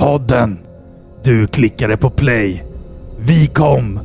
[0.00, 0.58] Podden.
[1.24, 2.64] Du klickade på play.
[3.18, 4.00] Vi kom.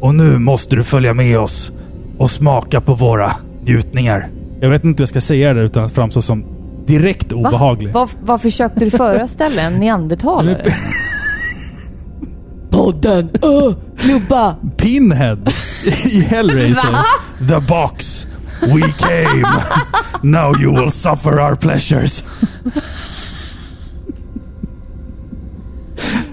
[0.00, 1.72] Och nu måste du följa med oss
[2.18, 4.28] och smaka på våra njutningar.
[4.60, 6.44] Jag vet inte hur jag ska säga det utan att framstå som
[6.86, 7.92] direkt obehaglig.
[7.92, 9.62] Vad, vad försökte du föreställa?
[9.68, 10.64] En neandertalare?
[12.70, 13.30] Podden!
[13.42, 13.74] Öh!
[13.98, 14.56] Klubba!
[14.76, 15.38] Pinhead
[16.04, 16.92] i Hellraiser.
[16.92, 17.04] Va?
[17.48, 18.26] The box.
[18.60, 19.46] We came.
[20.22, 22.24] Now you will suffer our pleasures.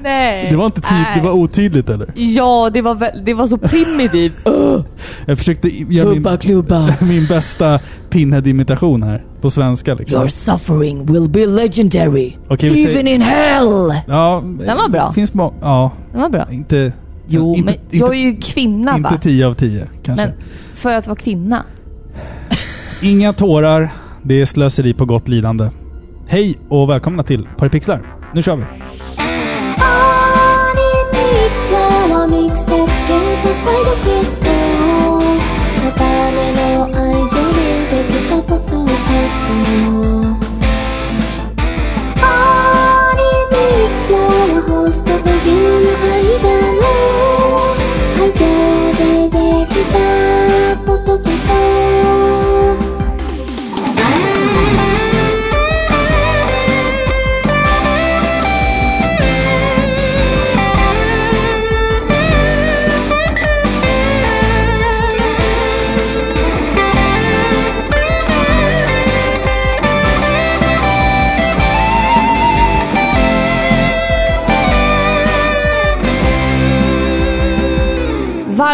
[0.05, 0.47] Nej.
[0.51, 2.07] Det var inte tid, det var otydligt eller?
[2.15, 4.45] Ja, det var, väl- det var så primitivt.
[5.25, 6.93] Jag försökte göra Klubba, min, klubba!
[7.01, 9.23] min bästa Pinhead-imitation här.
[9.41, 10.19] På svenska liksom.
[10.19, 12.33] Your suffering will be legendary.
[12.47, 13.15] Okej, vi Even säger...
[13.15, 13.93] in hell!
[14.07, 15.13] Ja, Den var bra.
[15.13, 16.47] Finns må- ja, Det var bra.
[16.51, 16.93] inte...
[17.27, 19.17] Jo, inte, men jag är ju kvinna inte va?
[19.21, 20.25] 10 av 10 kanske.
[20.27, 20.35] Men
[20.75, 21.63] för att vara kvinna.
[23.01, 23.89] Inga tårar.
[24.23, 25.69] Det är slöseri på gott lidande.
[26.27, 28.01] Hej och välkomna till Paripixlar.
[28.33, 28.63] Nu kör vi!
[31.45, 34.49] ミクスラーはミックステップゲームとサイドクエストの
[35.93, 39.53] ための愛情でできたポッドキャスト
[42.25, 43.21] アニ
[43.53, 46.04] ミクスラーはホストとゲームの間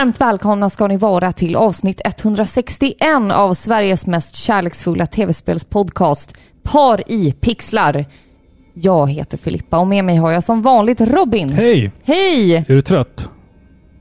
[0.01, 2.95] Varmt välkomna ska ni vara till avsnitt 161
[3.31, 8.05] av Sveriges mest kärleksfulla tv-spelspodcast Par i pixlar.
[8.73, 11.49] Jag heter Filippa och med mig har jag som vanligt Robin.
[11.49, 11.91] Hej!
[12.03, 12.55] Hej!
[12.55, 13.29] Är du trött?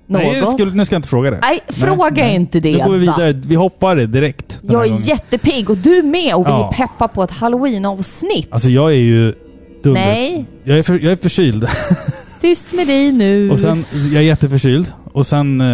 [0.06, 0.22] Något?
[0.22, 1.38] Nej, skulle, nu ska jag inte fråga det.
[1.42, 2.76] Nej, fråga inte det.
[2.76, 3.32] Nu går vi vidare.
[3.32, 4.58] Vi hoppar det direkt.
[4.62, 5.02] Jag är gången.
[5.02, 6.68] jättepigg och du med och vi Ja.
[6.68, 8.48] är peppa på ett halloween-avsnitt.
[8.50, 9.34] Alltså jag är ju
[9.82, 10.00] dunder.
[10.00, 11.68] Nej, Jag är, för, jag är förkyld.
[12.40, 13.50] tyst med dig nu.
[13.50, 14.92] Och sen, jag är jätteförkyld.
[15.12, 15.66] Och sen, eh,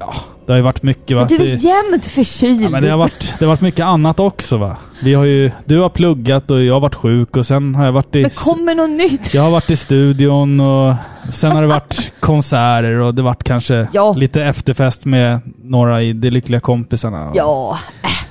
[0.00, 0.14] ja,
[0.46, 1.26] det har ju varit mycket va?
[1.30, 2.62] Men du är jämt förkyld.
[2.62, 4.76] Ja, men det har, varit, det har varit mycket annat också va?
[5.02, 7.92] Vi har ju, du har pluggat och jag har varit sjuk och sen har jag
[7.92, 8.22] varit i...
[8.22, 9.34] Men kommer något nytt?
[9.34, 10.94] Jag har varit i studion och
[11.32, 14.12] sen har det varit konserter och det varit kanske Ja.
[14.12, 17.32] lite efterfest med några i De Lyckliga Kompisarna.
[17.34, 17.78] Ja,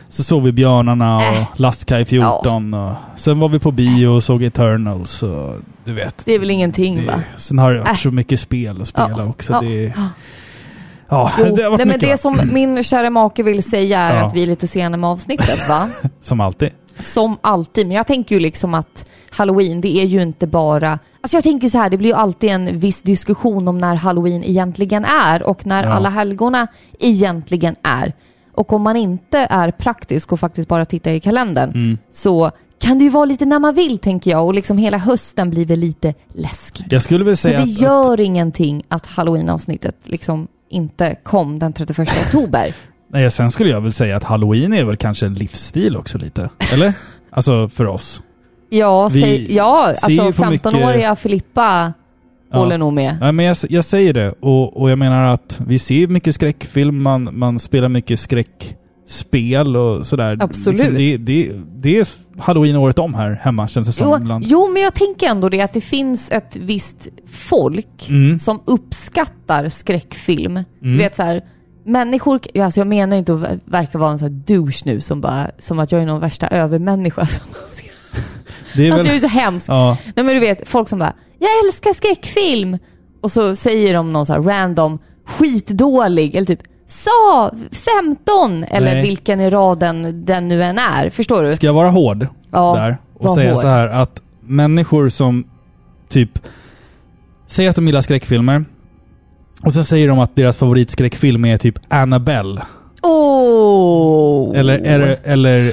[0.09, 1.43] Så såg vi Björnarna och Äh.
[1.55, 6.21] Lastkaj 14 och sen var vi på bio och såg Eternals och du vet.
[6.25, 7.21] det är väl ingenting Det, va?
[7.37, 7.95] sen har det varit Äh.
[7.95, 9.25] så mycket spel att spela Ja.
[9.25, 9.53] också.
[9.53, 9.61] Ja.
[9.61, 9.93] Det,
[11.09, 12.17] ja, Jo, det nej, men det va?
[12.17, 14.25] som min kära make vill säga är Ja.
[14.25, 15.89] att vi är lite sena med avsnittet va?
[16.21, 16.69] Som alltid.
[16.99, 17.87] Som alltid.
[17.87, 20.99] Men jag tänker ju liksom att halloween, det är ju inte bara...
[21.21, 24.43] Alltså jag tänker så här, det blir ju alltid en viss diskussion om när halloween
[24.43, 25.89] egentligen är och när Ja.
[25.89, 26.67] alla helgona
[26.99, 28.13] egentligen är.
[28.57, 31.97] Och om man inte är praktisk och faktiskt bara tittar i kalendern Mm.
[32.11, 35.49] så kan det ju vara lite när man vill tänker jag och liksom hela hösten
[35.49, 36.85] blir väl lite läskig.
[36.89, 41.59] Jag skulle väl Så säga det att, att gör ingenting att halloween-avsnittet liksom inte kom
[41.59, 42.73] den 31 oktober.
[43.11, 46.49] nej, sen skulle jag väl säga att halloween är väl kanske en livsstil också lite.
[46.73, 46.93] Eller?
[47.31, 48.21] Alltså för oss.
[48.69, 51.15] Ja, Vi säg, ja alltså på mycket- 15-åriga
[52.47, 52.63] Filippa Ja.
[52.63, 53.17] håller nog med.
[53.21, 54.29] Nej, men jag, jag säger det.
[54.39, 60.07] Och, och jag menar att vi ser mycket skräckfilm, man, man spelar mycket skräckspel och
[60.07, 60.37] sådär.
[60.39, 60.79] Absolut.
[60.79, 62.07] Liksom det, det, det är
[62.39, 65.61] halloween året om här hemma känns det som Jo, jo, men jag tänker ändå det
[65.61, 68.39] att det finns ett visst folk Mm.
[68.39, 70.53] som uppskattar skräckfilm.
[70.79, 70.97] Du Mm.
[70.97, 71.41] vet så här,
[71.85, 75.21] människor, alltså jag menar inte att ver- verka vara en sån här douche nu som
[75.21, 77.25] bara, som att jag är någon värsta övermänniska.
[77.25, 77.43] Som,
[78.75, 79.07] Det är alltså väl...
[79.07, 79.69] jag är så hemsk.
[79.69, 82.77] Ja, Nej men du vet, folk som bara “Jag älskar skräckfilm”
[83.21, 89.01] och så säger de någon så här random skitdålig eller typ “Sa 15” eller Nej.
[89.01, 91.09] vilken i raden den nu än är.
[91.09, 91.55] Förstår du?
[91.55, 93.61] ska jag vara hård Ja, där och säga hård.
[93.61, 95.43] så här att människor som
[96.09, 96.39] typ
[97.47, 98.65] säger att de gillar skräckfilmer
[99.63, 102.61] och sen säger de att deras favoritskräckfilm är typ Annabelle.
[103.03, 104.57] Oh.
[104.59, 105.71] Eller, eller, eller,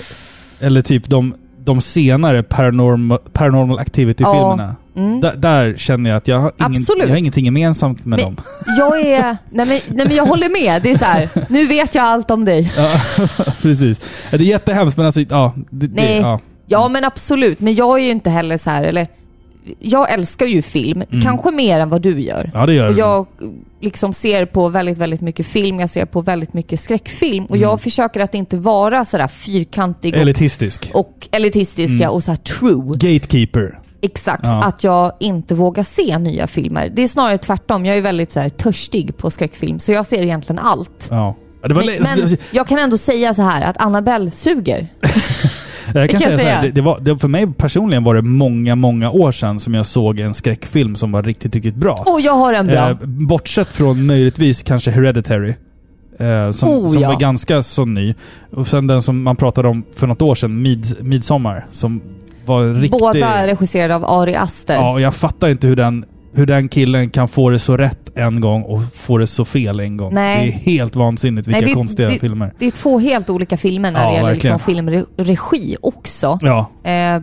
[0.60, 4.76] eller typ de, de senare paranormal, paranormal activity-filmerna.
[4.96, 5.20] Mm.
[5.36, 8.36] Där, känner jag att jag har, ingen, jag har ingenting gemensamt med Men- dem.
[8.78, 9.22] Jag är...
[9.50, 10.82] Nej men, nej men jag håller med.
[10.82, 11.28] Det är så här.
[11.48, 12.72] nu vet jag allt om dig.
[12.76, 13.00] Ja,
[13.62, 14.00] precis.
[14.30, 15.54] Det är jättehemskt men alltså, ja.
[15.70, 16.16] Det, det, Nej.
[16.18, 16.40] ja.
[16.66, 17.60] Ja men absolut.
[17.60, 19.06] Men jag är ju inte heller så här, eller...
[19.80, 22.40] Jag älskar ju film, kanske mer än vad du gör.
[22.40, 22.50] Mm.
[22.54, 23.00] ja, det gör Och det.
[23.00, 23.26] jag
[23.80, 25.80] liksom ser på väldigt, väldigt mycket film.
[25.80, 27.44] Jag ser på väldigt mycket skräckfilm.
[27.44, 30.90] Och jag försöker att inte vara sådär fyrkantig och, Elitistisk.
[30.94, 32.10] och elitistiska Mm.
[32.10, 32.82] och så true.
[32.94, 33.78] Gatekeeper.
[34.04, 34.62] Exakt, Ja.
[34.62, 36.88] att jag inte vågar se nya filmer.
[36.94, 37.84] Det är snarare tvärtom.
[37.86, 41.08] Jag är väldigt så här, törstig på skräckfilm, så jag ser egentligen allt.
[41.10, 41.36] Ja.
[41.62, 44.88] Men, lä- men jag kan ändå säga så här att Annabelle suger.
[45.94, 46.62] jag kan kan säga jag så här, säga.
[46.62, 49.86] det, det var, det, för mig personligen var det många, många år sedan som jag
[49.86, 52.04] såg en skräckfilm som var riktigt, riktigt bra.
[52.06, 52.90] Och jag har en bra.
[52.90, 55.54] Eh, bortsett från möjligtvis kanske Hereditary.
[56.18, 57.08] Eh, som Oh, som ja.
[57.08, 58.14] var ganska så ny.
[58.52, 61.66] Och sen den som man pratade om för något år sedan, Mid, Midsommar.
[61.70, 62.00] Som
[62.46, 63.00] var en riktig...
[63.00, 64.74] Båda regisserade av Ari Aster.
[64.74, 68.10] Ja, och jag fattar inte hur den, hur den killen kan få det så rätt
[68.14, 70.14] en gång och få det så fel en gång.
[70.14, 70.46] Nej.
[70.64, 72.54] Det är helt vansinnigt vilka Nej, det- konstiga det- filmer.
[72.58, 74.56] Det är två helt olika filmer när Ja, det gäller verkligen.
[74.56, 76.38] liksom filmregi också.
[76.42, 77.22] Ja, Eh,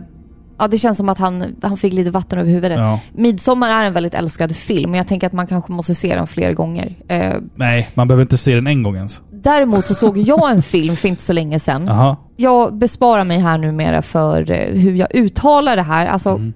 [0.58, 2.78] ja, det känns som att han, han fick lite vatten över huvudet.
[2.78, 3.00] ja.
[3.14, 6.26] Midsommar är en väldigt älskad film, men jag tänker att man kanske måste se den
[6.26, 6.96] fler gånger.
[7.08, 9.20] Eh, Nej, man behöver inte se den en gång ens.
[9.32, 11.84] däremot så såg jag en film för inte så länge sedan.
[11.86, 12.16] Jaha.
[12.42, 16.06] Jag besparar mig här numera för eh, hur jag uttalar det här.
[16.06, 16.52] Alltså, Mm.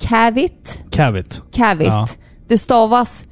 [0.00, 0.82] Cavit.
[0.90, 1.42] Cavit.
[1.52, 1.86] Cavit.
[1.88, 2.06] Ja.
[2.48, 3.24] Det stavas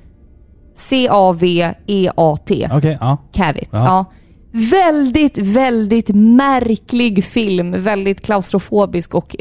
[0.77, 2.69] C-A-V-E-A-T.
[2.73, 3.17] Okej, ja.
[3.33, 3.69] Cavit.
[3.73, 3.85] Ja.
[3.85, 4.05] Ja.
[4.53, 7.75] Väldigt, väldigt märklig film.
[7.83, 9.37] Väldigt klaustrofobisk och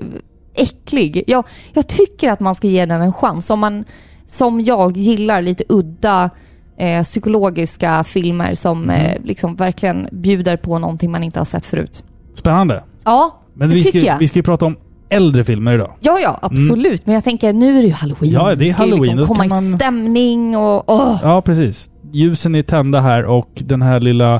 [0.55, 1.23] äcklig.
[1.27, 1.43] Jag,
[1.73, 3.49] jag tycker att man ska ge den en chans.
[3.49, 3.83] Om man,
[4.27, 6.29] som jag, gillar lite udda
[6.77, 8.89] eh, psykologiska filmer som Mhm.
[8.89, 12.03] eh, liksom verkligen bjuder på någonting man inte har sett förut.
[12.39, 12.83] Spännande.
[13.03, 14.17] Ja, Men det vi tycker ska, jag.
[14.19, 14.75] vi ska ju prata om
[15.09, 15.93] äldre filmer idag.
[15.99, 17.05] Ja, ja, absolut.
[17.05, 18.31] Men jag tänker, nu är det ju halloween.
[18.33, 19.17] Ja, det är ska ju halloween.
[19.17, 20.83] Då Liksom komma kan i man- stämning och...
[20.89, 21.19] åh.
[21.23, 21.89] Ja, precis.
[22.11, 24.35] Ljusen är tända här och den här lilla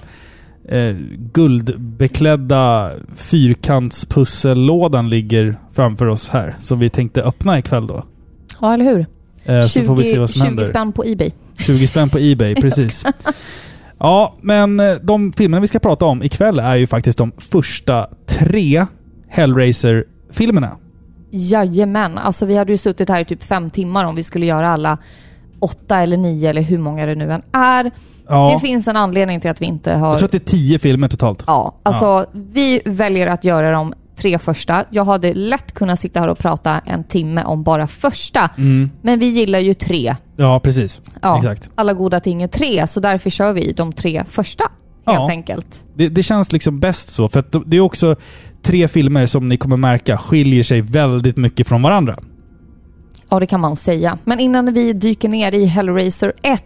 [0.69, 0.96] eh,
[1.34, 6.56] guldbeklädda fyrkantpussellådan ligger framför oss här.
[6.60, 8.04] Som vi tänkte öppna ikväll då.
[8.62, 9.06] Ja, eller hur?
[9.45, 10.63] Eh, så får vi se vad som 20 händer.
[10.63, 11.31] spänn på Ebay.
[11.57, 13.06] 20 spänn på Ebay, precis.
[14.00, 18.07] Ja, men eh, de filmerna vi ska prata om ikväll är ju faktiskt de första
[18.25, 18.86] tre
[19.30, 20.78] Hellraiser-filmerna.
[21.31, 22.18] Jajamän.
[22.18, 24.98] Alltså vi hade ju suttit här i typ fem timmar om vi skulle göra alla
[25.60, 27.92] åtta eller nio eller hur många det nu än är.
[28.28, 30.10] Ja, Det finns en anledning till att vi inte har...
[30.10, 31.44] jag tror att det är tio filmer totalt.
[31.48, 34.86] Ja, alltså vi väljer att göra de tre första.
[34.89, 38.50] Jag hade lätt kunnat sitta här och prata en timme om bara första.
[38.57, 38.89] Mm.
[39.01, 40.16] Men vi gillar ju tre.
[40.36, 41.01] Ja, precis.
[41.21, 41.69] Ja, Exakt.
[41.75, 44.63] Alla goda ting är tre, så därför kör vi de tre första.
[45.06, 45.12] Ja.
[45.12, 45.86] Helt enkelt.
[45.95, 48.16] Det, det känns liksom bäst så, för det är också
[48.62, 52.19] tre filmer som ni kommer märka skiljer sig väldigt mycket från varandra.
[53.30, 54.18] Ja, det kan man säga.
[54.24, 56.63] Men innan vi dyker ner i Hellraiser 1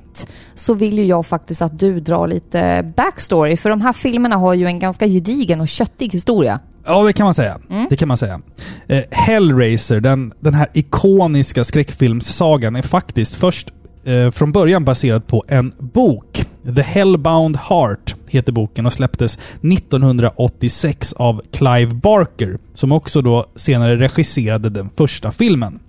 [0.55, 3.57] så vill ju jag faktiskt att du drar lite backstory.
[3.57, 6.59] För de här filmerna har ju en ganska gedigen och köttig historia.
[6.85, 7.59] Ja, det kan man säga.
[7.69, 7.87] Mm.
[7.89, 8.41] Det kan man säga.
[8.87, 15.45] Eh, Hellraiser, den, den här ikoniska skräckfilmssagan, är faktiskt först eh, från början baserad på
[15.47, 16.45] en bok.
[16.75, 23.97] The Hellbound Heart heter boken och släpptes 1986 av Clive Barker, som också då senare
[23.97, 25.79] regisserade den första filmen.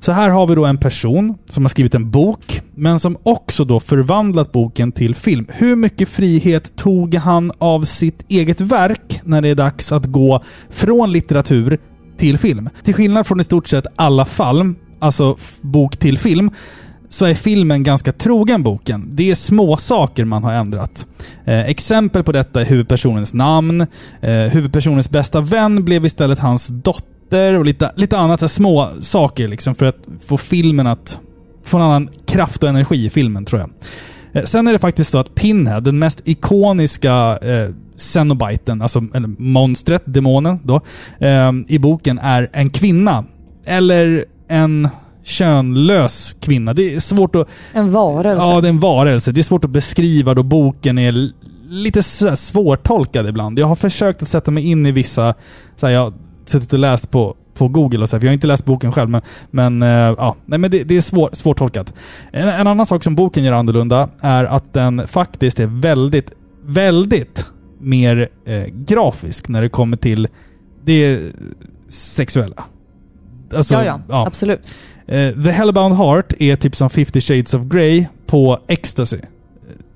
[0.00, 3.64] Så här har vi då en person som har skrivit en bok, men som också
[3.64, 5.46] då förvandlat boken till film.
[5.52, 10.42] Hur mycket frihet tog han av sitt eget verk när det är dags att gå
[10.70, 11.78] från litteratur
[12.16, 12.68] till film?
[12.84, 16.50] Till skillnad från i stort sett alla fall, alltså bok till film,
[17.08, 19.08] så är filmen ganska trogen boken.
[19.12, 21.06] Det är små saker man har ändrat.
[21.44, 23.80] Eh, exempel på detta är huvudpersonens namn.
[24.20, 29.48] Eh, huvudpersonens bästa vän blev istället hans dotter och lite, lite annat så små saker
[29.48, 31.20] liksom för att få filmen att
[31.64, 33.70] få en annan kraft och energi i filmen tror jag.
[34.32, 39.28] Eh, sen är det faktiskt så att Pinhead, den mest ikoniska eh, Cenobiten, alltså eller
[39.38, 40.80] monstret, demonen då,
[41.18, 43.24] eh, i boken är en kvinna.
[43.64, 44.88] Eller en
[45.24, 46.74] könlös kvinna.
[46.74, 47.48] Det är svårt att...
[47.72, 48.46] En varelse.
[48.46, 49.32] Ja, det är en varelse.
[49.32, 51.30] Det är svårt att beskriva då boken är
[51.68, 52.02] lite
[52.36, 53.58] svårtolkad ibland.
[53.58, 55.34] Jag har försökt att sätta mig in i vissa...
[55.76, 56.12] Så här, jag
[56.50, 58.92] suttit och läst på, på Google och så här, för jag har inte läst boken
[58.92, 59.88] själv, men, men, eh,
[60.18, 61.94] ja, nej, men det, det är svår, svårtolkat.
[62.32, 66.32] En, en annan sak som boken gör annorlunda är att den faktiskt är väldigt,
[66.66, 67.46] väldigt
[67.80, 70.28] mer eh, grafisk när det kommer till
[70.84, 71.20] det
[71.88, 72.64] sexuella.
[73.54, 74.60] Alltså, ja, ja, absolut.
[75.06, 79.18] Eh, The Hellbound Heart är typ som 50 Shades of Grey på ecstasy.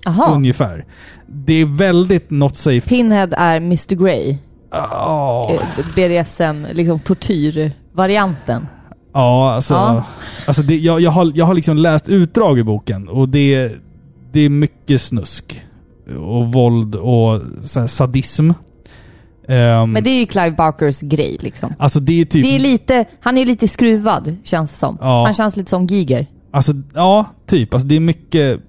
[0.04, 0.34] Jaha.
[0.34, 0.84] Ungefär.
[1.26, 2.88] Det är väldigt not safe.
[2.88, 4.36] Pinhead är Mr Grey.
[4.74, 8.66] Ja, Eh, BDSM, liksom tortyrvarianten.
[9.12, 9.74] ja alltså...
[9.74, 10.04] Ja.
[10.46, 13.72] alltså det, jag, jag, har, jag har liksom läst utdrag i boken och det,
[14.32, 15.64] det är mycket snusk.
[16.18, 17.40] Och våld och
[17.88, 18.50] sadism.
[19.48, 21.74] Ehm, Men det är ju Clive Barkers grej liksom.
[21.78, 22.44] Alltså det är typ...
[22.44, 24.98] Det är lite, han är lite skruvad känns det som.
[25.00, 25.24] Ja.
[25.24, 26.26] Han känns lite som Giger.
[26.52, 27.74] Alltså, ja, typ.
[27.74, 28.60] Alltså det är mycket...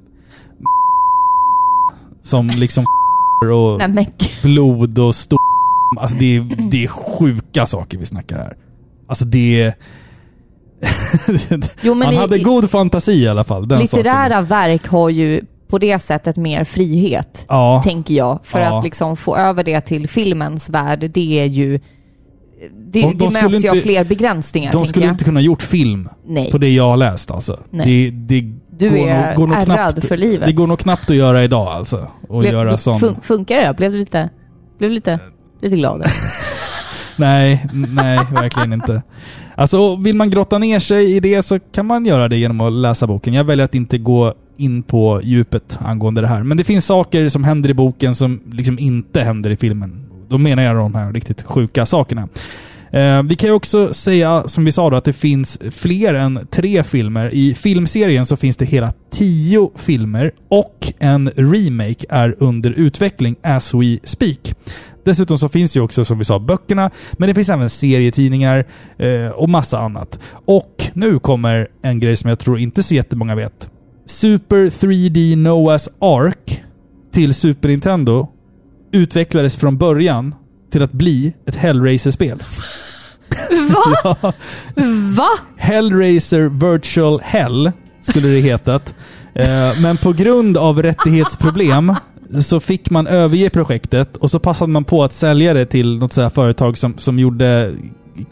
[2.21, 2.85] Som liksom
[3.51, 5.39] och Nej blod och stor...
[5.99, 8.55] Alltså det är, det är sjuka saker vi snackar här.
[9.07, 9.73] Alltså det är...
[11.81, 13.67] Jo, Han i- hade god fantasi i alla fall.
[13.67, 14.45] Den Litterära saken.
[14.45, 17.81] verk har ju på det sättet mer frihet, Ja.
[17.85, 18.39] tänker jag.
[18.43, 18.77] För Ja.
[18.77, 21.79] att liksom få över det till filmens värld, det är ju...
[22.91, 25.13] Det, De- de det möts ju av fler begränsningar, De skulle jag.
[25.13, 26.51] inte kunna gjort film Nej.
[26.51, 27.59] på det jag har läst alltså.
[27.69, 28.11] Nej.
[28.11, 30.45] Det, det Du går är nog, går nog knappt, för livet.
[30.47, 32.07] Det går nog knappt att göra idag alltså.
[32.29, 32.99] Och Blev- göra sån...
[32.99, 33.73] fun- funkar det?
[33.77, 34.29] Blev du lite,
[34.77, 35.19] blev du lite,
[35.61, 36.03] lite glad?
[37.17, 39.03] Nej, nej, verkligen inte.
[39.55, 42.73] Alltså, vill man grotta ner sig i det så kan man göra det genom att
[42.73, 43.33] läsa boken.
[43.33, 46.43] Jag väljer att inte gå in på djupet angående det här.
[46.43, 50.05] Men det finns saker som händer i boken som liksom inte händer i filmen.
[50.29, 52.27] Då menar jag de här riktigt sjuka sakerna.
[52.91, 56.47] Eh, vi kan ju också säga, som vi sa då, att det finns fler än
[56.51, 57.33] tre filmer.
[57.33, 63.73] I filmserien så finns det hela tio filmer och en remake är under utveckling as
[63.73, 64.53] we speak.
[65.05, 68.65] Dessutom så finns ju också, som vi sa, böckerna, men det finns även serietidningar
[68.97, 70.19] eh, och massa annat.
[70.45, 73.69] Och nu kommer en grej som jag tror inte så jättemånga vet.
[74.05, 76.63] Super 3D Noah's Ark
[77.13, 78.27] till Super Nintendo
[78.91, 80.35] utvecklades från början
[80.71, 82.43] till att bli ett Hellraiser-spel.
[83.73, 84.15] Va?
[85.15, 85.29] Va?
[85.57, 87.71] Hellraiser Virtual Hell
[88.01, 88.95] skulle det hetat.
[89.35, 91.95] Eh, men på grund av rättighetsproblem
[92.41, 96.13] så fick man överge projektet och så passade man på att sälja det till något
[96.13, 97.73] så företag som, som gjorde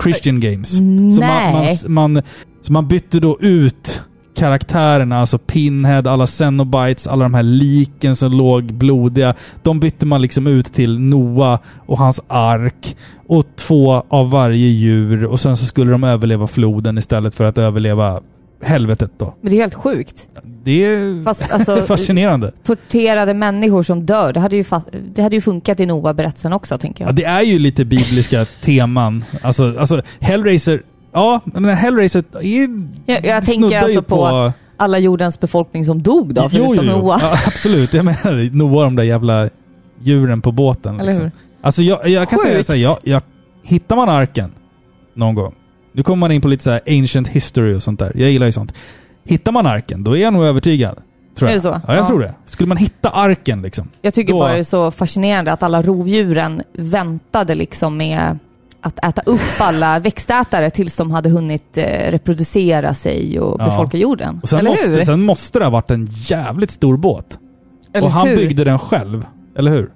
[0.03, 0.69] Christian Games.
[0.77, 1.79] Så man, man, Nej.
[1.87, 2.21] man,
[2.61, 4.03] så man bytte då ut
[4.35, 9.35] karaktärerna, alltså Pinhead, alla Cenobites, alla de här liken som låg blodiga.
[9.61, 12.95] De bytte man liksom ut till Noah och hans ark.
[13.27, 15.25] Och två av varje djur.
[15.25, 18.21] Och sen så skulle de överleva floden istället för att överleva
[18.63, 19.33] helvetet då.
[19.41, 20.27] Men det är helt sjukt.
[20.63, 22.51] Det är Fast alltså, fascinerande.
[22.63, 24.63] torterade människor som dör, det hade ju,
[25.15, 27.15] det hade ju funkat i Noah-berättelsen också, tänker Ja, jag.
[27.15, 29.25] det är ju lite bibliska teman.
[29.41, 30.81] Alltså, alltså Hellraiser...
[31.13, 32.69] Ja, men Hellraiser är...
[33.05, 37.19] Jag, jag tänker alltså på, alla jordens befolkning som dog då, förutom Noah.
[37.21, 37.93] Ja, absolut.
[37.93, 39.49] Jag menar Noah, de där jävla
[39.99, 40.95] djuren på båten.
[40.99, 41.23] Eller Liksom.
[41.23, 41.31] hur?
[41.61, 42.67] Alltså jag, jag kan säga Sjukt.
[42.67, 43.21] så här, jag, jag,
[43.63, 44.51] hittar man arken
[45.13, 45.53] någon gång,
[45.93, 48.11] nu kommer man in på lite så ancient history och sånt där.
[48.15, 48.73] Jag gillar ju sånt.
[49.25, 50.97] Hittar man arken, då är jag nog övertygad.
[51.37, 51.57] Tror Är jag.
[51.57, 51.67] det så?
[51.87, 52.07] Ja, jag Ja.
[52.07, 52.35] tror det.
[52.45, 53.89] Skulle man hitta arken liksom.
[54.01, 58.37] Jag tycker Då- bara det är så fascinerande att alla rovdjuren väntade liksom med
[58.81, 63.65] att äta upp alla växtätare tills de hade hunnit eh, reproducera sig och Ja.
[63.65, 64.39] befolka jorden.
[64.43, 64.89] Och sen, eller hur?
[64.89, 67.37] måste, sen måste det ha varit en jävligt stor båt.
[67.93, 68.35] eller och han hur?
[68.35, 69.25] byggde den själv.
[69.57, 69.91] Eller hur?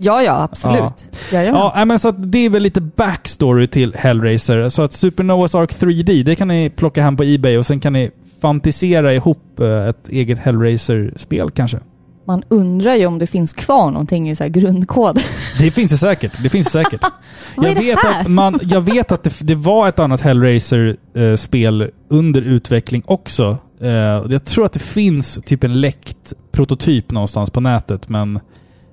[0.00, 1.06] Ja, ja, absolut.
[1.32, 1.72] Ja.
[1.76, 4.68] Ja, men så att det är väl lite backstory till Hellraiser.
[4.68, 7.80] Så att Super Noah's Ark 3D, det kan ni plocka hem på Ebay och sen
[7.80, 11.78] kan ni fantisera ihop eh, ett eget Hellraiser-spel kanske.
[12.26, 15.20] Man undrar ju om det finns kvar någonting i så här grundkod.
[15.58, 16.42] Det finns det säkert.
[16.42, 17.00] Det finns det säkert.
[17.56, 18.20] Vad är jag, det vet här?
[18.20, 23.58] att man, jag vet att det, det var ett annat Hellraiser-spel under utveckling också.
[23.80, 23.90] Eh,
[24.28, 28.40] jag tror att det finns typ en läckt prototyp någonstans på nätet, men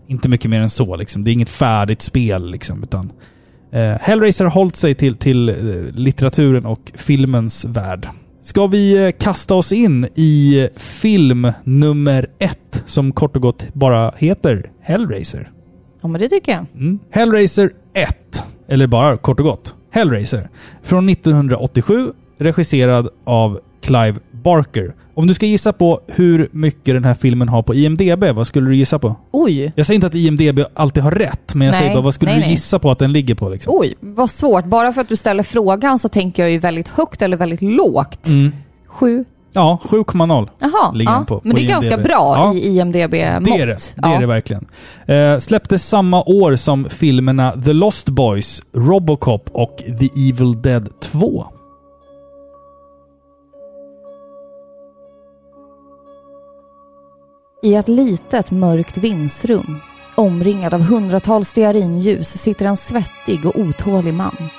[0.08, 0.96] inte mycket mer än så.
[0.96, 1.24] Liksom.
[1.24, 2.52] Det är inget färdigt spel.
[2.52, 3.12] Liksom, utan,
[3.72, 5.56] eh, Hellraiser har hållit sig till, till eh,
[5.94, 8.08] litteraturen och filmens värld.
[8.42, 14.12] Ska vi eh, kasta oss in i film nummer ett, som kort och gott bara
[14.18, 15.52] heter Hellraiser?
[16.02, 16.66] Ja, men det tycker jag.
[16.76, 17.00] Mm.
[17.12, 20.50] Hellraiser 1, eller bara kort och gott, Hellraiser.
[20.84, 24.94] Från 1987, regisserad av Clive Barker.
[25.16, 28.70] Om du ska gissa på hur mycket den här filmen har på IMDB, vad skulle
[28.70, 29.16] du gissa på?
[29.32, 32.14] Oj, Jag säger inte att IMDB alltid har rätt, men jag Nej, säger bara vad
[32.14, 32.52] skulle nej, du nej.
[32.52, 33.50] gissa på att den ligger på?
[33.50, 33.74] Liksom?
[33.76, 34.66] oj, vad svårt.
[34.66, 38.28] Bara för att du ställer frågan så tänker jag ju väldigt högt eller väldigt lågt.
[38.28, 38.52] Mm.
[38.88, 39.26] Sju.
[39.54, 41.18] Ja, 7,0 Jaha, Ligger ja.
[41.18, 42.04] den på- men på det är ganska IMDb.
[42.08, 42.54] bra Ja.
[42.54, 43.46] i IMDB-mått.
[43.46, 43.78] Det är det.
[43.96, 44.66] Det är det verkligen.
[45.06, 51.46] Eh, släpptes samma år som filmerna The Lost Boys, Robocop och The Evil Dead 2.
[57.66, 59.80] I ett litet mörkt vindsrum,
[60.16, 64.50] omringad av hundratals stearinljus, sitter en svettig och otålig man.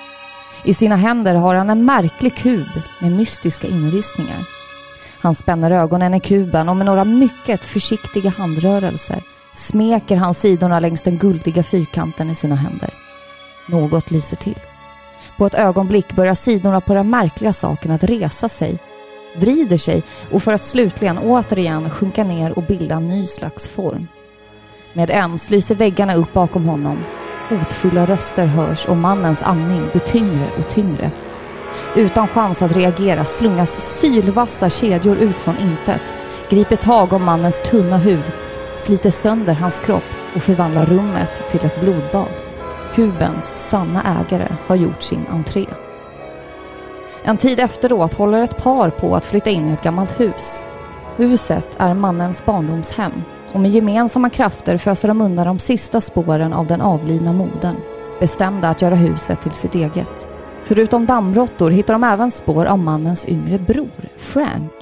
[0.64, 2.68] I sina händer har han en märklig kub
[3.00, 4.44] med mystiska inristningar.
[5.20, 9.22] Han spänner ögonen i kuben och med några mycket försiktiga handrörelser
[9.54, 12.90] smeker han sidorna längs den guldiga fyrkanten i sina händer.
[13.68, 14.60] Något lyser till.
[15.36, 18.78] På ett ögonblick börjar sidorna på den märkliga saken att resa sig,
[19.38, 24.08] vrider sig och för att slutligen återigen sjunka ner och bilda en ny slags form.
[24.92, 26.98] Med ens lyser väggarna upp bakom honom.
[27.48, 31.10] Hotfulla röster hörs och mannens andning blir tyngre och tyngre.
[31.96, 36.14] Utan chans att reagera slungas sylvassa kedjor ut från intet,
[36.50, 38.24] griper tag om mannens tunna hud,
[38.76, 42.32] sliter sönder hans kropp och förvandlar rummet till ett blodbad.
[42.94, 45.66] Kubens sanna ägare har gjort sin entré.
[47.28, 50.66] En tid efteråt håller ett par på att flytta in i ett gammalt hus.
[51.16, 53.12] Huset är mannens barndomshem
[53.52, 57.76] och med gemensamma krafter föser de undan de sista spåren av den avlidna modern,
[58.20, 60.32] bestämda att göra huset till sitt eget.
[60.62, 64.72] Förutom dammråttor hittar de även spår av mannens yngre bror, Frank.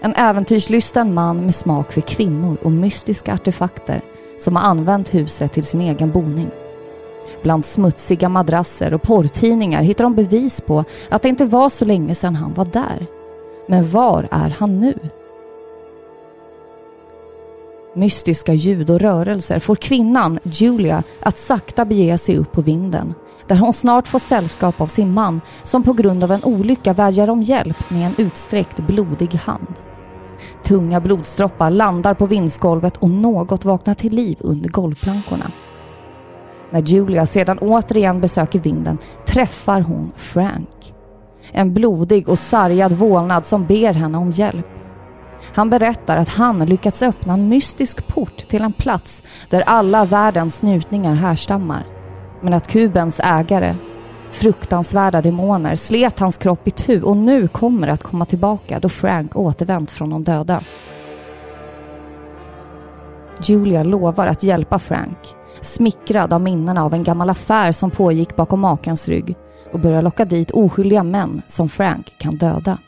[0.00, 4.00] En äventyrslysten man med smak för kvinnor och mystiska artefakter
[4.38, 6.50] som har använt huset till sin egen boning.
[7.42, 12.14] Bland smutsiga madrasser och porrtidningar hittar de bevis på att det inte var så länge
[12.14, 13.06] sedan han var där.
[13.68, 14.94] Men var är han nu?
[17.94, 23.14] Mystiska ljud och rörelser får kvinnan, Julia, att sakta bege sig upp på vinden.
[23.46, 27.30] Där hon snart får sällskap av sin man som på grund av en olycka vädjar
[27.30, 29.74] om hjälp med en utsträckt blodig hand.
[30.62, 35.50] Tunga blodsdroppar landar på vindsgolvet och något vaknar till liv under golvplankorna.
[36.70, 40.94] När Julia sedan återigen besöker vinden träffar hon Frank.
[41.52, 44.66] En blodig och sargad vålnad som ber henne om hjälp.
[45.54, 50.62] Han berättar att han lyckats öppna en mystisk port till en plats där alla världens
[50.62, 51.84] njutningar härstammar.
[52.40, 53.74] Men att kubens ägare,
[54.30, 59.36] fruktansvärda demoner, slet hans kropp i tu och nu kommer att komma tillbaka då Frank
[59.36, 60.60] återvänt från de döda.
[63.42, 65.18] Julia lovar att hjälpa Frank,
[65.60, 69.36] smickrad av minnena av en gammal affär som pågick bakom makens rygg
[69.72, 72.78] och börjar locka dit oskyldiga män som Frank kan döda.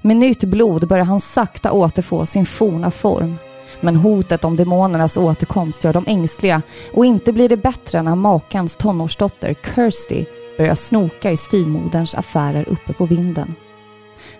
[0.00, 3.36] Med nytt blod börjar han sakta återfå sin forna form.
[3.80, 6.62] Men hotet om demonernas återkomst gör dem ängsliga
[6.94, 10.24] och inte blir det bättre när makens tonårsdotter Kirsty
[10.58, 13.54] börjar snoka i styvmoderns affärer uppe på vinden.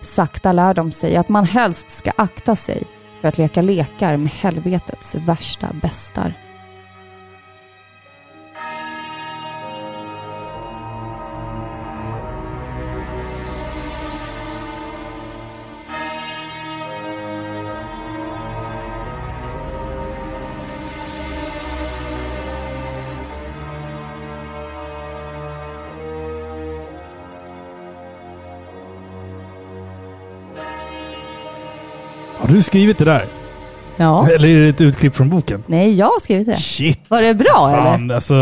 [0.01, 2.83] Sakta lär de sig att man helst ska akta sig
[3.21, 6.33] för att leka lekar med helvetets värsta bestar.
[32.49, 33.25] Har du skrivit det där?
[33.97, 34.27] Ja.
[34.29, 35.63] Eller är det ett utklipp från boken?
[35.67, 36.55] Nej, jag har skrivit det.
[36.55, 36.99] Shit!
[37.07, 37.83] Var det bra eller?
[37.83, 38.33] Fan, alltså...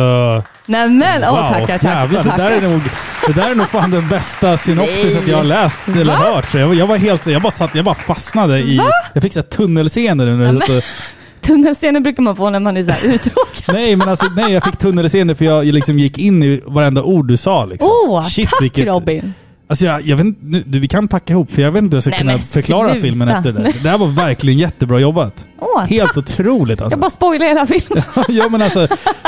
[0.65, 2.81] Nämen, åh wow, tackar, tackar, jävlar, det, där är nog,
[3.27, 5.29] det där är nog fan den bästa synopsisen Nej.
[5.31, 6.19] jag har läst eller Va?
[6.19, 6.45] hört.
[6.51, 7.27] Så jag, jag var helt...
[7.27, 8.77] Jag bara, satt, jag bara fastnade i...
[8.77, 8.89] Va?
[9.13, 10.35] Jag fick så här tunnelseende nu.
[10.37, 10.83] När jag
[11.41, 13.75] Tunnelseende brukar man få när man är så här uttråkad.
[13.75, 17.27] nej, men alltså, nej, jag fick tunnelseende för jag liksom gick in i varenda ord
[17.27, 17.65] du sa.
[17.65, 17.89] Liksom.
[18.09, 19.33] Åh, Shit, tack vilket- Robin!
[19.69, 22.03] Alltså jag, jag vet nu, vi kan packa ihop för jag vet inte hur jag
[22.03, 23.01] ska Nej, kunna men förklara sluta.
[23.01, 23.73] filmen efter det där.
[23.73, 25.47] Det där var verkligen jättebra jobbat.
[25.59, 26.93] Åh, Helt otroligt alltså.
[26.95, 28.03] Jag bara spoilar hela filmen.
[28.29, 28.87] ja men alltså,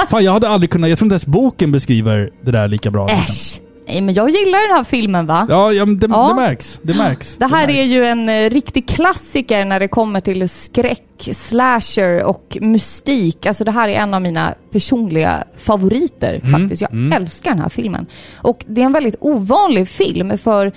[0.09, 3.07] fan jag hade aldrig kunnat, jag tror inte ens boken beskriver det där lika bra.
[3.07, 3.63] Liksom.
[3.89, 5.45] Nej men jag gillar den här filmen va?
[5.49, 6.27] Ja, ja det, Ja.
[6.27, 6.79] det märks.
[6.83, 7.35] Det märks.
[7.37, 7.79] Det här märks.
[7.79, 13.45] är ju en eh, riktig klassiker när det kommer till skräck, slasher och mystik.
[13.45, 16.81] Alltså det här är en av mina personliga favoriter Mm, faktiskt.
[16.81, 17.21] Jag mm.
[17.21, 18.05] älskar den här filmen.
[18.37, 20.71] Och det är en väldigt ovanlig film för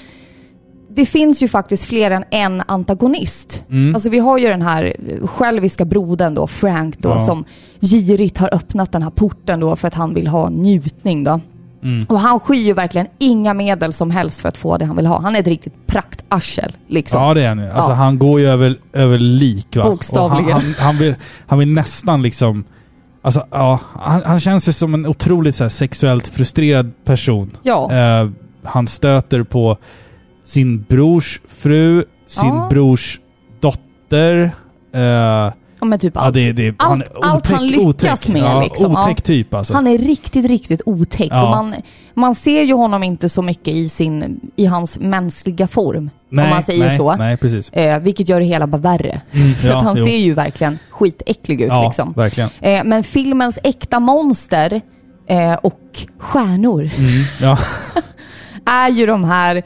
[0.95, 3.65] det finns ju faktiskt fler än en antagonist.
[3.71, 3.95] Mm.
[3.95, 4.97] Alltså vi har ju den här
[5.27, 7.21] själviska brodern då, Frank då, Ja.
[7.21, 7.45] som
[7.81, 11.41] girigt har öppnat den här porten då för att han vill ha njutning då.
[11.83, 12.05] Mm.
[12.09, 15.07] Och han skyr ju verkligen inga medel som helst för att få det han vill
[15.07, 15.21] ha.
[15.21, 17.23] Han är ett riktigt praktarsel liksom.
[17.23, 17.71] Ja det är han ju.
[17.71, 17.95] Alltså Ja.
[17.95, 19.85] han går ju över, över lik va?
[19.85, 20.53] Bokstavligen.
[20.53, 21.15] Han, han, han, vill,
[21.47, 22.65] han vill nästan liksom...
[23.25, 27.51] Alltså ja, han, han känns ju som en otroligt så här, sexuellt frustrerad person.
[27.63, 27.93] Ja.
[27.93, 28.31] Eh,
[28.65, 29.77] han stöter på
[30.45, 32.67] sin brors fru, sin Ja.
[32.71, 33.21] brors
[33.61, 34.51] dotter.
[34.95, 36.35] Eh, Ja, men typ ja, allt.
[36.35, 38.29] det, det, allt- han är allt han otäck- lyckas otäck.
[38.29, 38.93] med, Ja, liksom.
[38.93, 39.05] Ja.
[39.05, 39.75] Otäck typ alltså.
[39.75, 41.29] Han är riktigt, riktigt otäck.
[41.31, 41.51] Ja.
[41.51, 41.75] Man,
[42.15, 46.11] man ser ju honom inte så mycket i, sin, i hans mänskliga form.
[46.29, 47.17] nej, om man säger nej, så.
[47.17, 47.71] Nej, precis.
[47.73, 49.21] Eh, vilket gör det hela bara värre.
[49.61, 50.05] För Ja, att han jo.
[50.05, 52.13] ser ju verkligen skitäcklig ut Ja, liksom.
[52.17, 52.51] verkligen.
[52.61, 54.81] Eh, men filmens äkta monster
[55.27, 55.81] eh, och
[56.19, 57.59] stjärnor Mm, ja.
[58.67, 59.63] är ju de här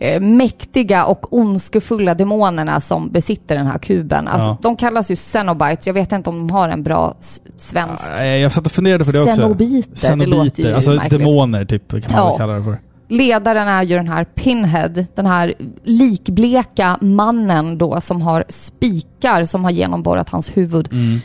[0.00, 4.28] eh, mäktiga och ondskefulla demonerna som besitter den här kuben.
[4.28, 4.58] Alltså, Ja.
[4.62, 5.86] De kallas ju Cenobites.
[5.86, 7.14] Jag vet inte om de har en bra
[7.58, 8.10] svensk...
[8.42, 9.34] Jag satt och funderade på det också.
[9.36, 11.20] Cenobiter, det låter ju alltså märkligt.
[11.20, 12.36] demoner typ kan man Ja.
[12.38, 12.78] kalla det för.
[13.08, 19.64] Ledaren är ju den här Pinhead, den här likbleka mannen då som har spikar som
[19.64, 20.88] har genomborrat hans huvud.
[20.92, 21.20] Mm.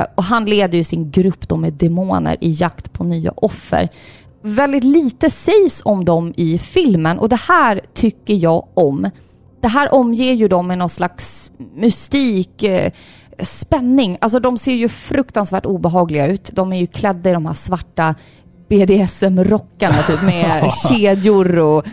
[0.00, 3.88] Eh, och han leder ju sin grupp då med demoner i jakt på nya offer.
[4.42, 9.10] Väldigt lite sägs om dem i filmen och det här tycker jag om.
[9.60, 12.92] Det här omger ju dem med någon slags mystik, eh,
[13.38, 14.18] spänning.
[14.20, 16.50] Alltså de ser ju fruktansvärt obehagliga ut.
[16.52, 18.14] De är ju klädda i de här svarta
[18.68, 21.84] BDSM-rockarna typ med kedjor och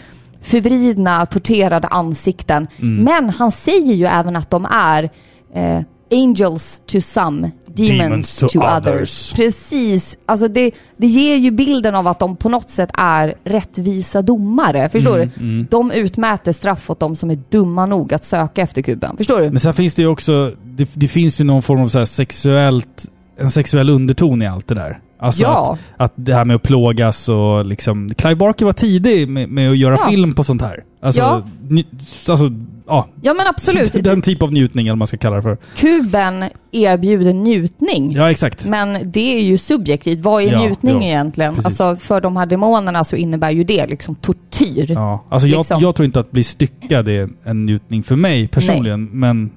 [0.41, 2.67] förvridna, torterade ansikten.
[2.79, 3.03] Mm.
[3.03, 5.09] Men han säger ju även att de är
[5.53, 5.81] eh,
[6.11, 8.87] angels to some, demons, Demons to, to others.
[8.87, 9.33] others.
[9.33, 10.17] Precis.
[10.25, 14.89] Alltså det, det ger ju bilden av att de på något sätt är rättvisa domare.
[14.89, 15.63] Förstår Mm, du?
[15.69, 19.17] De utmäter straff åt de som är dumma nog att söka efter kuben.
[19.17, 19.49] Förstår du?
[19.49, 23.05] Men sen finns det ju också, det, det finns ju någon form av så sexuellt,
[23.39, 24.99] en sexuell underton i allt det där.
[25.19, 25.77] Alltså Ja.
[25.97, 28.09] att, att det här med att plågas och liksom...
[28.17, 30.09] Clive Barker var tidig med, med att göra Ja.
[30.09, 30.83] film på sånt här.
[31.01, 31.43] Alltså, Ja.
[31.69, 31.85] nj,
[32.29, 32.51] alltså
[32.87, 33.07] ja.
[33.21, 33.93] Ja men absolut.
[34.03, 35.57] Den typ av njutning eller vad man ska kalla det för.
[35.75, 38.11] Kuben erbjuder njutning.
[38.11, 38.65] Ja, exakt.
[38.65, 40.19] Men det är ju subjektivt.
[40.19, 41.55] Vad är Ja, njutning ja, egentligen?
[41.55, 41.65] precis.
[41.81, 44.91] Alltså för de här demonerna så innebär ju det liksom tortyr.
[44.91, 45.23] Ja.
[45.29, 45.81] Alltså jag, Liksom.
[45.81, 49.51] jag tror inte att bli styckad är en njutning för mig personligen, men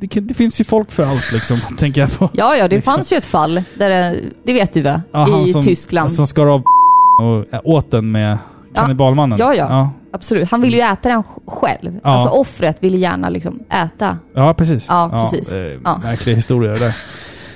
[0.00, 2.30] det, det finns ju folk för allt liksom, tänker jag på.
[2.32, 2.92] Ja, ja, det Liksom.
[2.94, 6.12] fanns ju ett fall där det, det vet du han I som, Tyskland.
[6.12, 6.62] Som skar av
[7.22, 8.38] och äh, åt den med.
[8.80, 9.38] Kannibalmannen.
[9.38, 9.66] Ja, ja.
[9.70, 9.90] ja.
[10.12, 10.50] Absolut.
[10.50, 12.00] Han ville ju äta den själv.
[12.04, 12.10] Ja.
[12.10, 14.18] Alltså offret ville gärna liksom äta.
[14.34, 14.86] Ja, precis.
[14.88, 15.52] Ja, precis.
[15.52, 16.00] eh, Ja.
[16.02, 16.96] Märklig historia det där.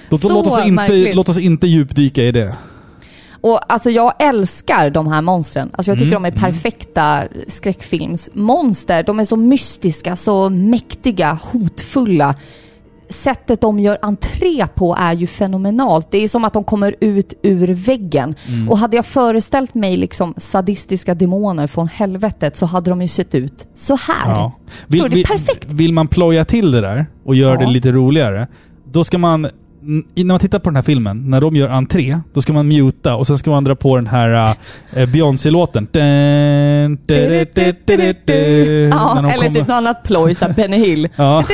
[0.08, 1.14] Låt, låt, oss inte, märkligt.
[1.16, 2.54] låt oss inte djupdyka i det.
[3.40, 5.70] Och alltså jag älskar de här monstren.
[5.72, 9.02] Alltså jag tycker Mm, de är perfekta skräckfilmsmonster.
[9.02, 12.34] De är så mystiska, så mäktiga, hotfulla.
[13.10, 16.08] Sättet de gör entré på är ju fenomenalt.
[16.10, 18.34] Det är som att de kommer ut ur väggen.
[18.48, 18.68] Mm.
[18.68, 23.34] Och hade jag föreställt mig liksom sadistiska demoner från helvetet så hade de ju sett
[23.34, 24.30] ut så här.
[24.30, 24.52] Ja.
[24.86, 25.08] Du?
[25.08, 25.72] Det är perfekt.
[25.72, 27.66] vill man ploja till det där och göra Ja.
[27.66, 28.46] det lite roligare,
[28.92, 29.48] då ska man
[29.82, 33.14] när man tittar på den här filmen, när de gör entré, då ska man muta
[33.14, 34.56] och sen ska man dra på den här
[34.96, 35.88] uh, Beyoncé-låten.
[35.92, 36.96] Ja, eller
[39.36, 41.08] kommer- typ något annat ploj, såhär Benny Hill.
[41.16, 41.44] Ja.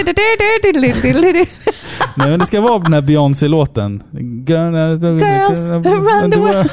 [2.16, 4.02] Nej men det ska vara den här Beyoncé-låten.
[4.46, 6.70] Girls around the world.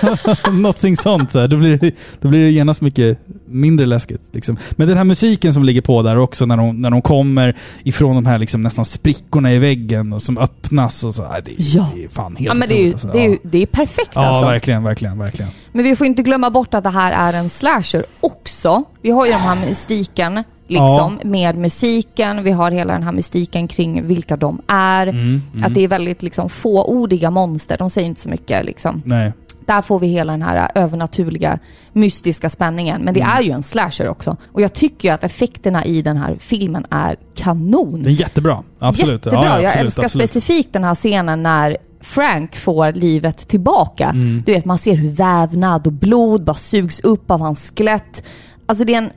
[0.61, 1.31] Någonting sånt.
[1.31, 1.47] Så här.
[1.47, 3.19] Då, blir det, då blir det genast mycket
[3.53, 4.21] mindre läskigt.
[4.31, 4.57] Liksom.
[4.71, 8.15] Men den här musiken som ligger på där också när de, när de kommer ifrån
[8.15, 11.27] de här liksom nästan sprickorna i väggen och som öppnas och så.
[11.29, 11.87] Nej, det, är- Ja.
[11.95, 13.07] det är fan helt Ja men det är ju alltså.
[13.07, 13.49] det är, ju- ja.
[13.49, 14.45] det är perfekt ja, alltså.
[14.45, 15.51] verkligen, verkligen, verkligen.
[15.71, 18.83] Men vi får inte glömma bort att det här är en slasher också.
[19.01, 22.43] Vi har ju den här mystiken liksom med musiken.
[22.43, 25.07] Vi har hela den här mystiken kring vilka de är.
[25.07, 25.63] Mm, mm.
[25.63, 27.77] Att det är väldigt liksom fåordiga monster.
[27.77, 29.01] De säger inte så mycket liksom.
[29.05, 29.33] Nej.
[29.67, 31.59] Där får vi hela den här övernaturliga,
[31.93, 33.01] mystiska spänningen.
[33.01, 33.37] Men det Mm.
[33.37, 34.37] är ju en slasher också.
[34.51, 38.01] Och jag tycker ju att effekterna i den här filmen är kanon.
[38.03, 38.63] Det är jättebra.
[38.79, 39.11] Absolut.
[39.25, 39.39] Jättebra.
[39.45, 40.29] Ja, ja, jag absolut, älskar absolut.
[40.29, 44.09] specifikt den här scenen när Frank får livet tillbaka.
[44.09, 44.43] Mm.
[44.45, 48.23] Du vet, man ser hur vävnad och blod bara sugs upp av hans skelett.
[48.65, 49.09] Alltså det är en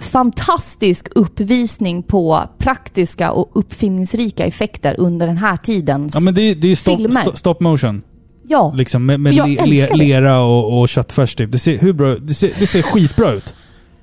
[0.00, 6.14] fantastisk uppvisning på praktiska och uppfinningsrika effekter under den här tidens...
[6.14, 7.36] Ja men det, är- det är ju stop, Filmer.
[7.36, 8.02] stop motion.
[8.48, 8.72] Ja.
[8.76, 11.52] Liksom med, med Jag le, lera och, och köttfärs typ.
[11.52, 13.54] Det ser, hur bra, det ser, det ser skitbra ut.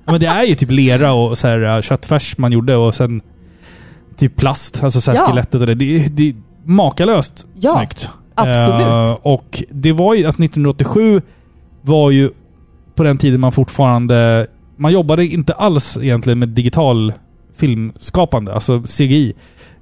[0.06, 3.22] Men det är ju typ lera och så här, äh, köttfärs man gjorde och sen
[4.18, 5.26] typ plast, alltså så här Ja.
[5.26, 5.76] skelettet och det.
[5.76, 8.10] Det, det är makalöst Ja, snyggt.
[8.36, 9.08] absolut.
[9.08, 11.22] Eh, och det var ju, alltså 1987
[11.82, 12.32] var ju
[12.96, 14.48] på den tiden man fortfarande...
[14.78, 17.14] Man jobbade inte alls egentligen med digital
[17.56, 19.34] filmskapande, alltså CGI.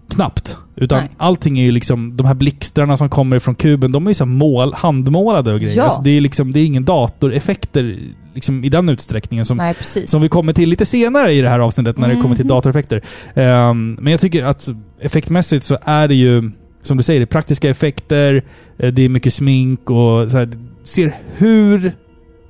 [0.09, 0.57] Knappt.
[0.75, 1.09] Utan Nej.
[1.17, 4.25] allting är ju liksom, de här blixtrarna som kommer från kuben, de är ju så
[4.25, 5.77] mål, handmålade och grejer.
[5.77, 5.83] Ja.
[5.83, 7.99] Alltså det är liksom, det är ingen datoreffekter
[8.33, 11.59] liksom i den utsträckningen som, Nej, som vi kommer till lite senare i det här
[11.59, 13.03] avsnittet när det kommer till datoreffekter.
[13.33, 17.25] Ehm, men jag tycker att effektmässigt så är det ju, som du säger, det är
[17.25, 18.43] praktiska effekter,
[18.77, 20.49] eh, det är mycket smink och så här,
[20.83, 21.91] ser hur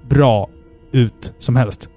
[0.10, 0.50] bra
[0.92, 1.90] ut som helst.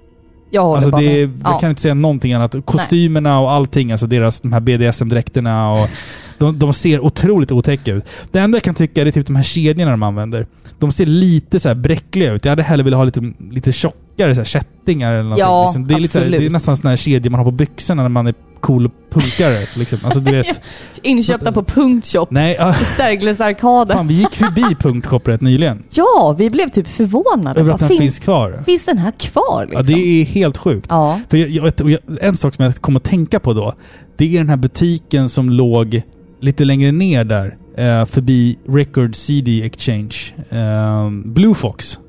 [0.51, 1.57] Jag håller Alltså det, jag Ja.
[1.59, 2.55] kan inte säga någonting annat.
[2.65, 5.89] Kostymerna och allting, alltså deras de här BDSM-dräkterna och
[6.45, 8.05] de, de ser otroligt otäcka ut.
[8.31, 10.45] Det enda jag kan tycka är typ de här kedjorna de använder.
[10.79, 12.45] De ser lite så här bräckliga ut.
[12.45, 15.41] Jag hade hellre velat ha lite, lite tjockare så här kättingar eller någonting.
[15.43, 15.87] Ja, liksom.
[15.87, 16.51] det, är lite, här- det är absolut.
[16.51, 19.57] nästan såna här kedjor man har på byxorna när man är cool punkare.
[19.75, 19.99] liksom.
[20.03, 20.61] Alltså du vet.
[21.03, 23.93] Inköpta på Punktshop, Nej, ah, Sergels arkader.
[23.93, 25.83] fan vi gick förbi Punktshop rätt nyligen.
[25.91, 27.59] Ja, vi blev typ förvånade.
[27.59, 28.63] Över att den finns, finns kvar.
[28.65, 29.85] finns den här kvar Ja, liksom?
[29.95, 30.87] det är helt sjukt.
[30.89, 31.19] Ja.
[31.29, 33.73] För jag, jag, en sak som jag kom att tänka på då,
[34.17, 36.01] det är den här butiken som låg
[36.41, 40.15] lite längre ner där, eh, förbi Record CD Exchange.
[40.49, 41.99] Eh, Blue Fox.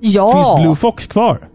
[0.00, 0.32] Ja!
[0.32, 1.48] Finns Blue Fox kvar?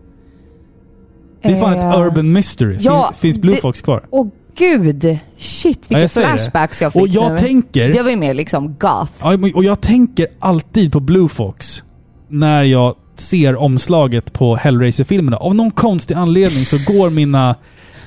[1.41, 2.73] Det är fan ett Eh, urban mystery.
[2.73, 4.03] Fin, ja, finns Blue det- Fox kvar?
[4.09, 5.17] Åh gud!
[5.37, 6.33] Shit, Ja, vilka jag säger det.
[6.37, 7.37] flashbacks jag fick Och jag nu.
[7.37, 7.91] tänker...
[7.93, 9.11] Det var ju mer liksom goth.
[9.21, 11.83] Ja, och jag tänker alltid på Blue Fox
[12.27, 15.37] när jag ser omslaget på Hellraiser-filmerna.
[15.37, 17.55] Av någon konstig anledning så går mina,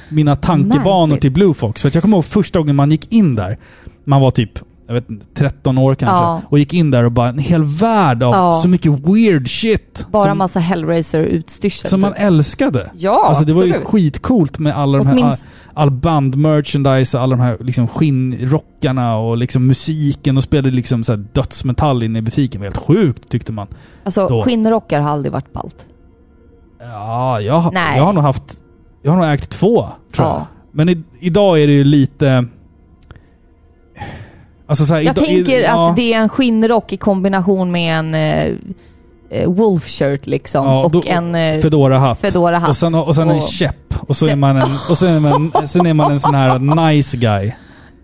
[0.08, 1.82] mina tankebanor till Blue Fox.
[1.82, 3.58] För jag kommer ihåg första gången man gick in där.
[4.04, 6.16] Man var typ jag vet inte, 13 år kanske.
[6.16, 6.40] Ja.
[6.48, 8.60] Och gick in där och bara en hel värld av Ja.
[8.62, 10.06] så mycket weird shit.
[10.10, 11.88] Bara som, massa Hellraiser-utstyrsel.
[11.90, 12.22] som man typ.
[12.22, 12.90] älskade.
[12.94, 13.88] Ja, Alltså det var ju absolut.
[13.88, 19.16] skitcoolt med alla de här, all, Åtminst- all band-merchandise och alla de här liksom skinnrockarna
[19.16, 22.60] och liksom musiken och spelade liksom så här dödsmetall inne i butiken.
[22.60, 23.66] Det var helt sjukt tyckte man.
[24.04, 24.42] Alltså då.
[24.42, 25.86] skinnrockar har aldrig varit ballt.
[26.80, 27.98] Ja, jag, Nej.
[27.98, 28.62] jag har nog haft...
[29.02, 30.34] Jag har nog ägt två, tror Ja.
[30.36, 30.46] jag.
[30.72, 32.46] Men i, idag är det ju lite...
[34.66, 37.98] Alltså så här, Jag idag, tänker ja, att det är en skinnrock i kombination med
[37.98, 38.52] en eh,
[39.30, 40.66] eh, wolf shirt liksom.
[40.66, 42.20] ja, och då- en eh, Fedora-hatt.
[42.20, 42.68] Fedora-hatt.
[42.70, 43.76] Och sen, och sen en Och- käpp.
[44.08, 46.34] Och så är Sen- man en, och sen är man, sen är man en sån
[46.34, 46.58] här
[46.92, 47.52] nice guy.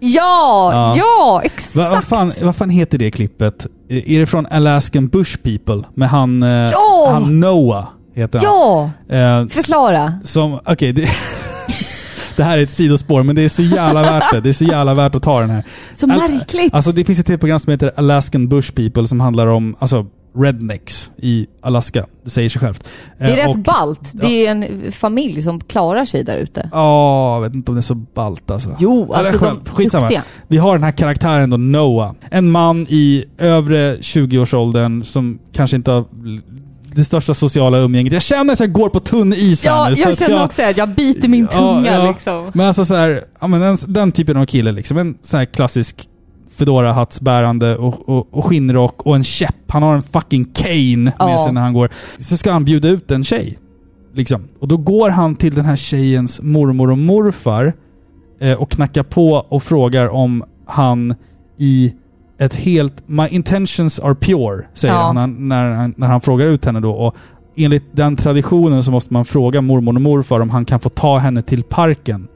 [0.03, 0.95] Ja, Ja.
[0.97, 1.77] ja, exakt!
[1.77, 3.67] Va, vad, fan, vad fan heter det klippet?
[3.89, 5.83] Är det från Alaskan Bush People?
[5.95, 7.09] Med han, eh, Ja!
[7.13, 8.47] han Noah, heter han.
[8.49, 8.91] Ja!
[9.17, 10.13] Eh, Förklara.
[10.25, 11.09] Som, okej, det,
[12.37, 14.41] det här är ett sidospår, men det är så jävla värt det.
[14.41, 15.65] Det är så jävla värt att ta den här.
[15.95, 16.75] Så märkligt.
[16.75, 20.07] Alltså det finns ett tv-program som heter Alaskan Bush People som handlar om, alltså
[20.39, 22.07] rednecks i Alaska.
[22.25, 22.89] Det säger sig självt.
[23.19, 24.13] det är Eh, rätt och- ballt.
[24.15, 26.69] Det är en familj som klarar sig där ute.
[26.73, 28.77] Ja, jag vet inte om det är så ballt alltså.
[28.79, 29.69] Jo, Eller alltså de skönt.
[29.69, 30.03] Skitsamma.
[30.03, 30.23] duktiga.
[30.49, 32.13] Vi har den här karaktären då, Noah.
[32.31, 36.05] En man i övre 20-årsåldern som kanske inte har
[36.95, 38.13] det största sociala umgänget.
[38.13, 39.95] Jag känner att jag går på tunn is här Ja, nu.
[40.01, 42.09] jag känner också att jag biter min Ja, tunga ja.
[42.13, 42.51] liksom.
[42.55, 44.99] Men alltså så här, ja, men den, den typen av kille liksom.
[44.99, 46.09] En sån här klassisk
[46.57, 49.55] Fedora-hattsbärande och, och, och skinnrock och en käpp.
[49.69, 51.45] Han har en fucking cane med Ja.
[51.45, 51.91] sig när han går.
[52.19, 53.59] Så ska han bjuda ut en tjej.
[54.15, 54.49] Liksom.
[54.61, 57.73] Och då går han till den här tjejens mormor och morfar
[58.41, 61.15] eh, och knackar på och frågar om han
[61.59, 61.93] i
[62.41, 63.09] ett helt...
[63.09, 65.01] My intentions are pure, säger Ja.
[65.01, 66.91] han, när, när, han när han frågar ut henne då.
[66.91, 67.15] Och
[67.57, 71.19] enligt den traditionen så måste man fråga mormor och morfar om han kan få ta
[71.19, 72.29] henne till parken.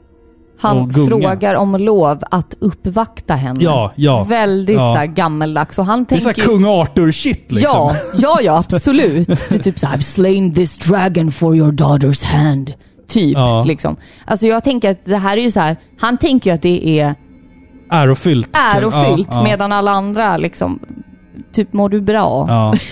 [0.59, 3.59] Han frågar om lov att uppvakta henne.
[3.63, 4.23] Ja, ja.
[4.23, 4.95] Väldigt Ja.
[5.07, 5.79] så gammeldags.
[5.79, 7.71] Och han Det är såhär kung Arthur-shit liksom.
[7.71, 9.27] Ja, ja, ja, absolut.
[9.49, 12.73] Det är typ så här, I've slain this dragon for your daughter's hand.
[13.07, 13.63] Typ, Ja.
[13.63, 13.95] liksom.
[14.25, 15.77] Alltså jag tänker att det här är ju så här.
[15.99, 17.15] Han tänker ju att det är
[17.89, 18.49] Ärofyllt.
[18.57, 20.79] ärofyllt Ja, medan alla andra liksom...
[21.53, 22.45] Typ, mår du bra?
[22.47, 22.73] Ja.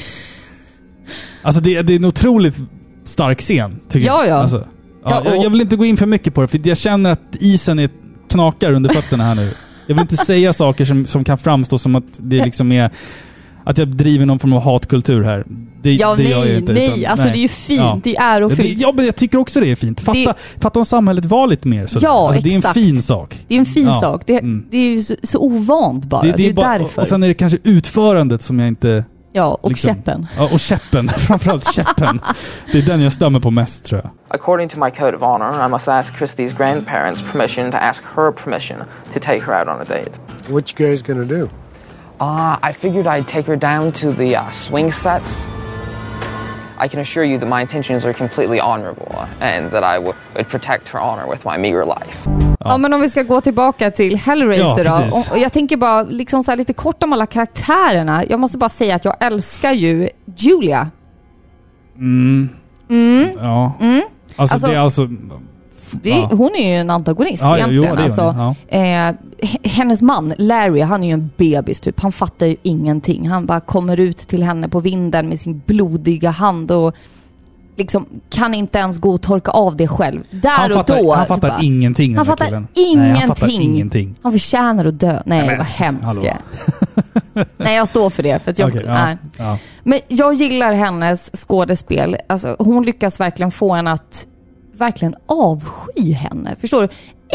[1.45, 2.57] Alltså det, det är en otroligt
[3.03, 4.29] stark scen, tycker Ja, jag.
[4.29, 4.41] ja.
[4.41, 4.67] Alltså,
[5.03, 7.11] ja, Ja, jag, jag vill inte gå in för mycket på det, för jag känner
[7.11, 7.89] att isen är,
[8.29, 9.49] knakar under fötterna här nu.
[9.87, 12.89] Jag vill inte säga saker som, som kan framstå som att det liksom är...
[13.63, 15.43] Att jag driver någon form av hatkultur här.
[15.83, 16.99] Det, Ja, det gör jag nej, inte, nej.
[16.99, 17.33] utan- alltså nej.
[17.33, 17.79] det är ju fint.
[17.81, 17.99] Ja.
[18.03, 18.79] Det är Ja, det, ärofyllt.
[18.79, 19.99] ja, men jag tycker också det är fint.
[20.01, 22.07] Fatta, Det- fatta om samhället var lite mer sådär.
[22.07, 22.73] Ja, alltså, Det är en exakt.
[22.73, 23.45] fin sak.
[23.47, 23.99] Det är en fin Ja.
[24.01, 24.21] sak.
[24.25, 24.65] Det, Mm.
[24.71, 26.21] det är ju så, så ovant bara.
[26.21, 27.01] Det, är ju bara- därför.
[27.01, 29.05] Och sen är det kanske utförandet som jag inte...
[29.33, 30.27] ja, och liksom- käppen.
[30.37, 31.09] Ja, och käppen.
[31.17, 32.19] Framförallt käppen.
[32.71, 34.11] Det är den jag stämmer på mest tror jag.
[34.39, 38.31] According to my code of honor, I must ask Christie's grandparents' permission to ask her
[38.31, 38.77] permission
[39.13, 40.11] to take her out on a date.
[40.49, 41.49] What you guys gonna do?
[42.21, 45.47] Uh, I figured I'd take her down to the uh, swing sets.
[46.85, 50.15] I can assure you that my intentions are completely honorable and that I would
[50.49, 52.29] protect her honor with my meager life.
[52.59, 52.77] Ja.
[52.77, 55.17] men om vi ska gå tillbaka till Hellraiser Ja, då.
[55.31, 58.23] Och, jag tänker bara liksom så här lite kort om alla karaktärerna.
[58.29, 60.89] Jag måste bara säga att jag älskar ju Julia.
[61.97, 62.49] Mm.
[63.39, 63.73] Ja.
[64.35, 65.09] Alltså, Alltså- det är alltså...
[66.01, 66.29] Det, Ja.
[66.31, 67.97] Hon är ju en antagonist Ja, jo, egentligen.
[67.97, 69.11] är alltså, eh,
[69.71, 71.99] hennes man, Larry, han är ju en bebis typ.
[71.99, 73.27] Han fattar ju ingenting.
[73.29, 76.93] Han bara kommer ut till henne på vinden med sin blodiga hand och
[77.75, 80.21] liksom kan inte ens gå och torka av det själv.
[80.31, 81.13] Där Han och fattar, då.
[81.13, 82.67] han fattar bara, ingenting Han fattar killen.
[82.73, 82.99] ingenting.
[83.13, 84.15] Nej, han fattar ingenting.
[84.23, 85.21] Han förtjänar att dö.
[85.25, 86.21] Nej, men, vad hemskt.
[87.57, 88.39] Nej, jag står för det.
[88.43, 89.17] För att jag, Okej, ja, nej.
[89.37, 89.57] ja.
[89.83, 92.17] Men jag gillar hennes skådespel.
[92.29, 94.27] Alltså, hon lyckas verkligen få en att
[94.77, 96.55] verkligen avsky henne.
[96.61, 96.87] Förstår du?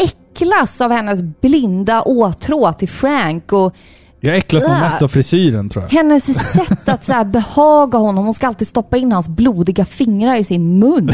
[0.03, 3.75] Äcklas av hennes blinda åtrå till Frank och
[4.19, 4.81] Jag äcklas nog Äh.
[4.81, 5.91] mest av frisyren tror jag.
[5.91, 8.23] hennes sätt att så behaga honom.
[8.25, 11.11] Hon ska alltid stoppa in hans blodiga fingrar i sin mun.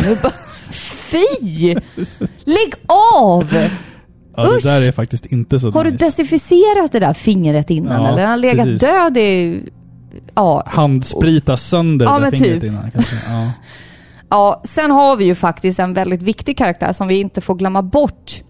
[1.12, 1.76] Fy!
[2.44, 3.48] Lägg av!
[4.38, 6.06] Ja, det där är faktiskt inte så Har du nice.
[6.06, 8.02] desinficerat det där fingret innan?
[8.04, 8.82] Ja, eller har han legat precis.
[8.82, 9.64] död i...
[10.36, 12.64] Ja, Handsprita sönder Ja, det fingret typ.
[12.64, 13.16] innan kanske.
[13.30, 13.52] Ja.
[14.30, 17.82] Ja, sen har vi ju faktiskt en väldigt viktig karaktär som vi inte får glömma
[17.82, 18.42] bort.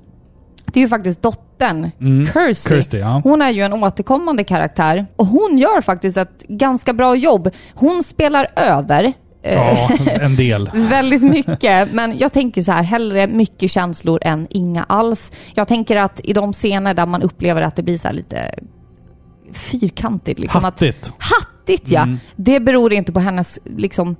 [0.65, 1.91] Det är ju faktiskt dottern,
[2.33, 2.69] Kirsty.
[2.69, 2.81] Mm.
[2.81, 3.21] Kirsty, ja.
[3.23, 7.49] Hon är ju en återkommande karaktär och hon gör faktiskt ett ganska bra jobb.
[7.73, 9.89] Hon spelar över eh, ja,
[10.21, 10.69] en del.
[10.73, 15.31] väldigt mycket, men jag tänker så här, hellre mycket känslor än inga alls.
[15.53, 18.51] Jag tänker att i de scener där man upplever att det blir så lite
[19.51, 20.39] fyrkantigt.
[20.39, 21.13] Liksom, att, Hattigt.
[21.17, 22.01] Hattigt ja.
[22.01, 22.19] Mm.
[22.35, 24.15] Det beror inte på hennes liksom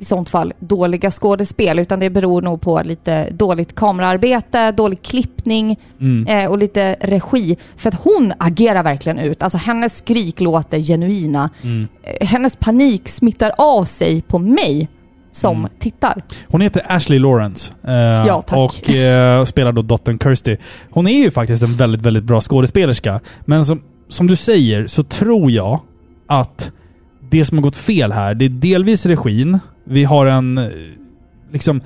[0.00, 5.78] i sånt fall dåliga skådespel, utan det beror nog på lite dåligt kameraarbete, dålig klippning
[6.00, 6.26] Mm.
[6.26, 7.56] eh, och lite regi.
[7.76, 9.42] För att hon agerar verkligen ut.
[9.42, 11.50] Alltså hennes skrik låter genuina.
[11.62, 11.88] Mm.
[12.02, 14.88] Eh, hennes panik smittar av sig på mig
[15.32, 15.70] som Mm.
[15.78, 16.22] tittar.
[16.48, 17.72] Hon heter Ashley Lawrence.
[17.88, 18.58] eh, tack.
[18.58, 20.56] Och eh, spelar då dottern Kirsty.
[20.90, 23.20] Hon är ju faktiskt en väldigt, väldigt bra skådespelerska.
[23.44, 25.80] Men som, som du säger så tror jag
[26.28, 26.72] att
[27.30, 29.58] det som har gått fel här, det är delvis regin.
[29.90, 30.58] Vi har en...
[30.58, 30.68] eh,
[31.52, 31.80] Liksom...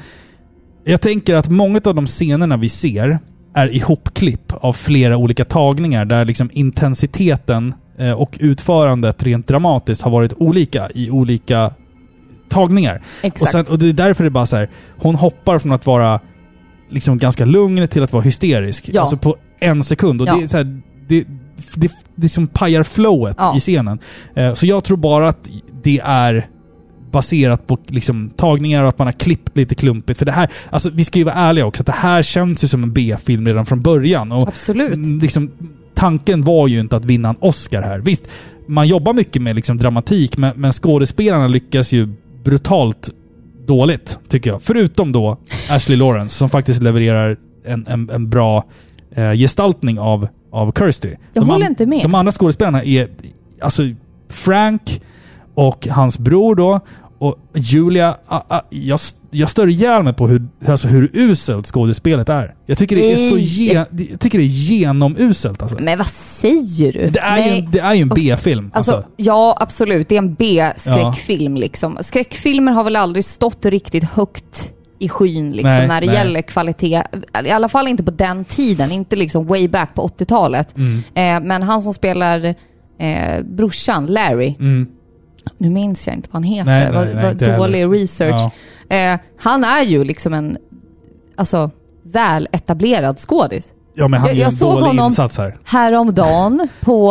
[0.84, 3.18] Jag tänker att många av de scenerna vi ser
[3.54, 10.10] är ihopklipp av flera olika tagningar där liksom intensiteten eh, och utförandet rent dramatiskt har
[10.10, 11.70] varit olika i olika
[12.48, 13.02] tagningar.
[13.18, 13.52] Och, Exakt.
[13.52, 14.70] sen, och det är därför det är bara så här.
[14.98, 16.20] hon hoppar från att vara
[16.90, 18.90] liksom ganska lugn till att vara hysterisk.
[18.92, 19.00] Ja.
[19.00, 20.22] Alltså på en sekund.
[20.22, 20.36] Och Ja.
[20.36, 21.24] det är så här, det,
[21.74, 23.56] det, det som pajar flowet Ja.
[23.56, 23.98] i scenen.
[24.34, 25.50] Eh, så jag tror bara att
[25.82, 26.46] det är
[27.14, 30.18] baserat på liksom, tagningar och att man har klippt lite klumpigt.
[30.18, 32.68] För det här, alltså vi ska ju vara ärliga också, att det här känns ju
[32.68, 34.32] som en B-film redan från början.
[34.32, 35.22] Och Absolut.
[35.22, 35.50] Liksom,
[35.94, 37.98] tanken var ju inte att vinna en Oscar här.
[37.98, 38.24] Visst,
[38.66, 42.08] man jobbar mycket med liksom, dramatik, men, men skådespelarna lyckas ju
[42.44, 43.10] brutalt
[43.66, 44.62] dåligt, tycker jag.
[44.62, 45.38] Förutom då
[45.70, 48.64] Ashley Lawrence, som faktiskt levererar en, en, en bra
[49.14, 51.08] eh, gestaltning av, av Kirsty.
[51.32, 52.02] Jag De håller inte med.
[52.02, 53.08] De andra skådespelarna är,
[53.60, 53.82] alltså
[54.28, 55.02] Frank
[55.54, 56.80] och hans bror då,
[57.24, 62.28] och Julia, ah, ah, jag, jag stör ihjäl mig på hur, alltså hur uselt skådespelet
[62.28, 62.54] är.
[62.66, 65.76] Jag tycker det är så gen, jag tycker det är genomuselt alltså.
[65.80, 67.06] Men vad säger du?
[67.06, 67.58] Det är, ju, Nej.
[67.58, 68.70] en- det är ju en B-film.
[68.74, 70.08] Alltså, Alltså, ja, absolut.
[70.08, 71.98] Det är en B-skräckfilm liksom.
[72.00, 76.16] Skräckfilmer har väl aldrig stått riktigt högt i skyn liksom, Nej, när det nej.
[76.16, 77.02] gäller kvalitet.
[77.44, 80.74] I alla fall inte på den tiden, inte liksom way back på 80-talet.
[80.76, 80.98] Mm.
[81.14, 82.44] Eh, men han som spelar
[82.98, 84.86] eh, brorsan, Larry, mm,
[85.58, 87.88] nu minns jag inte vad han heter, Nej, nej, nej, vad dålig heller.
[87.94, 88.50] research.
[88.88, 88.96] ja.
[88.96, 90.56] Eh, han är ju liksom en,
[91.36, 91.70] alltså,
[92.02, 93.72] väl etablerad skådis.
[93.94, 95.56] ja, men han Jag- gör jag en såg dålig honom- insats här.
[95.64, 97.08] Häromdagen på,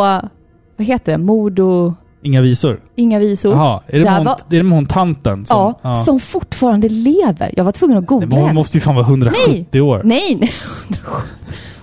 [0.76, 1.92] vad heter det, mord och
[2.22, 2.80] Inga visor.
[2.96, 3.52] inga visor.
[3.52, 5.46] Jaha, är det, hon, var- är det med hon tanten?
[5.46, 7.54] Som, ja, som fortfarande lever.
[7.56, 10.00] Jag var tvungen att Nej, googla hon måste ju fan vara 170 år.
[10.04, 10.52] Nej, nej.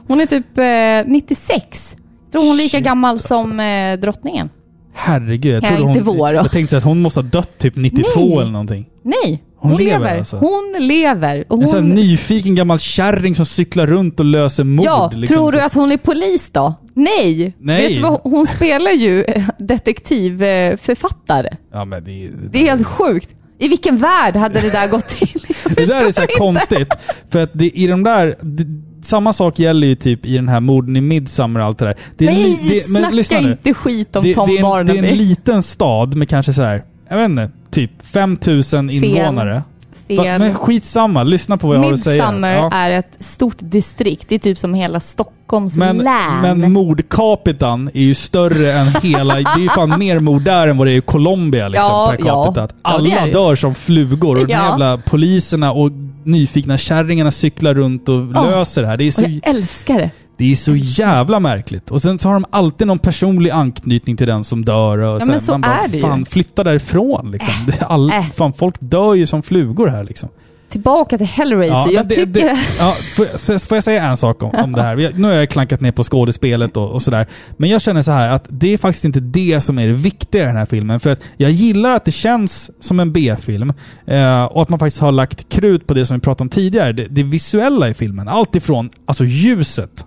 [0.07, 1.95] Hon är typ eh, 96.
[2.23, 3.27] Jag tror hon är lika Shit, gammal alltså.
[3.27, 4.49] som eh, drottningen.
[4.93, 6.17] Herregud, jag Ja, trodde inte hon...
[6.17, 6.33] vår.
[6.33, 8.37] Jag tänkte att hon måste ha dött typ 92 Nej.
[8.41, 8.85] eller någonting.
[9.03, 10.17] Nej, Hon hon, lever lever.
[10.17, 10.37] alltså.
[10.37, 11.43] Hon lever.
[11.47, 11.89] Och En sån hon...
[11.89, 14.85] här nyfiken gammal kärring som cyklar runt och löser mord.
[14.85, 15.35] Ja, liksom.
[15.35, 16.73] tror du att hon är polis då?
[16.93, 17.55] Nej!
[17.59, 17.87] Nej.
[17.87, 18.19] Vet du vad?
[18.23, 19.25] Hon spelar ju
[19.59, 21.57] detektivförfattare.
[21.73, 23.29] Ja, men det, det, Det är helt sjukt.
[23.59, 25.15] I vilken värld hade det där gått?
[25.65, 26.87] Jag Det där är så konstigt.
[27.29, 28.35] För att det, i de där...
[28.41, 28.63] Det,
[29.05, 31.95] samma sak gäller ju typ i den här morden i Midsommar och allt det där.
[32.17, 33.51] Det är Nej, det, men lyssna snacka nu.
[33.51, 34.99] inte skit om det, Tom det, en, det Barnaby.
[34.99, 39.63] är en liten stad med kanske så här, jag vet inte, typ 5000 invånare.
[40.07, 40.39] Fel.
[40.39, 42.25] men skitsamma, lyssna på vad jag har att säga.
[42.31, 42.69] Midsummer Ja.
[42.73, 44.25] är ett stort distrikt.
[44.29, 46.41] Det är typ som hela Stockholms Men, län.
[46.59, 49.33] men mordkapitan är ju större än hela...
[49.35, 52.13] Det är ju fan mer mord där än vad det är i Colombia liksom, Ja,
[52.17, 52.43] per ja.
[52.45, 52.61] capita.
[52.83, 53.31] Ja, alla det det.
[53.31, 54.69] dör som flugor och de Ja.
[54.69, 55.91] jävla poliserna och
[56.25, 58.97] nyfikna kärringarna cyklar runt och löser det här.
[58.97, 60.09] Det är, så, jag älskar det.
[60.37, 61.91] det är så jävla märkligt.
[61.91, 64.97] Och sen så har de alltid någon personlig anknytning till den som dör.
[64.97, 66.01] Och Ja, så men så man bara, är det ju.
[66.01, 67.53] fan flytta därifrån liksom.
[67.67, 68.29] Det är all, Äh.
[68.35, 70.29] fan, folk dör ju som flugor här liksom.
[70.71, 71.85] Tillbaka till Hellraiser.
[71.85, 72.31] men jag det- tycker...
[72.33, 75.11] det- ja, får, får jag säga en sak om, om det här?
[75.15, 77.25] Nu har jag klankat ner på skådespelet och, och sådär.
[77.57, 80.43] Men jag känner så här att det är faktiskt inte det som är det viktiga
[80.43, 80.99] i den här filmen.
[80.99, 83.73] För att jag gillar att det känns som en B-film.
[84.05, 86.93] Eh, och att man faktiskt har lagt krut på det som vi pratade om tidigare.
[86.93, 88.27] Det, det visuella i filmen.
[88.27, 90.05] Allt ifrån alltså ljuset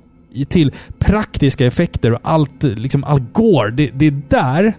[0.48, 3.70] till praktiska effekter och allt, liksom all gore.
[3.70, 4.72] Det, det är där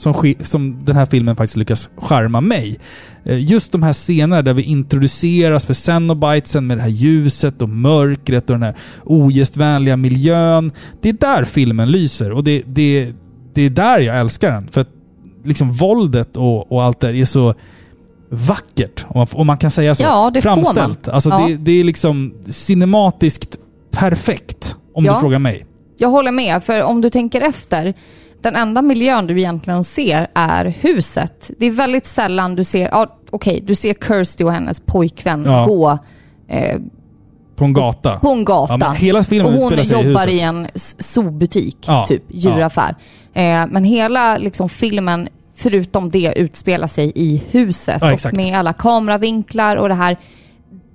[0.00, 2.78] som, som den här filmen faktiskt lyckas charma mig.
[3.24, 7.68] Eh, Just de här scenerna där vi introduceras för Cenobitesen med det här ljuset och
[7.68, 10.72] mörkret och den här ogästvänliga miljön.
[11.02, 13.12] Det är där filmen lyser och det, det,
[13.54, 14.68] det är där jag älskar den.
[14.68, 14.88] För att
[15.44, 17.54] liksom våldet och, och allt det är så
[18.30, 20.02] vackert, om man, om man kan säga så.
[20.02, 20.64] Ja, det får man.
[20.64, 21.08] Framställt.
[21.08, 21.46] Alltså Ja.
[21.48, 23.56] det, det är liksom cinematiskt
[23.90, 25.14] perfekt, om Ja.
[25.14, 25.66] du frågar mig.
[25.98, 27.94] Jag håller med, för om du tänker efter,
[28.42, 31.50] den enda miljön du egentligen ser är huset.
[31.58, 35.64] Det är väldigt sällan du ser, ja okej, du ser Kirsty och hennes pojkvän Ja.
[35.64, 35.98] gå
[36.48, 36.78] eh,
[37.56, 38.16] På en gata.
[38.18, 38.76] på en gata.
[38.80, 40.34] Ja, hela filmen och hon sig i jobbar huset.
[40.34, 40.68] i en
[40.98, 42.94] zoobutik, Ja, typ djuraffär.
[43.34, 47.98] Eh, men hela liksom, filmen, förutom det, utspelar sig i huset.
[48.00, 50.16] Ja, och med alla kameravinklar och det här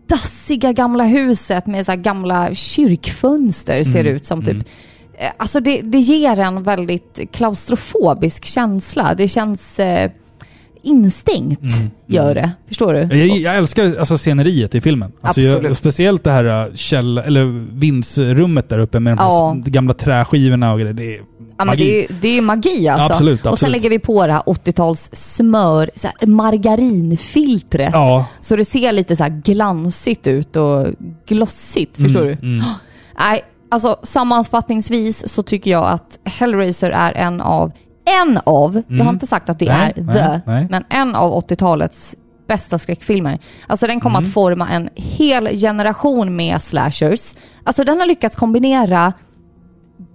[0.08, 4.41] dassiga gamla huset med så gamla kyrkfönster ser det Mm, ut som.
[4.43, 4.56] typ.
[4.58, 4.64] Eh,
[5.38, 9.13] Alltså det, det ger en väldigt klaustrofobisk känsla.
[9.16, 10.11] Det känns eh,
[10.84, 11.59] instängt
[12.07, 12.51] gör det.
[12.68, 12.99] Förstår du?
[13.18, 15.11] Jag, jag älskar alltså sceneriet i filmen.
[15.22, 15.78] Alltså jag, Absolut.
[15.78, 17.43] speciellt det här äh, käll, eller
[17.80, 19.55] vindsrummet där uppe med de Ja.
[19.66, 20.93] gamla träskivorna och grejer.
[20.93, 21.22] Det är
[21.57, 21.84] Ja, men magi.
[21.86, 23.13] det, är, det är magi alltså.
[23.13, 23.72] Absolut, Och sen absolut.
[23.72, 27.89] lägger vi på det här 80-tals smör, så här margarinfiltret.
[27.93, 28.26] Ja.
[28.39, 30.88] Så det ser lite så här glansigt ut och
[31.28, 31.97] glossigt.
[31.97, 32.32] Förstår du?
[32.32, 32.63] mm.
[33.20, 37.72] Nej, alltså sammanfattningsvis så tycker jag att Hellraiser är en av,
[38.05, 39.80] en av, jag har inte sagt att det Mm.
[39.80, 40.68] Nej, är nej, the, nej.
[40.70, 42.16] men en av 80-talets
[42.47, 43.39] bästa skräckfilmer.
[43.68, 44.28] Alltså den kommer Mm.
[44.28, 47.36] att forma en hel generation med slashers.
[47.63, 49.13] Alltså den har lyckats kombinera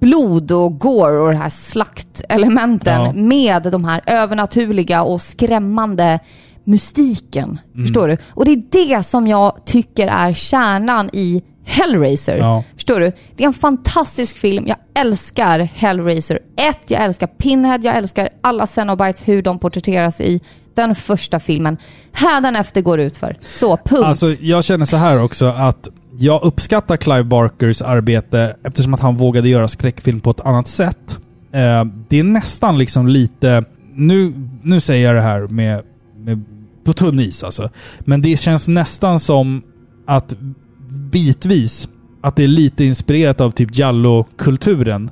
[0.00, 3.12] blod och gore och det här slaktelementen Ja.
[3.12, 6.18] med de här övernaturliga och skrämmande
[6.64, 7.60] mystiken.
[7.74, 7.86] Mm.
[7.86, 8.16] Förstår du?
[8.30, 8.62] Och det är
[8.96, 12.36] det som jag tycker är kärnan i Hellraiser.
[12.36, 12.64] Ja.
[12.74, 13.12] Förstår du?
[13.36, 14.66] Det är en fantastisk film.
[14.66, 20.40] Jag älskar Hellraiser 1, jag älskar Pinhead, jag älskar alla Cenobites, hur de porträtteras i
[20.74, 21.76] den första filmen.
[22.12, 23.36] Hädanefter går det ut för.
[23.40, 24.04] Så, punkt.
[24.04, 29.16] Alltså, jag känner så här också att jag uppskattar Clive Barkers arbete eftersom att han
[29.16, 31.18] vågade göra skräckfilm på ett annat sätt.
[31.52, 33.64] Eh, det är nästan liksom lite...
[33.94, 35.82] Nu, nu säger jag det här med,
[36.16, 36.44] med,
[36.84, 37.70] på tunn is alltså.
[38.00, 39.62] Men det känns nästan som
[40.06, 40.34] att
[41.10, 41.88] bitvis
[42.22, 45.10] att det är lite inspirerat av typ Jallo-kulturen.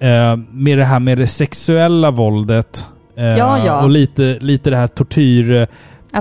[0.00, 2.86] Eh, med det här med det sexuella våldet.
[3.16, 3.82] Eh, Ja, ja.
[3.82, 5.50] Och lite, lite det här tortyr...
[5.50, 5.62] eh,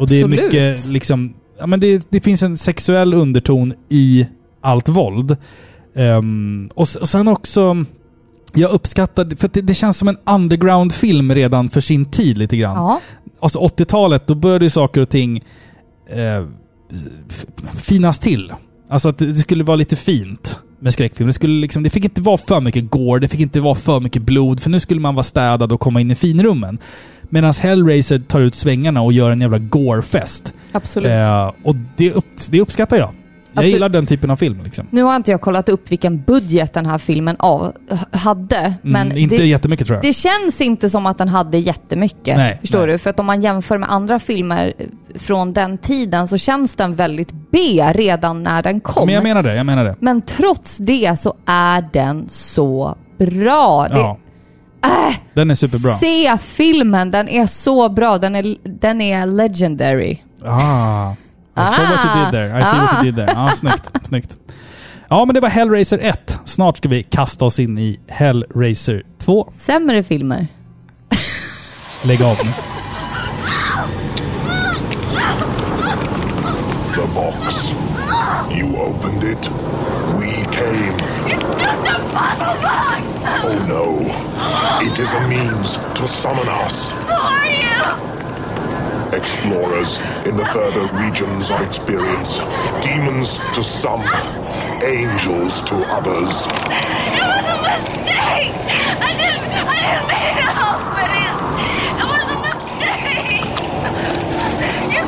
[0.01, 0.29] och det är Absolut.
[0.29, 1.33] mycket liksom...
[1.59, 4.27] Ja, men det, det finns en sexuell underton i
[4.61, 5.37] allt våld.
[5.95, 7.85] Ehm, och, och sen också...
[8.53, 9.35] Jag uppskattar...
[9.35, 12.75] För det, det känns som en underground-film redan för sin tid lite grann.
[12.75, 13.01] Ja.
[13.39, 15.43] Alltså 80-talet, då började ju saker och ting
[16.09, 16.45] eh,
[17.75, 18.51] finas till.
[18.89, 21.27] Alltså att det skulle vara lite fint med skräckfilm.
[21.27, 23.99] Det, skulle liksom, det fick inte vara för mycket gore, det fick inte vara för
[23.99, 26.77] mycket blod, för nu skulle man vara städad och komma in i finrummen.
[27.21, 30.53] Medan Hellraiser tar ut svängarna och gör en jävla gore-fest.
[30.71, 31.11] Absolut.
[31.11, 33.13] Eh, och det, upp, det uppskattar jag.
[33.59, 34.61] Jag Alltså- gillar den typen av film.
[34.63, 34.87] Liksom.
[34.91, 37.73] Nu har inte jag kollat upp vilken budget den här filmen av,
[38.11, 40.03] hade, men mm, inte det, jättemycket tror jag.
[40.03, 42.37] det känns inte som att den hade jättemycket.
[42.37, 42.87] Nej, förstår nej.
[42.91, 42.97] du?
[42.97, 44.73] För att om man jämför med andra filmer
[45.15, 49.05] från den tiden så känns den väldigt B redan när den kom.
[49.05, 49.95] Men jag menar det, jag menar det.
[49.99, 53.87] Men trots det så är den så bra.
[53.87, 54.17] Det, Ja.
[55.33, 55.93] Den är superbra.
[55.97, 58.17] Se filmen, den är så bra.
[58.17, 60.17] Den är, den är legendary.
[60.45, 61.13] Ah.
[61.61, 62.61] I saw what you did there.
[62.61, 63.31] I see what you did there.
[63.33, 64.07] Ja, snyggt.
[64.07, 64.35] snyggt.
[65.09, 66.39] Ja, men det var Hellraiser 1.
[66.45, 69.51] Snart ska vi kasta oss in i Hellraiser 2.
[69.55, 70.47] Sämre filmer.
[72.03, 72.51] Lägg av nu.
[76.95, 77.73] The box.
[78.51, 79.49] You opened it.
[80.19, 80.99] We came.
[81.25, 83.01] It's just a puzzle box!
[83.43, 83.85] Oh no.
[84.85, 86.91] It is a means to summon us.
[86.91, 88.18] Who are you?
[89.11, 92.39] Explorers in the further regions of experience.
[92.83, 94.03] Demons to some,
[94.83, 96.45] angels to others.
[96.45, 96.51] It
[97.19, 98.53] was a mistake!
[99.01, 101.33] I didn't, I didn't mean to open it!
[101.99, 103.49] It was a mistake!
[104.93, 105.03] You!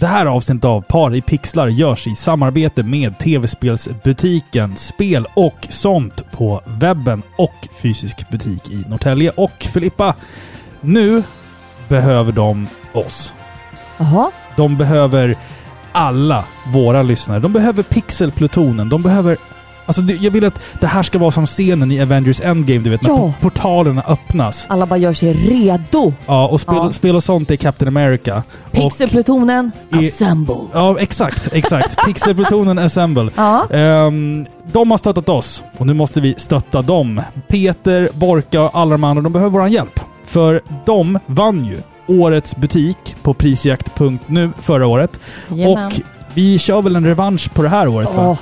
[0.00, 6.30] Det här avsnittet av Par i pixlar görs i samarbete med tv-spelsbutiken Spel och sånt
[6.32, 9.30] på webben och fysisk butik i Norrtälje.
[9.30, 10.14] Och Filippa,
[10.80, 11.22] nu
[11.88, 13.34] behöver de oss.
[13.98, 14.30] Jaha.
[14.56, 15.36] De behöver
[15.92, 17.40] alla våra lyssnare.
[17.40, 18.88] De behöver pixelplutonen.
[18.88, 19.36] De behöver...
[19.88, 22.90] Alltså det- jag vill att det här ska vara som scenen i Avengers Endgame, du
[22.90, 23.16] vet, när Ja.
[23.16, 24.66] po- portalerna öppnas.
[24.68, 26.12] Alla bara gör sig redo.
[26.26, 26.92] Ja, och spel, Ja.
[26.92, 28.42] spel och sånt är Captain America.
[28.72, 30.56] Pixelplutonen, Assemble.
[30.72, 31.96] ja, exakt, exakt.
[32.06, 33.30] Pixelplutonen Assemble.
[33.36, 33.66] Ja.
[33.70, 37.20] Ehm, de har stöttat oss och nu måste vi stötta dem.
[37.48, 40.00] Peter, Borka och alla de andra, de behöver vår hjälp.
[40.26, 45.20] För de vann ju Årets butik på prisjakt.nu förra året.
[45.48, 45.86] Jajamän.
[45.86, 45.92] Och
[46.34, 48.36] vi kör väl en revansch på det här året va?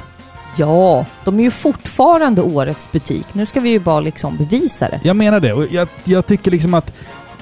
[0.56, 3.26] Ja, de är ju fortfarande årets butik.
[3.32, 5.00] Nu ska vi ju bara liksom bevisa det.
[5.02, 5.52] Jag menar det.
[5.52, 6.92] Och jag, jag tycker liksom att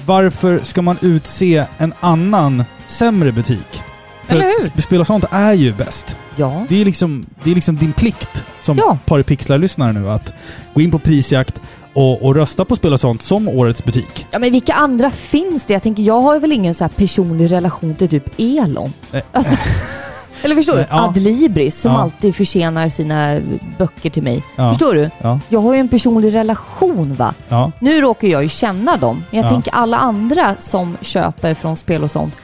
[0.05, 3.81] varför ska man utse en annan sämre butik?
[4.25, 4.69] För Eller att hur?
[4.69, 6.17] sp- Spel och sånt är ju bäst.
[6.35, 6.65] Ja.
[6.69, 8.97] Det är liksom, det är liksom din plikt som Ja.
[9.05, 10.33] Paripixlar-lyssnare nu att
[10.73, 11.61] gå in på prisjakt
[11.93, 14.25] och, och rösta på Spel och sånt som årets butik.
[14.31, 15.73] Ja men vilka andra finns det?
[15.73, 18.93] Jag tänker, jag har väl ingen så personlig relation till typ Elon?
[19.11, 19.23] Nej.
[19.31, 19.55] Alltså,
[20.45, 20.85] eller förstår du?
[20.89, 21.03] ja.
[21.07, 21.97] Adlibris som Ja.
[22.01, 23.39] alltid försenar sina
[23.77, 24.43] böcker till mig.
[24.55, 24.69] Ja.
[24.69, 25.09] Förstår du?
[25.21, 27.33] Ja, Jag har ju en personlig relation va?
[27.47, 27.71] ja.
[27.79, 29.49] Nu råkar jag ju känna dem, men jag Ja.
[29.49, 32.35] tänker alla andra som köper från spel och sånt,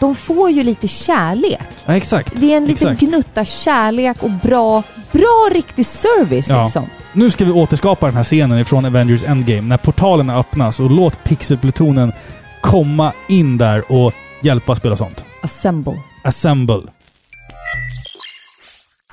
[0.00, 1.58] de får ju lite kärlek.
[1.86, 2.40] Ja, exakt.
[2.40, 3.10] Det är en liten exakt.
[3.10, 4.82] gnutta kärlek och bra,
[5.12, 6.62] bra riktig service Ja.
[6.64, 6.84] liksom.
[7.12, 11.24] Nu ska vi återskapa den här scenen från Avengers Endgame när portalerna öppnas och låt
[11.24, 12.12] pixelplutonen
[12.60, 15.24] komma in där och hjälpa spela sånt.
[15.42, 15.96] Assemble.
[16.24, 16.82] Assemble.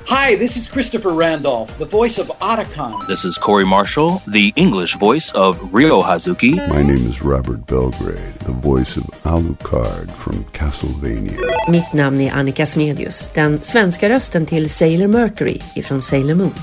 [0.06, 3.08] Hi, this is Christopher Randolph, the voice of Otacon.
[3.08, 6.56] This is Corey Marshall, the English voice of Ryo Hazuki.
[6.70, 11.38] My name is Robert Belgrade, the voice of Alucard from Castlevania.
[11.68, 16.54] Mitt namn är Annika Smedius, den svenska rösten till Sailor Mercury ifrån Sailor Moon.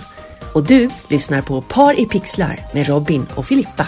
[0.53, 3.87] Och du lyssnar på Par i pixlar med Robin och Filippa.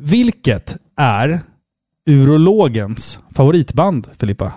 [0.00, 1.40] Vilket är
[2.06, 4.52] urologens favoritband, Filippa?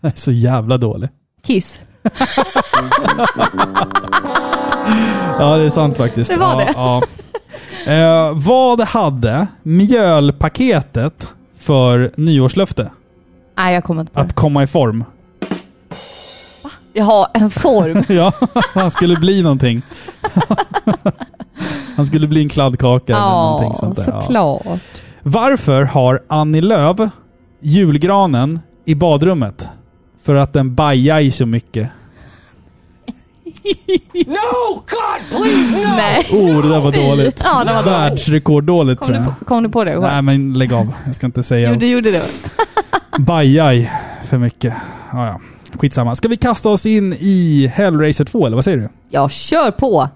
[0.02, 1.08] Jag är så jävla dålig.
[1.46, 1.80] Kiss.
[5.38, 6.30] Ja, det är sant faktiskt.
[6.30, 6.72] Det var ja, det.
[6.76, 7.02] Ja.
[7.92, 12.90] Eh, vad hade mjölpaketet för nyårslöfte?
[13.56, 14.26] Nej, jag kommer inte på det.
[14.26, 15.04] Att komma i form.
[16.92, 18.04] Jaha, en form.
[18.08, 18.32] ja,
[18.74, 19.82] han skulle bli någonting.
[21.96, 24.12] han skulle bli en kladdkaka eller någonting sånt där.
[24.12, 24.20] Ja.
[24.20, 24.80] såklart.
[25.22, 27.10] Varför har Annie Lööf
[27.60, 29.68] julgranen i badrummet?
[30.22, 31.88] För att den bajar i så mycket.
[34.26, 35.96] No, God, please, no!
[35.96, 36.26] Nej.
[36.32, 37.40] Oh, det där var dåligt.
[37.44, 37.86] Ja, det var dåligt.
[37.86, 39.38] Världsrekorddåligt Kom tror du, jag.
[39.38, 40.02] på, kom du på det själv?
[40.02, 40.92] Nej men lägg av.
[41.06, 42.22] Jag ska inte säga Jo, du gjorde det.
[43.18, 43.92] bajaj
[44.28, 44.74] för mycket.
[45.12, 45.40] Ja, ja.
[45.78, 46.14] Skitsamma.
[46.14, 48.88] Ska vi kasta oss in i Hellraiser 2 eller vad säger du?
[49.08, 50.08] Ja, kör på!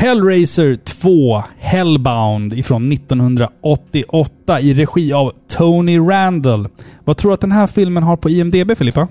[0.00, 6.68] Hellraiser 2 Hellbound ifrån 1988 i regi av Tony Randall.
[7.04, 9.08] Vad tror du att den här filmen har på IMDB Filippa?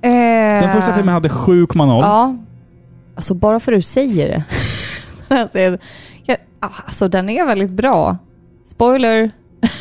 [0.00, 1.90] Den första filmen hade 7,0.
[1.90, 2.36] Eh, Ja.
[3.14, 4.44] Alltså bara för att du säger det.
[6.60, 8.16] Alltså, alltså den är väldigt bra.
[8.66, 9.30] Spoiler.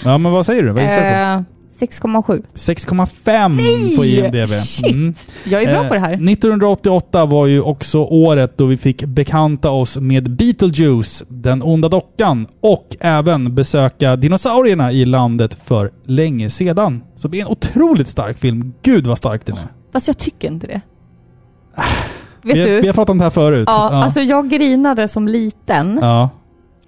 [0.03, 0.71] Ja, men vad säger du?
[0.71, 1.56] Vad gissar du på?
[1.81, 2.43] Eh, 6,7.
[2.55, 4.49] 6,5 på IMDB.
[4.49, 5.17] Shit!
[5.45, 6.13] Jag är bra Eh, på det här.
[6.13, 12.47] 1988 var ju också året då vi fick bekanta oss med Beetlejuice, den onda dockan,
[12.61, 17.03] och även besöka dinosaurierna i landet för länge sedan.
[17.15, 18.73] Så det är en otroligt stark film.
[18.81, 19.67] Gud vad stark den är.
[19.93, 20.81] Fast jag tycker inte det.
[22.43, 22.81] Vet vi, du?
[22.81, 23.63] vi har pratat om det här förut.
[23.67, 25.99] ja, alltså jag grinade som liten.
[26.01, 26.29] Ja.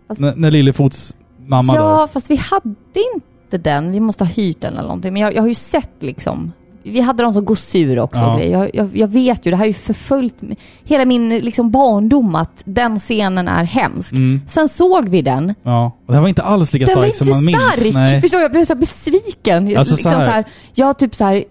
[0.07, 1.15] Fast- när Lillefots
[1.47, 2.07] mamma ja, dör.
[2.07, 3.25] fast vi hade inte
[3.57, 3.91] den.
[3.91, 5.13] Vi måste ha hyrt den eller någonting.
[5.13, 6.51] Men jag, jag har ju sett liksom.
[6.83, 8.19] Vi hade de som gosedjur också.
[8.21, 8.43] Ja.
[8.43, 10.35] Jag, jag, jag vet ju, det här är ju förföljt
[10.83, 14.11] hela min liksom, barndom att den scenen är hemsk.
[14.11, 14.41] Mm.
[14.47, 15.55] Sen såg vi den.
[15.63, 15.91] Ja.
[16.05, 17.73] Och den var inte alls lika Den var stark inte som man minns.
[17.73, 17.93] stark!
[17.93, 18.21] Nej.
[18.21, 18.41] Förstår du?
[18.43, 19.77] Jag blev så besviken.
[19.77, 20.43] Alltså, liksom så här- så här,
[20.73, 21.43] jag typ så här,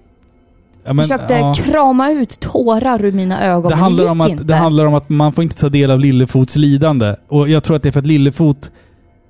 [0.84, 1.54] Ja, men, försökte ja.
[1.54, 4.44] krama ut tårar ur mina ögon, Det handlar, det om att, inte.
[4.44, 7.14] det handlar om att man får inte ta del av Lillefots lidande.
[7.28, 8.70] Och jag tror att det är för att Lillefot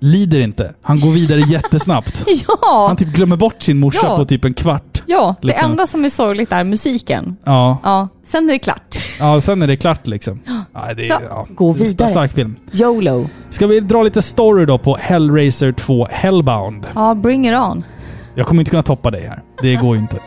[0.01, 0.74] lider inte.
[0.82, 2.24] Han går vidare jättesnabbt.
[2.49, 2.84] Ja!
[2.88, 4.16] Han typ glömmer bort sin morsa Ja.
[4.16, 5.03] på typ en kvart.
[5.07, 5.70] Ja, det liksom.
[5.70, 7.36] enda som är sorgligt är musiken.
[7.44, 8.99] Ja, Ja, sen är det klart.
[9.20, 10.40] ja sen är det klart liksom.
[10.74, 12.09] Ja, det är, Så, ja, gå det vidare.
[12.09, 12.57] Stark film.
[12.72, 13.28] YOLO.
[13.51, 16.86] Ska vi dra lite story då på Hellraiser 2 Hellbound?
[16.94, 17.84] Ja, bring it on.
[18.34, 19.42] Jag kommer inte kunna toppa dig här.
[19.62, 20.18] Det går ju inte.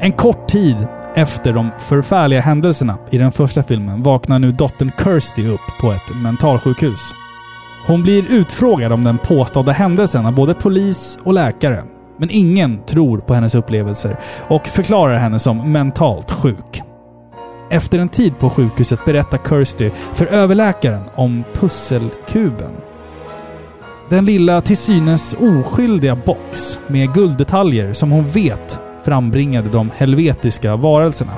[0.00, 0.76] En kort tid
[1.14, 6.22] efter de förfärliga händelserna i den första filmen vaknar nu dottern Kirsty upp på ett
[6.22, 7.14] mentalsjukhus.
[7.86, 11.84] Hon blir utfrågad om den påstådda händelsen av både polis och läkare.
[12.18, 16.82] Men ingen tror på hennes upplevelser och förklarar henne som mentalt sjuk.
[17.70, 22.70] Efter en tid på sjukhuset berättar Kirsty för överläkaren om pusselkuben.
[24.10, 31.32] Den lilla till synes oskyldiga box med gulddetaljer som hon vet frambringade de helvetiska varelserna.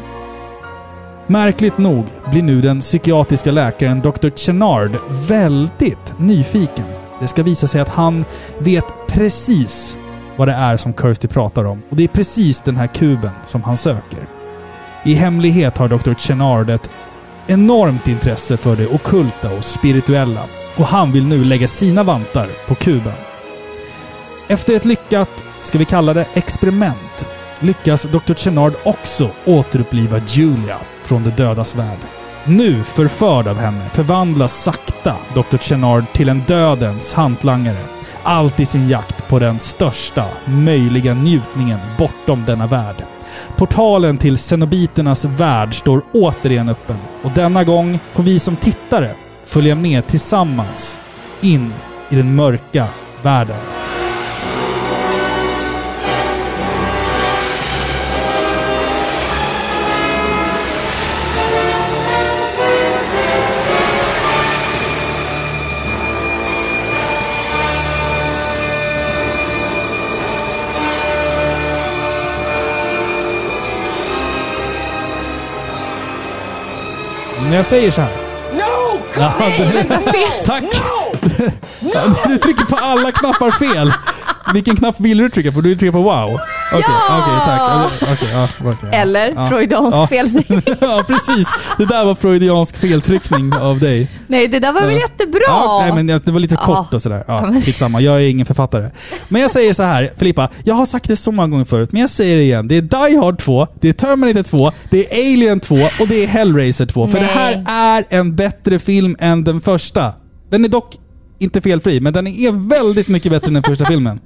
[1.27, 4.31] Märkligt nog blir nu den psykiatriska läkaren Dr.
[4.37, 4.97] Chenard
[5.29, 6.85] väldigt nyfiken.
[7.21, 8.25] Det ska visa sig att han
[8.59, 9.99] vet precis
[10.37, 11.83] vad det är som Kirsty pratar om.
[11.91, 14.27] Och det är precis den här kuben som han söker.
[15.05, 16.15] I hemlighet har Dr.
[16.15, 16.91] Chenard ett
[17.47, 20.43] enormt intresse för det okulta och spirituella.
[20.77, 23.13] Och han vill nu lägga sina vantar på kuben.
[24.49, 27.29] Efter ett lyckat, ska vi kalla det experiment,
[27.61, 28.35] lyckas Dr.
[28.35, 31.99] Chenard också återuppliva Julia från de dödas värld.
[32.45, 35.57] Nu förförd av henne förvandlas sakta Dr.
[35.59, 37.83] Chenard till en dödens hantlangare.
[38.23, 42.97] Allt i sin jakt på den största möjliga njutningen bortom denna värld.
[43.57, 49.75] Portalen till Cenobiternas värld står återigen öppen och denna gång får vi som tittare följa
[49.75, 50.99] med tillsammans
[51.41, 51.75] in
[52.11, 52.87] i den mörka
[53.23, 53.61] världen.
[77.47, 78.11] Men jag säger så här.
[78.53, 78.99] No!
[79.19, 80.29] Ja, Nej, vänta, fel.
[80.47, 80.65] Tack!
[82.29, 83.93] Du trycker på alla knappar fel.
[84.55, 85.61] Vilken knapp vill du trycka på?
[85.61, 86.39] Du trycka på wow?
[86.73, 87.23] Okej, Ja!
[87.23, 87.93] okej, tack.
[88.13, 88.49] Okej, ja,
[88.83, 88.89] ja.
[88.93, 89.49] Eller Ja.
[89.49, 90.07] freudiansk Ja.
[90.07, 90.63] felsägning.
[90.81, 91.49] ja, precis.
[91.79, 94.09] Det där var freudiansk feltryckning av dig.
[94.27, 95.79] Nej, det där var väl jättebra?
[95.81, 97.25] Nej, men det var lite kort och sådär.
[97.29, 98.01] Ja, skitsamma.
[98.01, 98.91] Jag är ingen författare.
[99.29, 100.49] Men jag säger så här, Filippa.
[100.65, 102.69] Jag har sagt det så många gånger förut, men jag säger det igen.
[102.69, 106.25] Det är Die Hard 2, det är Terminator 2, det är Alien 2 och det
[106.25, 107.07] är Hellraiser 2.
[107.07, 110.13] För det här är en bättre film än den första.
[110.51, 110.95] Den är dock
[111.39, 114.21] inte felfri, men den är väldigt mycket bättre än den första filmen.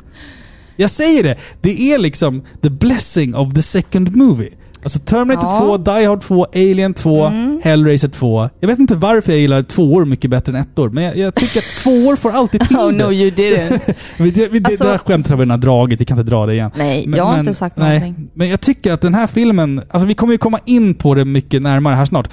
[0.77, 1.37] Jag säger det!
[1.61, 4.49] Det är liksom the blessing of the second movie.
[4.83, 5.59] Alltså Terminator Ja.
[5.61, 7.61] 2, Die Hard 2, Alien 2, Mm.
[7.65, 8.49] Hellraiser 2.
[8.61, 11.59] Jag vet inte varför jag gillar tvåor mycket bättre än ettor, men jag, jag tycker
[11.59, 13.81] att tvåor får alltid till Oh no you didn't.
[14.19, 16.53] Det, det, Alltså- det där skämtet har vi redan dragit, vi kan inte dra det
[16.53, 16.71] igen.
[16.77, 17.99] Nej, Men- jag har men- inte sagt nej.
[18.01, 18.29] någonting.
[18.35, 21.25] Men jag tycker att den här filmen, alltså vi kommer ju komma in på det
[21.25, 22.29] mycket närmare här snart.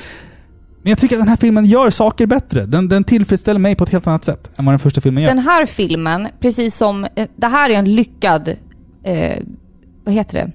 [0.88, 2.65] Men jag tycker att den här filmen gör saker bättre.
[2.65, 5.29] Den, den tillfredsställer mig på ett helt annat sätt än vad den första filmen gör.
[5.29, 7.03] Den här filmen, precis som...
[7.15, 8.47] eh, Det här är en lyckad...
[9.03, 9.38] Eh,
[10.03, 10.51] vad heter det?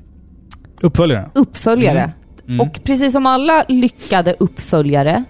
[0.86, 1.30] Uppföljaren.
[1.34, 1.98] Uppföljare.
[2.00, 2.10] Mm.
[2.48, 2.60] Mm.
[2.60, 5.24] Och precis som alla lyckade uppföljare,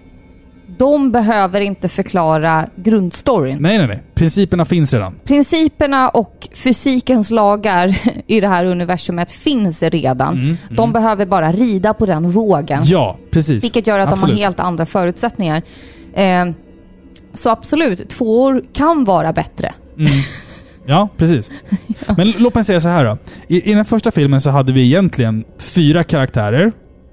[0.77, 3.57] de behöver inte förklara grundstoryn.
[3.61, 4.03] Nej, nej, nej.
[4.15, 5.15] Principerna finns redan.
[5.25, 7.95] Principerna och fysikens lagar
[8.27, 10.33] i det här universumet finns redan.
[10.33, 12.81] Mm, De behöver bara rida på den vågen.
[12.85, 13.63] Ja, precis.
[13.63, 14.35] Vilket gör att de Absolut.
[14.35, 15.61] har helt andra förutsättningar.
[16.15, 16.45] Eh,
[17.33, 19.73] så absolut, två år kan vara bättre.
[19.99, 20.11] Mm.
[20.85, 21.51] Ja, precis.
[22.07, 23.17] Men l- låt mig säga så här då.
[23.47, 26.71] I, I den första filmen så hade vi egentligen fyra karaktärer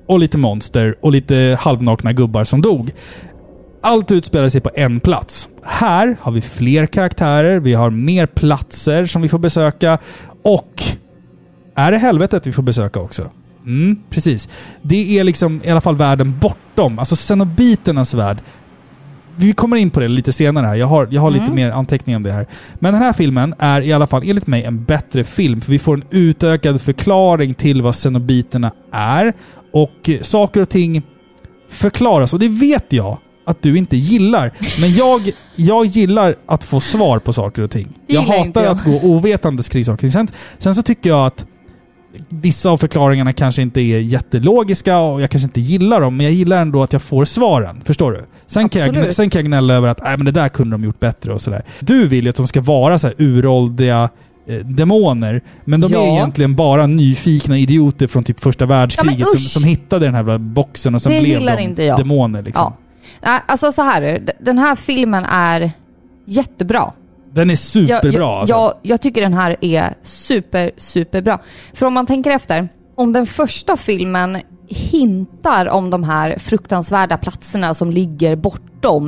[0.08, 2.90] och lite monster och lite halvnakna gubbar som dog.
[3.82, 5.48] Allt utspelar sig på en plats.
[5.62, 9.98] Här har vi fler karaktärer, vi har mer platser som vi får besöka
[10.42, 10.82] och
[11.74, 13.30] är det helvetet vi får besöka också?
[13.66, 14.48] Mm, precis.
[14.82, 18.38] Det är liksom i alla fall världen bortom, alltså cenobiternas värld.
[19.36, 20.74] Vi kommer in på det lite senare här.
[20.74, 21.54] Jag har, jag har lite Mm.
[21.56, 22.46] mer anteckningar om det här.
[22.74, 25.60] Men den här filmen är i alla fall enligt mig en bättre film.
[25.60, 29.32] För vi får en utökad förklaring till vad cenobiterna är.
[29.72, 31.02] Och saker och ting
[31.68, 32.32] förklaras.
[32.32, 33.18] Och det vet jag
[33.50, 34.52] att du inte gillar.
[34.80, 35.20] Men jag,
[35.56, 37.88] jag gillar att få svar på saker och ting.
[38.06, 40.08] Jag hatar att gå ovetandes kring saker.
[40.08, 40.28] Sen,
[40.58, 41.46] sen så tycker jag att
[42.28, 46.32] vissa av förklaringarna kanske inte är jättelogiska och jag kanske inte gillar dem, men jag
[46.32, 47.80] gillar ändå att jag får svaren.
[47.84, 48.24] Förstår du?
[48.46, 50.84] Sen kan, jag, sen kan jag gnälla över att Nej, men det där kunde de
[50.84, 51.64] gjort bättre och sådär.
[51.80, 54.08] Du vill ju att de ska vara så här uråldriga
[54.48, 56.06] eh, demoner, men de är Ja.
[56.06, 60.94] egentligen bara nyfikna idioter från typ första världskriget Ja, som, som hittade den här boxen
[60.94, 61.98] och sen Det blev de inte jag.
[61.98, 62.42] demoner.
[62.42, 62.72] Liksom.
[62.78, 62.78] Ja.
[63.22, 64.32] Nej, alltså så här är det.
[64.40, 65.70] Den här filmen är
[66.24, 66.92] jättebra.
[67.32, 68.56] Den är superbra jag, jag, alltså.
[68.56, 71.38] jag, jag tycker den här är super, superbra.
[71.74, 77.74] För om man tänker efter, om den första filmen hintar om de här fruktansvärda platserna
[77.74, 78.60] som ligger bortom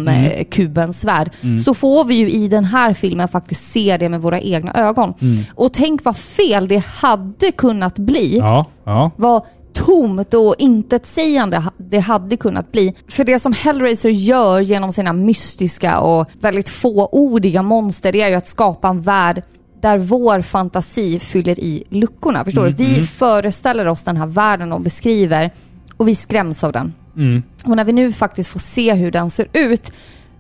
[0.09, 0.25] Mm.
[0.25, 1.61] eh, kubens värld, Mm.
[1.61, 5.15] så får vi ju i den här filmen faktiskt se det med våra egna ögon.
[5.21, 5.45] Mm.
[5.55, 9.11] Och tänk vad fel det hade kunnat bli Ja, ja.
[9.17, 9.43] vad
[9.75, 12.95] tomt och intetsägande det hade kunnat bli.
[13.09, 18.35] För det som Hellraiser gör genom sina mystiska och väldigt fåordiga monster, det är ju
[18.35, 19.43] att skapa en värld
[19.83, 22.45] där vår fantasi fyller i luckorna.
[22.45, 22.85] Förstår Mm, du?
[22.85, 23.07] Vi mm.
[23.07, 25.51] föreställer oss den här världen de beskriver
[25.97, 26.95] och vi skräms av den.
[27.17, 27.43] Mm.
[27.65, 29.93] Och när vi nu faktiskt får se hur den ser ut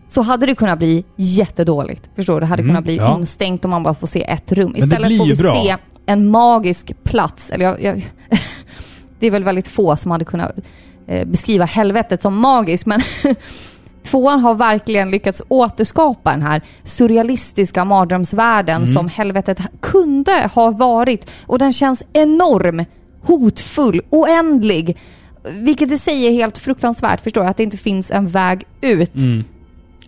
[0.08, 2.10] så hade det kunnat bli jättedåligt.
[2.16, 2.40] Förstår du?
[2.40, 3.16] Det hade Mm, kunnat bli ja.
[3.18, 4.76] instängt om man bara får se ett rum.
[4.76, 5.52] Istället får vi bra.
[5.64, 5.76] se
[6.06, 7.50] en magisk plats.
[7.50, 8.06] Eller jag, jag,
[9.22, 10.52] det är väl väldigt få som hade kunnat
[11.06, 13.00] eh, beskriva helvetet som magiskt, men
[14.02, 18.86] tvåan har verkligen lyckats återskapa den här surrealistiska mardrömsvärlden Mm.
[18.86, 21.30] som helvetet kunde ha varit.
[21.46, 22.84] Och den känns enorm,
[23.22, 24.98] hotfull, oändlig.
[25.52, 29.14] Vilket i sig är helt fruktansvärt, förstår jag, att det inte finns en väg ut.
[29.14, 29.44] Mm.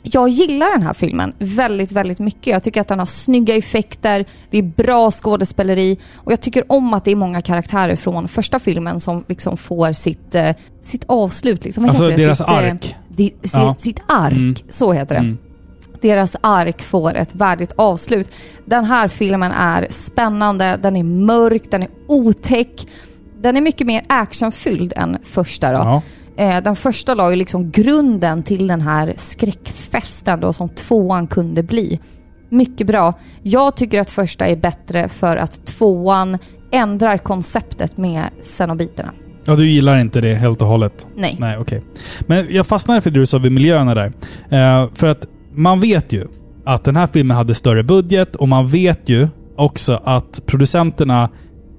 [0.07, 2.47] Jag gillar den här filmen väldigt, väldigt mycket.
[2.47, 6.95] Jag tycker att den har snygga effekter, det är bra skådespeleri och jag tycker om
[6.95, 10.51] att det är många karaktärer från första filmen som liksom får sitt, eh,
[10.81, 11.65] sitt avslut.
[11.65, 11.83] Liksom.
[11.85, 12.25] Vad Alltså heter det?
[12.25, 12.95] deras sitt, eh, ark.
[13.09, 13.75] di, sitt, Ja.
[13.79, 14.55] sitt ark, Mm.
[14.71, 15.21] så heter det.
[15.21, 15.39] Mm.
[16.03, 18.31] Deras ark får ett värdigt avslut.
[18.65, 22.87] Den här filmen är spännande, den är mörk, den är otäck.
[23.41, 25.79] Den är mycket mer actionfylld än första då.
[25.79, 26.03] Ja.
[26.37, 31.63] Eh, den första la ju liksom grunden till den här skräckfesten då som tvåan kunde
[31.63, 32.01] bli.
[32.49, 33.15] Mycket bra.
[33.43, 36.39] Jag tycker att första är bättre för att tvåan
[36.73, 39.13] ändrar konceptet med cenobiterna.
[39.45, 41.07] Ja, du gillar inte det helt och hållet?
[41.17, 41.37] Nej.
[41.41, 41.83] Nej, okej.
[42.21, 44.13] Men jag fastnade för det du sa vid miljöerna där.
[44.49, 46.27] Eh, för att man vet ju
[46.65, 51.31] att den här filmen hade större budget och man vet ju också att producenterna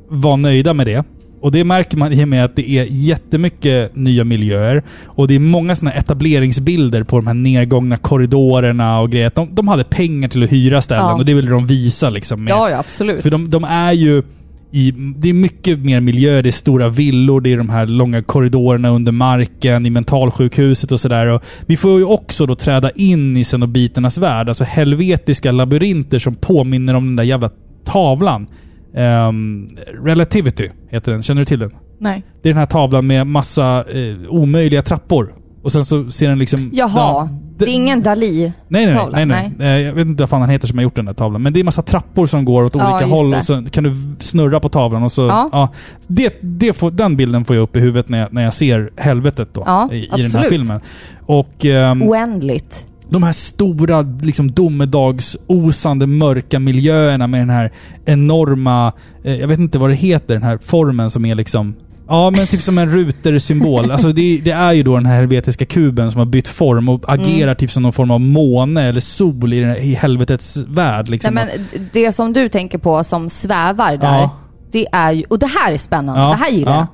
[0.10, 1.03] var nöjda med det.
[1.42, 4.84] Och det märker man i och med att det är jättemycket nya miljöer.
[5.06, 9.32] Och det är många sådana etableringsbilder på de här nedgångna korridorerna och grejer.
[9.36, 11.16] De, de hade pengar till att hyra ställen Ja.
[11.16, 12.44] och det ville de visa liksom.
[12.44, 13.22] Med, Ja, ja, absolut.
[13.22, 14.24] För de, de är ju
[14.72, 18.24] i, det är mycket mer miljö, det är stora villor, det är de här långa
[18.24, 21.40] korridorerna under marken, i mentalsjukhuset och sådär.
[21.66, 26.94] Vi får ju också då träda in i cenobiternas värld, alltså helvetiska labyrinter som påminner
[26.94, 27.50] om den där jävla
[27.86, 28.48] tavlan.
[28.96, 29.68] Ehm,
[30.06, 31.72] Relativity heter den, känner du till den?
[32.00, 32.24] Nej.
[32.41, 35.34] Det är den här tavlan med massa eh, omöjliga trappor.
[35.64, 36.70] Och sen så ser den liksom...
[36.74, 39.52] Jaha, Ja, det är ingen Dali Nej, nej, nej, nej.
[39.58, 39.82] nej.
[39.82, 41.41] Eh, Jag vet inte vad fan han heter som har gjort den där tavlan.
[41.41, 43.38] Men det är massa trappor som går åt Ja, olika just håll det.
[43.38, 45.22] och så kan du snurra på tavlan och så...
[45.28, 45.50] Ja.
[45.52, 45.70] Ja.
[46.08, 48.89] det, det får, den bilden får jag upp i huvudet när jag, när jag ser
[48.98, 49.64] helvetet då.
[49.66, 50.80] Ja, i, I den här filmen.
[51.26, 51.66] Och...
[51.66, 52.88] ehm, Oändligt.
[53.10, 57.72] De här stora, liksom domedagsosande mörka miljöerna med den här
[58.06, 58.93] enorma,
[59.24, 61.76] eh, jag vet inte vad det heter, den här formen som är liksom
[62.08, 63.91] Ja, men typ som en rutersymbol.
[63.91, 67.03] Alltså det, det är ju då den här helvetiska kuben som har bytt form och
[67.08, 67.56] agerar Mm.
[67.56, 71.10] typ som någon form av måne eller sol i, här, i helvetets värld.
[71.10, 71.34] Liksom.
[71.34, 74.30] Nej, men det som du tänker på som svävar där, Ja.
[74.72, 76.78] det är ju, och det här är spännande, Ja, det här gillar ja.
[76.78, 76.88] jag.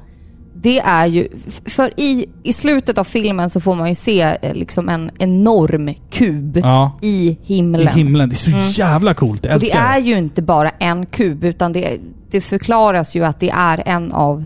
[0.63, 1.27] Det är ju,
[1.65, 5.93] för i, i slutet av filmen så får man ju se eh, liksom en enorm
[6.11, 6.97] kub Ja.
[7.01, 7.87] i I himlen.
[7.87, 8.29] himlen.
[8.29, 8.67] Det är så Mm.
[8.67, 9.45] jävla coolt.
[9.45, 11.97] Jag Och det älskar är ju inte bara en kub, utan det,
[12.31, 14.43] det förklaras ju att det är en av,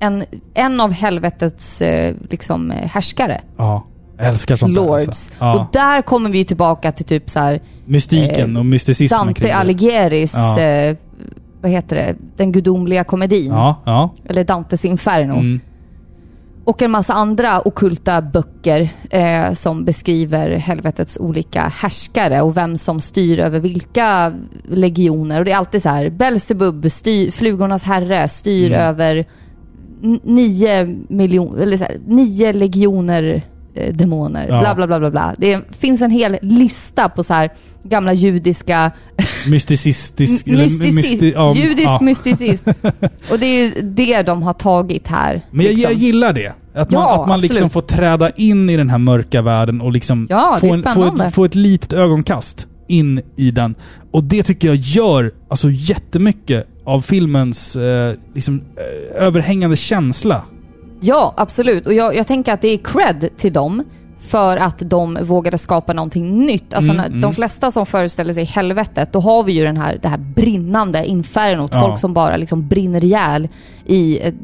[0.00, 0.24] en,
[0.54, 3.40] en av helvetets eh, liksom, eh, härskare.
[3.56, 3.86] Ja.
[4.18, 4.82] Jag älskar sånt där.
[4.82, 5.06] Lords.
[5.06, 5.32] Alltså.
[5.38, 5.54] Ja.
[5.60, 9.52] Och där kommer vi tillbaka till typ så här Mystiken eh, och mysticismen Dante det.
[9.54, 10.60] Alighiris, Ja.
[10.60, 10.96] eh,
[11.60, 13.50] vad heter det, Den gudomliga komedin.
[13.50, 14.10] Ja, ja.
[14.24, 15.34] Eller Dantes Inferno.
[15.34, 15.60] Mm.
[16.64, 23.00] Och en massa andra okulta böcker eh, som beskriver helvetets olika härskare och vem som
[23.00, 24.32] styr över vilka
[24.68, 25.38] legioner.
[25.38, 28.80] Och det är alltid så här, Belzebub, styr, flugornas herre, styr Mm.
[28.80, 29.24] över
[30.22, 33.42] nio, miljon, eller så här, nio legioner
[33.92, 34.48] demoner.
[34.48, 34.60] Ja.
[34.60, 35.34] Bla, bla, bla, bla, bla.
[35.38, 37.50] Det finns en hel lista på så här
[37.82, 38.90] gamla judiska
[39.46, 40.46] Mysticistisk...
[40.46, 40.98] Mysticism.
[40.98, 41.98] mysti- ja, Judisk ja.
[42.02, 42.68] mysticism.
[43.30, 45.42] Och det är ju det de har tagit här.
[45.50, 45.92] Men jag, liksom.
[45.92, 46.54] jag gillar det.
[46.74, 47.72] Att man, Ja, att man liksom absolut.
[47.72, 50.28] får träda in i den här mörka världen och liksom
[50.60, 53.74] få, en, få, ett, få ett litet ögonkast in i den.
[54.10, 58.60] Och det tycker jag gör alltså jättemycket av filmens eh, liksom,
[59.16, 60.42] eh, överhängande känsla.
[61.06, 61.86] Ja, absolut.
[61.86, 63.84] Och jag, jag tänker att det är cred till dem
[64.20, 66.74] för att de vågade skapa någonting nytt.
[66.74, 67.20] Alltså Mm, när, mm.
[67.20, 71.06] de flesta som föreställer sig helvetet, då har vi ju den här, det här brinnande
[71.06, 71.70] infernot.
[71.74, 71.80] Ja.
[71.80, 73.48] Folk som bara liksom brinner ihjäl
[73.86, 74.34] i eh,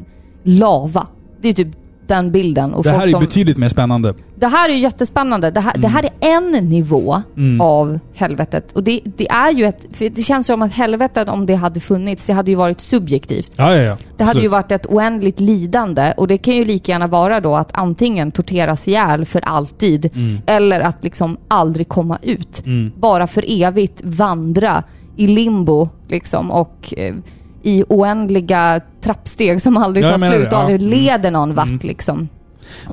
[0.43, 1.07] lava.
[1.41, 2.73] Det är typ den bilden.
[2.73, 4.13] Och det här folk är som, betydligt mer spännande.
[4.35, 5.51] Det här är jättespännande.
[5.51, 7.61] Det här, det här är en nivå Mm.
[7.61, 8.71] av helvetet.
[8.71, 9.85] Och det, det är ju ett...
[9.99, 13.51] Det känns som att helvetet, om det hade funnits, det hade ju varit subjektivt.
[13.57, 13.97] Ja, ja, ja.
[14.17, 14.51] Det hade ju Absolut.
[14.51, 18.87] varit ett oändligt lidande och det kan ju lika gärna vara då att antingen torteras
[18.87, 20.41] ihjäl för alltid Mm.
[20.45, 22.65] eller att liksom aldrig komma ut.
[22.65, 22.91] Mm.
[22.97, 24.83] Bara för evigt vandra
[25.15, 27.15] i limbo liksom och eh,
[27.63, 30.89] i oändliga trappsteg som aldrig tar slut och aldrig Mm.
[30.91, 31.79] leder någon vart Mm.
[31.83, 32.29] liksom.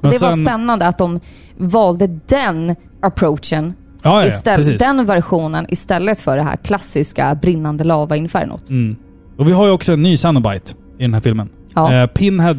[0.03, 1.21] Det var sen- spännande att de
[1.57, 4.79] valde den approachen Ja, ja, istället, precis.
[4.81, 8.71] den versionen istället för det här klassiska brinnande lava-infernot.
[8.71, 8.97] Mm.
[9.39, 11.49] Och vi har ju också en ny Cenobite i den här filmen.
[11.75, 11.95] Ja.
[11.95, 12.57] Eh, Pinhead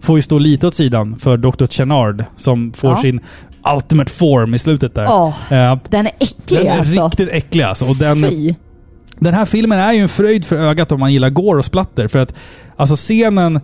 [0.00, 1.66] får ju stå lite åt sidan för Dr.
[1.66, 2.96] Chenard som får Ja.
[2.96, 3.20] sin
[3.76, 5.06] ultimate form i slutet där.
[5.10, 7.06] Åh, Eh, den är äcklig den är alltså.
[7.06, 7.84] riktigt äcklig alltså.
[7.88, 8.54] Och den, Fy.
[9.22, 12.08] Den här filmen är ju en fröjd för ögat om man gillar gore och splatter.
[12.08, 12.34] För att
[12.76, 13.60] alltså scenen...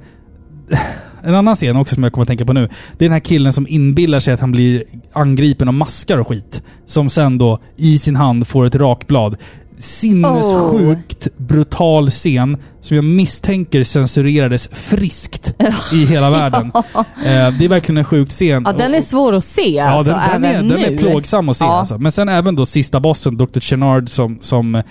[1.22, 2.68] En annan scen också som jag kommer att tänka på nu.
[2.98, 6.28] Det är den här killen som inbillar sig att han blir angripen av maskar och
[6.28, 6.62] skit.
[6.86, 9.36] Som sen då i sin hand får ett rakblad.
[9.78, 15.54] Sinnessjukt brutal scen som jag misstänker censurerades friskt
[15.92, 16.72] i hela världen.
[17.24, 18.62] Eh, det är verkligen en sjuk scen.
[18.66, 20.98] Ja, den är svår att se Ja, alltså, den, den, är, även den är nu.
[20.98, 21.78] plågsam att se Ja.
[21.78, 21.98] alltså.
[21.98, 23.61] Men sen även då sista bossen, Dr.
[23.61, 24.82] Chenard som, som,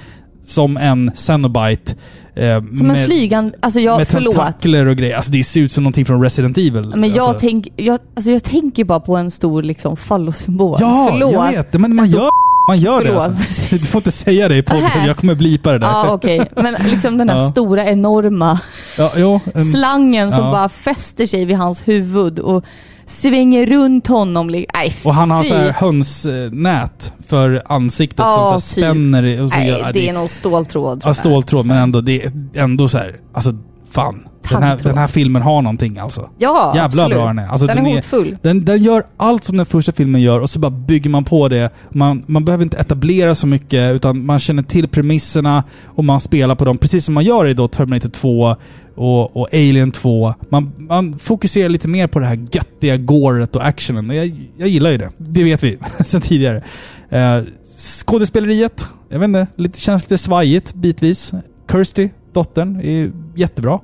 [0.47, 1.95] som en Cenobite.
[2.35, 3.57] Eh, Som en flygande...
[3.59, 4.35] Alltså jag, med förlåt.
[4.35, 5.15] tentakler och grejer.
[5.15, 6.93] Alltså det ser ut som någonting från Resident Evil.
[6.95, 7.47] Men jag, alltså.
[7.47, 10.77] tänk, jag, alltså jag tänker bara på en stor liksom fallosymbol.
[10.79, 11.33] Ja, förlåt.
[11.33, 11.73] jag vet.
[11.73, 12.29] Men man gör,
[12.69, 13.65] man gör det alltså.
[13.75, 15.05] Du får inte säga det i podden.
[15.05, 15.87] Jag kommer blipa det där.
[15.87, 16.51] Ja, okej.
[16.55, 17.49] Men liksom den här Ja.
[17.49, 18.59] stora, enorma
[18.97, 20.51] Ja, jo, en, slangen som ja.
[20.51, 22.65] bara fäster sig vid hans huvud och
[23.07, 24.47] svänger runt honom.
[24.47, 28.95] Nej, och han har så här hönsnät för ansiktet Ja, som så här typ.
[28.95, 29.41] spänner.
[29.43, 31.01] Och så Nej, gör- det är nog ståltråd.
[31.05, 33.53] Ja, ståltråd, men ändå, det är ändå så här, alltså
[33.91, 34.27] fan.
[34.49, 36.29] Den här, den här filmen har någonting alltså.
[36.37, 37.17] Ja, Jävla absolut.
[37.17, 37.47] bra den är.
[37.47, 38.37] Alltså, den, är hotfull.
[38.41, 41.47] Den, den gör allt som den första filmen gör och så bara bygger man på
[41.47, 41.69] det.
[41.89, 46.55] Man, man behöver inte etablera så mycket utan man känner till premisserna och man spelar
[46.55, 46.77] på dem.
[46.77, 48.55] Precis som man gör i då Terminator 2
[48.95, 50.33] och, och Alien 2.
[50.49, 54.09] Man, man fokuserar lite mer på det här göttiga goret och actionen.
[54.09, 55.09] Jag, jag gillar ju det.
[55.17, 56.63] Det vet vi sedan tidigare.
[57.09, 57.41] Eh,
[57.77, 61.33] skådespeleriet, jag vet inte, lite, känns lite svajigt bitvis.
[61.71, 63.79] Kirsty, dottern, är jättebra.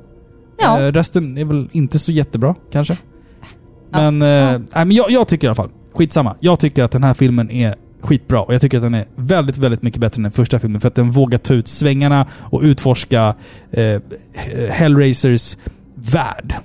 [0.60, 0.82] Ja.
[0.82, 2.97] Eh, resten är väl inte så jättebra, kanske.
[3.91, 6.36] Men, eh, nej, men jag, jag tycker i alla fall, skitsamma.
[6.39, 9.58] Jag tycker att den här filmen är skitbra och jag tycker att den är väldigt,
[9.58, 12.62] väldigt mycket bättre än den första filmen för att den vågar ta ut svängarna och
[12.62, 13.36] utforska
[13.72, 14.01] eh,
[14.70, 15.58] Hellraisers
[15.95, 16.56] värld.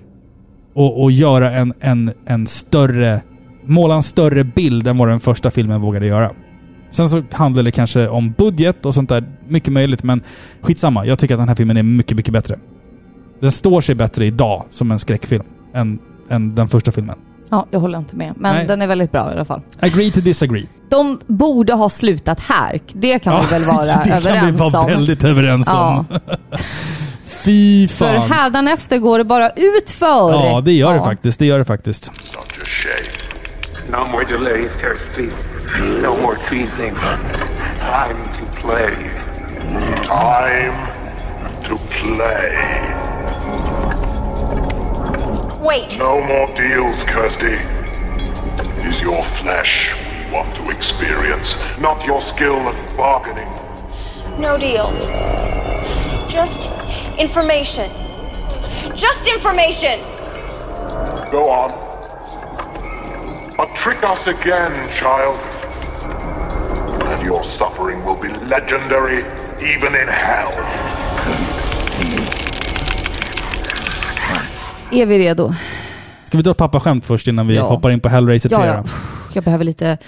[0.74, 3.22] Och, och göra en, en, en större,
[3.64, 6.30] måla en större bild än vad den första filmen vågade göra.
[6.90, 10.22] Sen så handlar det kanske om budget och sånt där, mycket möjligt, men
[10.62, 11.06] skitsamma.
[11.06, 12.56] Jag tycker att den här filmen är mycket, mycket bättre.
[13.40, 15.98] Den står sig bättre idag som en skräckfilm än,
[16.30, 17.16] än den första filmen.
[17.50, 18.32] Ja, jag håller inte med.
[18.36, 18.66] Men Nej.
[18.66, 19.60] den är väldigt bra i alla fall.
[19.80, 20.66] Agree to disagree.
[20.90, 22.80] De borde ha slutat här.
[22.92, 24.86] Det kan vi väl vara det kan överens vi vara om.
[24.86, 26.04] väldigt överens Ja.
[26.10, 26.18] om.
[27.44, 28.30] Fy För fan.
[28.30, 30.30] hädanefter går det bara utför.
[30.32, 31.04] Ja, det gör det Ja.
[31.04, 31.38] faktiskt.
[31.38, 32.12] Det gör det faktiskt.
[33.88, 34.06] Such a shame.
[34.06, 35.28] No more delays, Kirsty.
[36.00, 36.94] No more teasing.
[36.94, 38.94] Time to play.
[40.04, 40.90] Time
[41.62, 42.54] to play.
[45.60, 45.98] Wait.
[45.98, 47.58] No more deals, Kirsty.
[48.80, 53.48] It is your flesh we want to experience, not your skill at bargaining.
[54.40, 55.08] No deals.
[56.30, 56.70] Just
[57.18, 57.90] information.
[58.96, 60.00] Just information.
[61.30, 61.87] Go on.
[63.84, 65.36] Trick us again, child.
[67.08, 69.18] And your suffering will be legendary
[69.60, 70.52] even in hell.
[74.92, 75.52] Är vi redo?
[76.24, 77.68] Ska vi dra pappaskämt först innan vi Ja.
[77.68, 78.58] hoppar in på Hellraiser 3?
[78.58, 78.84] Ja, ja.
[79.32, 79.98] Jag behöver lite,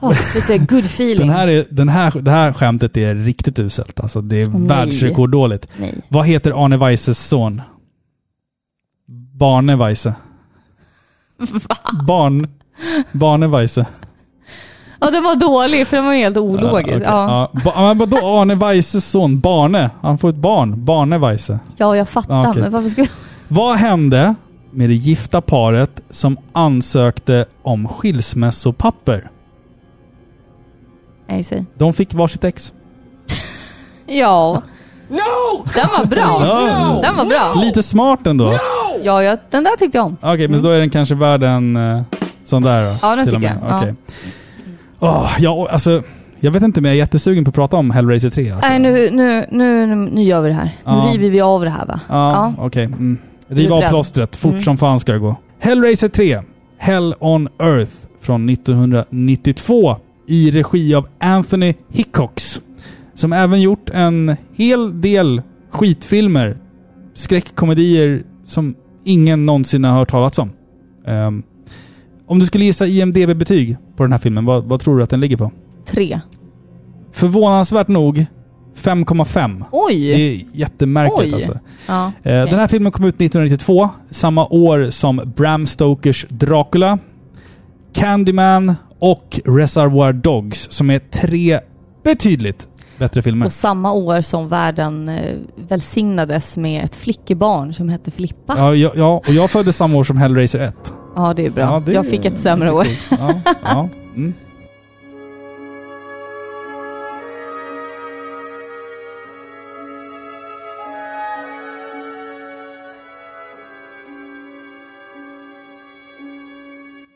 [0.00, 1.18] åh, lite good feeling.
[1.26, 4.00] Den här är, den här, det här skämtet är riktigt uselt.
[4.00, 4.68] Alltså, det är Nej.
[4.68, 5.68] världsrekorddåligt.
[5.76, 5.94] Nej.
[6.08, 7.62] Vad heter Arne Weises son?
[9.38, 10.14] Barne Weise.
[12.06, 12.46] Barn...
[13.12, 13.86] Barne Weise.
[15.00, 16.88] Ja, den var dålig för den var helt ologisk.
[16.96, 17.02] okej.
[17.04, 17.94] Ja, Ja.
[18.06, 19.40] Ba, Arne Weises son?
[19.40, 19.90] Barne?
[20.02, 20.84] Han får ett barn.
[20.84, 21.58] Barne Weise.
[21.76, 22.34] ja, jag fattar.
[22.34, 22.62] Ja, okej.
[22.62, 23.06] Men varför ska.
[23.48, 24.34] Vad hände
[24.70, 29.30] med det gifta paret som ansökte om skilsmässopapper?
[31.74, 32.72] De fick varsitt ex.
[34.06, 34.62] Ja.
[35.08, 35.64] No!
[35.74, 36.46] Den var bra.
[36.46, 36.98] Ja.
[37.02, 37.54] Den var bra.
[37.62, 38.58] Lite smart ändå.
[39.02, 40.16] Ja, jag, den där tyckte jag om.
[40.22, 42.02] Okej, men då är den kanske värd en uh,
[42.44, 42.98] sån där då?
[43.02, 43.56] Ja, den tycker jag.
[43.68, 43.76] Ja.
[43.80, 43.94] Okej.
[44.98, 46.02] Åh, ja, alltså,
[46.40, 48.50] jag vet inte men jag är jättesugen på att prata om Hellraiser 3.
[48.50, 48.68] Alltså.
[48.68, 50.70] Nej, nu, nu, nu, nu gör vi det här.
[50.84, 51.04] Ja.
[51.06, 52.00] Nu river vi av det här va?
[52.08, 52.84] Ja, okej.
[52.84, 53.18] Mm.
[53.48, 54.36] Är Riv av plåstret.
[54.36, 54.62] Fort Mm.
[54.62, 55.36] som fan ska det gå.
[55.58, 56.40] Hellraiser 3.
[56.78, 62.60] Hell on Earth från 1992 i regi av Anthony Hickox.
[63.14, 66.56] Som även gjort en hel del skitfilmer.
[67.14, 68.74] Skräckkomedier som
[69.04, 70.50] ingen någonsin har hört talas om.
[71.06, 71.42] Ehm,
[72.30, 75.20] om du skulle gissa IMDB-betyg på den här filmen, vad, vad tror du att den
[75.20, 75.52] ligger på?
[75.86, 76.20] Tre.
[77.12, 78.26] Förvånansvärt nog
[78.76, 79.64] 5,5.
[79.72, 79.94] Oj!
[79.94, 81.34] Det är jättemärkligt Oj.
[81.34, 81.58] alltså.
[81.86, 82.50] Ja, Eh, okej.
[82.50, 86.98] Den här filmen kom ut 1992, samma år som Bram Stokers Dracula,
[87.92, 91.60] Candyman och Reservoir Dogs, som är tre
[92.04, 92.68] betydligt
[92.98, 93.46] bättre filmer.
[93.46, 95.36] Och samma år som världen eh,
[95.68, 98.54] välsignades med ett flickebarn som hette Filippa.
[98.56, 100.92] Ja, ja, ja, och jag föddes samma år som Hellraiser 1.
[101.36, 101.64] Det är bra.
[101.64, 102.86] Ja, det jag fick ett sämre år.
[103.10, 103.88] Ja, ja.
[104.16, 104.34] Mm.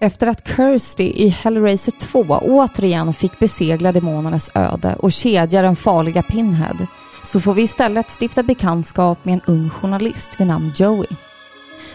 [0.00, 6.22] Efter att Kirsty i Hellraiser 2 återigen fick besegla demonernas öde och kedja den farliga
[6.22, 6.86] Pinhead
[7.24, 11.06] så får vi istället stifta bekantskap med en ung journalist vid namn Joey.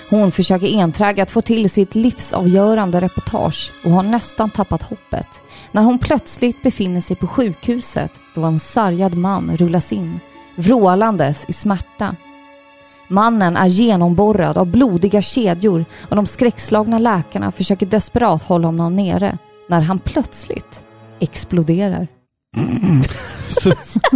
[0.09, 5.27] Hon försöker enträget få till sitt livsavgörande reportage och har nästan tappat hoppet
[5.71, 10.19] när hon plötsligt befinner sig på sjukhuset då en sargad man rullas in,
[10.55, 12.15] vrålandes i smärta.
[13.07, 19.37] Mannen är genomborrad av blodiga kedjor och de skräckslagna läkarna försöker desperat hålla honom nere
[19.67, 20.83] när han plötsligt
[21.19, 22.07] exploderar.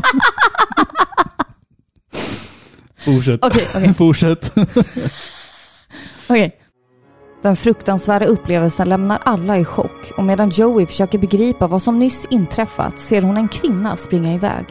[3.06, 3.40] Fortsätt.
[3.46, 3.94] Okej, okej.
[3.98, 4.54] Fortsätt.
[6.30, 6.60] Okej.
[7.42, 12.26] Den fruktansvärda upplevelsen lämnar alla i chock och medan Joey försöker begripa vad som nyss
[12.30, 14.66] inträffat ser hon en kvinna springa iväg.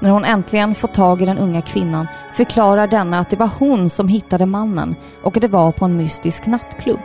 [0.00, 3.90] När hon äntligen får tag i den unga kvinnan förklarar denna att det var hon
[3.90, 7.00] som hittade mannen och att det var på en mystisk nattklubb.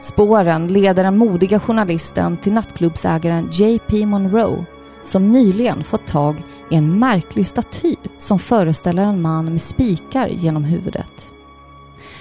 [0.00, 4.06] Spåren leder den modiga journalisten till nattklubbsägaren J.P.
[4.06, 4.64] Monroe
[5.02, 10.64] som nyligen fått tag i en märklig staty som föreställer en man med spikar genom
[10.64, 11.32] huvudet.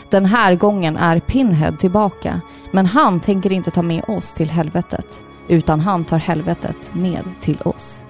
[0.09, 2.41] Den här gången är Pinhead tillbaka,
[2.71, 7.61] men han tänker inte ta med oss till helvetet, utan han tar helvetet med till
[7.65, 8.03] oss.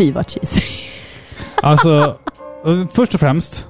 [0.00, 0.60] Fy vad cheesy.
[1.62, 2.16] Alltså,
[2.66, 3.66] eh, först och främst.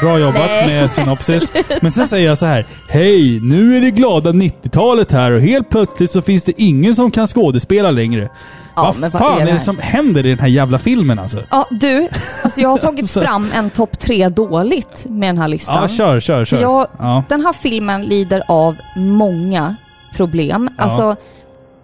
[0.00, 1.48] Bra jobbat Nej, med synopsis.
[1.52, 1.74] sluta.
[1.82, 2.66] Men sen säger jag så här.
[2.88, 7.10] Hej, nu är det glada 90-talet här och helt plötsligt så finns det ingen som
[7.10, 8.28] kan skådespela längre.
[8.76, 9.64] Ja, vad men vad fan är är det det här?
[9.64, 11.38] som händer i den här jävla filmen alltså?
[11.50, 12.08] Ja, du.
[12.44, 15.78] Alltså jag har tagit fram en topp tre dåligt med den här listan.
[15.82, 16.60] Ja, kör, kör, kör.
[16.60, 17.24] Jag, Ja.
[17.28, 19.76] Den här filmen lider av många
[20.14, 20.70] problem.
[20.76, 20.84] Ja.
[20.84, 21.16] Alltså,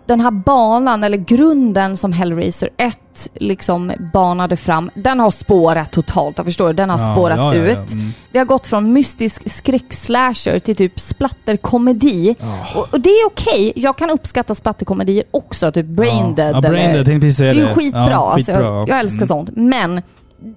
[0.06, 2.98] den här banan, eller grunden som Hellraiser 1
[3.34, 6.36] liksom banade fram, den har spårat totalt.
[6.38, 6.72] Jag förstår?
[6.72, 7.92] Den har Ja, spårat ja, ja, ut.
[7.92, 8.12] Mm.
[8.32, 12.34] Det har gått från mystisk skräckslasher till typ splatterkomedi.
[12.74, 13.72] Och, och det är okej.
[13.76, 16.56] Jag kan uppskatta splatterkomedier också, typ Brain Dead.
[16.56, 18.10] Ja, Brain eller- Dead, tänkte precis säga det är skitbra.
[18.10, 18.66] Ja, alltså, skitbra.
[18.66, 19.28] jag, jag älskar Mm.
[19.28, 19.50] sånt.
[19.56, 20.02] Men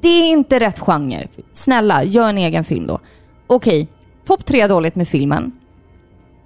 [0.02, 1.28] det är inte rätt genre.
[1.54, 3.00] Snälla, gör en egen film då.
[3.48, 3.88] Okej,
[4.28, 5.52] topp tre dåligt med filmen.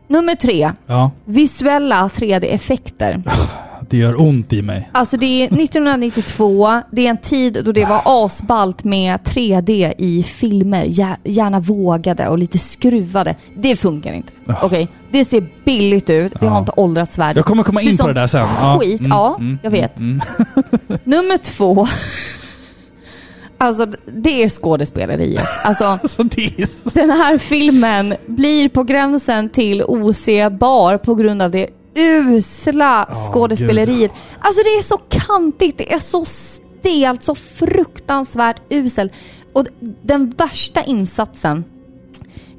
[0.10, 3.22] Nummer tre, Ja, visuella 3D-effekter.
[3.90, 4.90] det gör ont i mig.
[4.92, 10.24] Alltså det är 1992, det är en tid då det var asballt med 3D i
[10.24, 10.86] filmer.
[10.86, 13.36] Gär- Gärna vågade och lite skruvade.
[13.56, 14.32] Det funkar inte.
[14.62, 16.60] Okej, det ser billigt ut, det har Ja.
[16.60, 17.36] inte åldrats värdigt.
[17.36, 18.46] Jag kommer komma in på det där sen.
[18.62, 20.00] Ja, Skit, mm, ja, mm, jag vet.
[20.00, 20.22] mm,
[21.04, 21.88] Nummer två.
[23.62, 25.48] Alltså det är skådespeleriet.
[25.64, 26.00] Alltså,
[26.94, 34.12] den här filmen blir på gränsen till osebar på grund av det usla skådespeleriet.
[34.40, 39.12] Alltså det är så kantigt, det är så stelt, så fruktansvärt usel.
[39.54, 39.66] Och
[40.02, 41.64] den värsta insatsen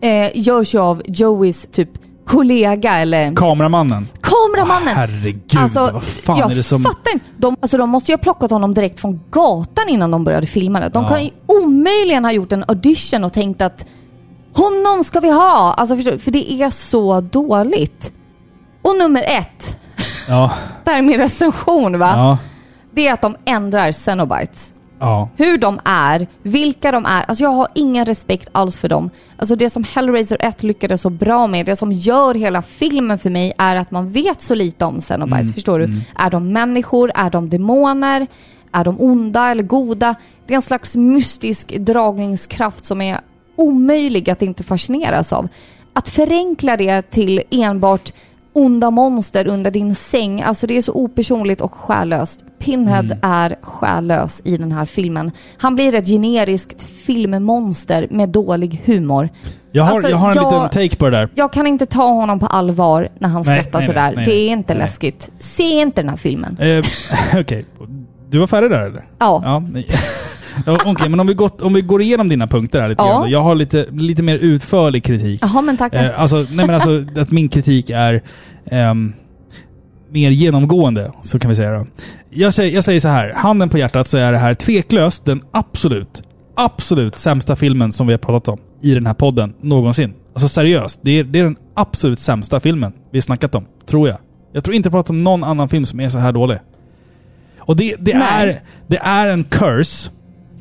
[0.01, 1.91] eh, görs ju av Joeys typ
[2.31, 4.09] kollega eller Kameramannen.
[4.21, 4.97] kameramannen.
[4.97, 6.83] Herregud, Alltså, vad fan jag är det som...
[6.83, 7.25] fattar inte.
[7.39, 10.81] De, alltså, de måste ju ha plockat honom direkt från gatan innan de började filma
[10.81, 10.89] det.
[10.89, 11.09] De Ja.
[11.09, 13.87] kan ju omöjligen ha gjort en audition och tänkt att
[14.55, 15.75] honom ska vi ha!
[15.77, 18.13] Alltså, förstår, för det är så dåligt.
[18.83, 19.79] Och nummer ett,
[20.29, 20.53] Ja,
[20.85, 22.13] där är min recension va?
[22.17, 22.39] ja,
[22.95, 24.73] Det är att de ändrar Cenobites.
[25.01, 25.29] Ja.
[25.37, 27.23] Hur de är, vilka de är.
[27.23, 29.11] Alltså jag har ingen respekt alls för dem.
[29.37, 33.31] Alltså det som Hellraiser 1 lyckades så bra med, det som gör hela filmen för
[33.31, 35.41] mig är att man vet så lite om Cenobites.
[35.41, 35.85] Mm, Förstår du?
[35.85, 36.01] mm.
[36.17, 37.13] Är de människor?
[37.15, 38.27] Är de demoner?
[38.73, 40.15] Är de onda eller goda?
[40.47, 43.21] Det är en slags mystisk dragningskraft som är
[43.57, 45.49] omöjlig att inte fascineras av.
[45.93, 48.13] Att förenkla det till enbart
[48.53, 52.45] onda monster under din säng, alltså det är så opersonligt och själlöst.
[52.59, 53.19] Pinhead Mm.
[53.23, 55.31] är själlös i den här filmen.
[55.59, 59.29] Han blir ett generiskt filmmonster med dålig humor.
[59.73, 61.29] Jag har, Alltså, jag har en jag- liten take på det där.
[61.35, 64.07] Jag kan inte ta honom på allvar när han Nej, skrattar nej, sådär.
[64.07, 65.31] nej, nej, det är inte läskigt.
[65.39, 66.57] Se inte den här filmen.
[66.61, 66.85] Eh,
[67.41, 67.65] Okej,
[68.31, 69.05] du var färdig där eller?
[69.19, 69.43] Ja.
[69.45, 69.63] Ja,
[70.67, 73.09] Okej, men om vi, gått, om vi går igenom dina punkter här lite Ja.
[73.21, 73.31] grann.
[73.31, 75.41] Jag har lite, lite mer utförlig kritik.
[75.43, 76.05] Jaha, men tackar.
[76.05, 78.23] Eh, alltså, nej men alltså att min kritik är
[78.71, 79.13] ehm,
[80.11, 81.87] mer genomgående, så kan vi säga då.
[82.31, 85.43] Jag säger, jag säger så här, handen på hjärtat så är det här tveklöst den
[85.51, 86.23] absolut,
[86.57, 90.15] absolut sämsta filmen som vi har pratat om i den här podden någonsin.
[90.35, 94.19] Alltså seriöst, det är, det är den absolut sämsta filmen vi snackat om, tror jag.
[94.53, 96.59] Jag tror inte jag pratat om någon annan film som är så här dålig.
[97.59, 100.11] Och det, det, är, det är en curse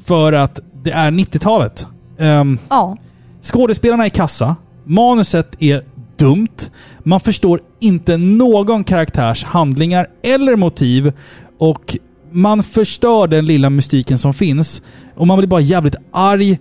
[0.06, 1.88] för att det är 90-talet.
[2.20, 2.98] Ehm, Ja.
[3.42, 4.56] Skådespelarna är kassa.
[4.86, 5.84] Manuset är
[6.18, 6.70] dumt.
[7.04, 11.14] Man förstår inte någon karaktärs handlingar eller motiv.
[11.60, 11.98] Och
[12.32, 14.82] man förstör den lilla mystiken som finns.
[15.16, 16.60] Och man blir bara jävligt arg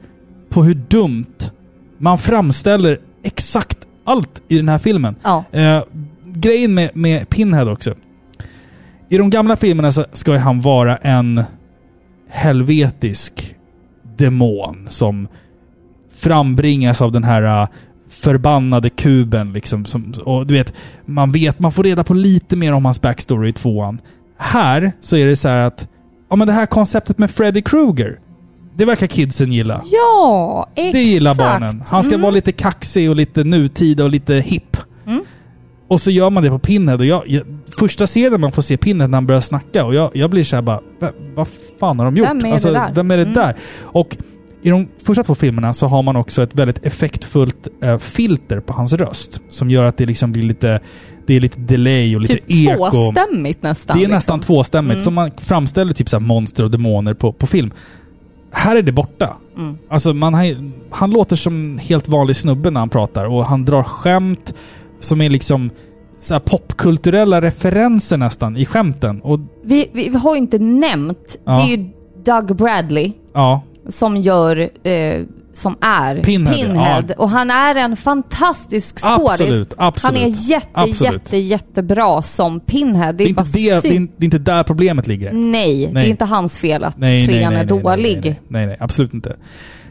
[0.51, 1.51] på hur dumt
[1.99, 5.17] man framställer exakt allt i den här filmen.
[5.23, 5.45] Ja.
[5.53, 5.83] Eh,
[6.25, 7.95] grejen med, med Pinhead också.
[9.09, 11.43] I de gamla filmerna så ska han vara en
[12.29, 13.55] helvetisk
[14.17, 15.29] demon som
[16.15, 17.69] frambringas av den här uh,
[18.11, 19.85] förbannade kuben liksom.
[19.85, 20.73] Som, och du vet,
[21.07, 24.01] man vet, man får reda på lite mer om hans backstory i tvåan.
[24.39, 25.89] Här så är det så här att,
[26.31, 28.19] ja men det här konceptet med Freddy Krueger.
[28.77, 29.83] Det verkar kidsen gilla.
[29.85, 30.93] Ja, exakt.
[30.93, 31.83] Det gillar barnen.
[31.87, 32.23] Han ska Mm.
[32.23, 34.77] vara lite kaxig och lite nutida och lite hipp.
[35.07, 35.25] Mm.
[35.89, 36.97] Och så gör man det på Pinhead.
[36.99, 37.43] Och jag, jag,
[37.79, 40.63] första scenen man får se Pinhead när han börjar snacka och jag, jag blir såhär
[40.63, 41.49] bara, "Va- vad
[41.81, 42.29] fan har de gjort?
[42.29, 43.35] Vem är det där?" Vem är det Mm.
[43.35, 43.57] där?
[43.83, 44.17] Och
[44.63, 48.73] i de första två filmerna så har man också ett väldigt effektfullt eh, filter på
[48.73, 49.41] hans röst.
[49.49, 50.81] Som gör att det liksom blir lite,
[51.27, 52.91] det är lite delay och lite Typ eko.
[52.91, 53.97] tvåstämmigt nästan.
[53.97, 54.15] Det är liksom.
[54.17, 54.93] nästan tvåstämmigt.
[54.93, 55.05] Mm.
[55.05, 57.71] Som man framställer typ så här monster och demoner på, på film.
[58.53, 59.37] Här är det borta.
[59.57, 59.79] Mm.
[59.91, 63.83] Alltså man har, han låter som helt vanlig snubbe när han pratar och han drar
[63.83, 64.55] skämt
[65.01, 65.71] som är liksom
[66.21, 69.21] så popkulturella referenser nästan i skämten.
[69.21, 71.53] Och Vi, vi, har ju inte nämnt, Ja.
[71.53, 71.89] det är ju
[72.25, 77.15] Doug Bradley ja, som gör, eh, som är Pinhead, ja.
[77.19, 79.31] Och han är en fantastisk skådis.
[79.31, 80.19] Absolut, absolut.
[80.19, 81.13] Han är jätte, Absolut.
[81.13, 83.13] jätte, jättebra som Pinhead.
[83.13, 85.33] Det det är, är, inte bara det, det, är, det är inte där problemet ligger.
[85.33, 86.05] Nej, det Nej.
[86.07, 88.21] är inte hans fel att Nej, trean nej, är nej, dålig.
[88.23, 89.37] Nej, nej, nej, nej, absolut inte.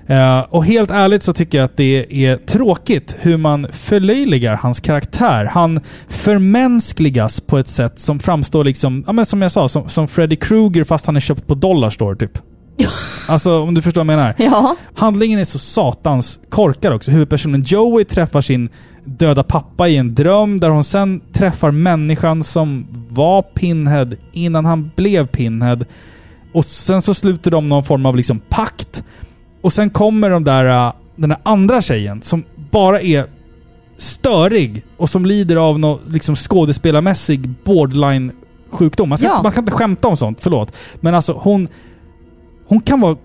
[0.07, 4.79] Eh, och helt ärligt så tycker jag att det är tråkigt hur man förlöjligar hans
[4.79, 5.45] karaktär.
[5.45, 10.07] Han förmänskligas på ett sätt som framstår liksom, ja men som jag sa, som, som
[10.07, 12.37] Freddy Krueger fast han är köpt på Dollarstore typ.
[13.27, 14.35] alltså om du förstår vad jag menar.
[14.37, 14.75] Ja.
[14.95, 17.11] Handlingen är så satans korkad också.
[17.11, 18.69] Huvudpersonen Joey träffar sin
[19.05, 24.91] döda pappa i en dröm där hon sen träffar människan som var Pinhead innan han
[24.95, 25.79] blev Pinhead.
[26.53, 29.03] Och sen så sluter de någon form av liksom pakt.
[29.61, 33.25] Och sen kommer de där, äh, den där andra tjejen som bara är
[33.97, 39.09] störig och som lider av någon liksom skådespelarmässig borderline-sjukdom.
[39.09, 39.39] Man ska, Ja.
[39.43, 40.71] man ska inte skämta om sånt, förlåt.
[40.99, 41.67] Men alltså hon...
[42.67, 43.17] Hon kan vara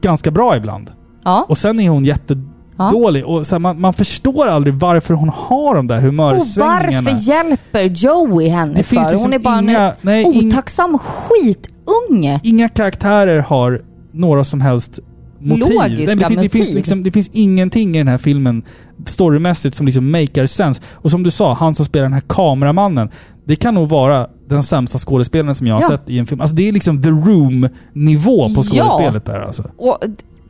[0.00, 0.90] ganska bra ibland.
[1.24, 1.46] Ja.
[1.48, 3.26] Och sen är hon jättedålig.
[3.26, 7.10] Och så här, man, man förstår aldrig varför hon har de där Och humörsvängningarna.
[7.10, 9.10] varför hjälper Joey henne Det finns för?
[9.10, 12.40] liksom Hon är bara inga- en nej, ing- otacksam skitunge.
[12.42, 14.98] Inga karaktärer har några som helst
[15.40, 15.58] motiv.
[15.74, 16.76] Logiska Nej, men det, det, finns motiv.
[16.76, 18.62] liksom, det finns ingenting i den här filmen
[19.06, 20.82] storymässigt som liksom makar sense.
[20.92, 23.08] Och som du sa, han som spelar den här kameramannen.
[23.44, 25.88] Det kan nog vara den sämsta skådespelaren som jag har Ja.
[25.88, 26.40] sett i en film.
[26.40, 28.88] Alltså det är liksom the room-nivå på Ja.
[28.88, 29.70] skådespelet där alltså.
[29.78, 29.98] Och,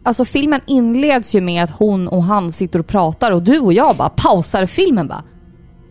[0.03, 3.73] alltså filmen inleds ju med att hon och han sitter och pratar och du och
[3.73, 5.23] jag bara pausar filmen bara.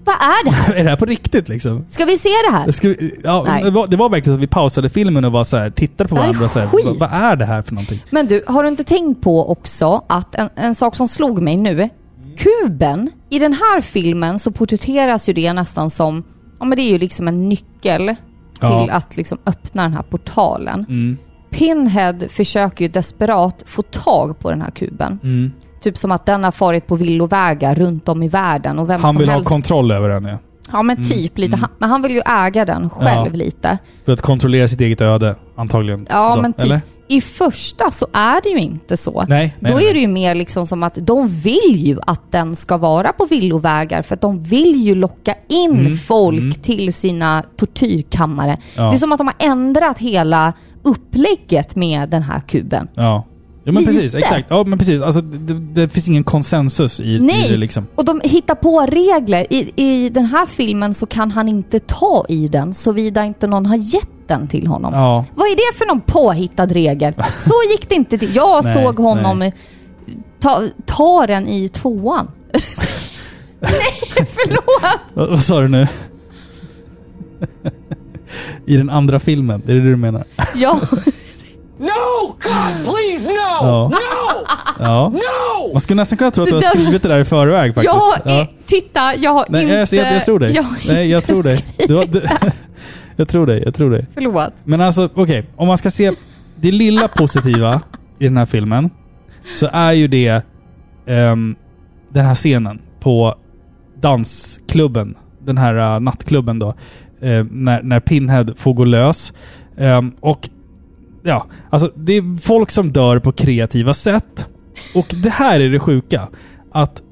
[0.09, 0.73] Vad är det här?
[0.79, 1.85] är det här på riktigt liksom?
[1.87, 2.65] Ska vi se det här?
[2.65, 3.63] Jag skulle, ja, Nej.
[3.63, 6.09] det, var, det var verkligen så att vi pausade filmen och var så här, tittade
[6.09, 6.85] på Det varandra och så här, skit.
[6.85, 8.03] vad, vad är det här för någonting?
[8.09, 11.57] Men du, har du inte tänkt på också att en, en sak som slog mig
[11.57, 11.89] nu.
[12.37, 16.23] Kuben, i den här filmen så porträtteras ju det nästan som,
[16.59, 18.15] ja men det är ju liksom en nyckel
[18.61, 18.81] Ja.
[18.81, 20.85] till att liksom öppna den här portalen.
[20.89, 21.17] Mm.
[21.51, 25.19] Pinhead försöker ju desperat få tag på den här kuben.
[25.23, 25.51] Mm.
[25.81, 29.13] Typ som att den har farit på villovägar runt om i världen och vem Han
[29.13, 29.49] som vill helst...
[29.49, 30.37] ha kontroll över den ja.
[30.71, 31.47] Ja men Mm, typ lite.
[31.55, 31.59] mm.
[31.61, 33.37] Han, men han vill ju äga den själv Ja.
[33.37, 33.77] lite.
[34.05, 36.07] För att kontrollera sitt eget öde, antagligen.
[36.09, 36.65] Ja då, men typ.
[36.65, 36.81] Eller?
[37.07, 39.25] I första så är det ju inte så.
[39.27, 42.55] Nej, nej, Då är det ju mer liksom som att de vill ju att den
[42.55, 46.53] ska vara på villovägar för att de vill ju locka in Mm, folk mm.
[46.53, 48.57] till sina tortyrkammare.
[48.75, 48.83] Ja.
[48.89, 52.87] Det är som att de har ändrat hela upplägget med den här kuben.
[52.95, 53.23] Ja.
[53.69, 54.45] Ja men precis, exakt.
[54.49, 55.01] Ja men precis.
[55.01, 57.49] Alltså, det, det finns ingen konsensus i, i Nej!
[57.49, 57.87] det liksom.
[57.95, 59.53] Och de hittar på regler.
[59.53, 63.65] I, I den här filmen så kan han inte ta i den såvida inte någon
[63.65, 64.93] har gett den till honom.
[64.93, 65.25] Ja.
[65.35, 67.13] Vad är det för någon påhittad regel?
[67.37, 68.35] Så gick det inte till.
[68.35, 69.53] Jag Nej, såg honom nej.
[70.39, 72.31] ta, ta den i tvåan.
[73.59, 73.81] nej,
[74.15, 74.99] förlåt!
[75.13, 75.87] Vad, vad sa du nu?
[78.65, 80.23] I den andra filmen, är det det du menar?
[80.55, 80.79] Ja.
[81.79, 82.27] No!
[82.27, 83.35] God, please, no!
[83.61, 83.89] Ja.
[83.89, 84.45] No!
[84.79, 85.09] Ja.
[85.09, 85.73] No!
[85.73, 87.85] Man skulle nästan kunna tro att du har skrivit det där i förväg faktiskt.
[88.25, 89.95] Jag har, i- titta, jag har Nej, inte...
[89.95, 90.51] jag, jag, jag tror dig.
[90.55, 91.65] Jag har Nej, jag inte tror dig.
[91.87, 92.21] Du, har- du,
[93.15, 94.05] jag tror dig, jag tror dig.
[94.13, 94.53] Förlåt.
[94.63, 95.45] Men alltså, okej.
[95.55, 96.11] Om man ska se
[96.55, 97.81] det lilla positiva
[98.19, 98.89] i den här filmen,
[99.55, 100.45] så är ju det
[101.07, 101.55] ehm,
[102.09, 103.35] den här scenen på
[104.01, 105.15] dansklubben.
[105.45, 106.67] Den här uh, nattklubben då.
[107.21, 109.33] eh, när, när Pinhead får gå lös.
[109.77, 110.49] Ehm, och
[111.23, 114.49] ja, alltså det är folk som dör på kreativa sätt.
[114.95, 116.27] Och det här är det sjuka.
[116.71, 117.03] Att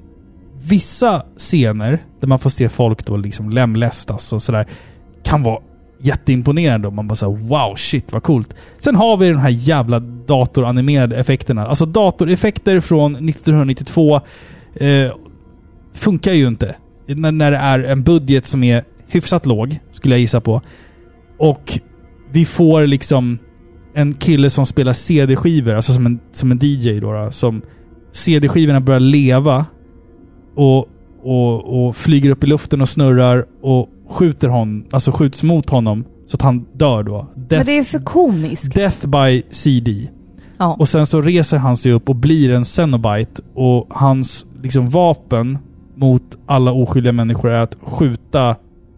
[0.63, 4.67] vissa scener där man får se folk då liksom lemlästas och sådär
[5.23, 5.59] kan vara
[5.99, 8.55] jätteimponerande och man bara såhär wow, shit vad coolt.
[8.77, 11.67] Sen har vi de här jävla datoranimerade effekterna.
[11.67, 14.15] Alltså datoreffekter från 1992
[14.75, 15.11] eh,
[15.93, 16.75] funkar ju inte.
[17.07, 20.61] När, när det är en budget som är hyfsat låg, skulle jag gissa på.
[21.37, 21.79] Och
[22.31, 23.39] vi får liksom
[23.97, 27.61] en kille som spelar CD-skivor, alltså som en, som en DJ då, då som
[28.11, 29.65] CD-skivorna börjar leva
[30.55, 30.85] och,
[31.23, 36.03] och, och flyger upp i luften och snurrar och skjuter honom, alltså skjuts mot honom
[36.27, 37.27] så att han dör då.
[37.35, 38.73] Men Death, det är för komiskt.
[38.73, 40.07] death by CD.
[40.57, 40.75] Ja.
[40.79, 45.57] Och sen så reser han sig upp och blir en Cenobite och hans liksom vapen
[45.95, 48.55] mot alla oskyldiga människor är att skjuta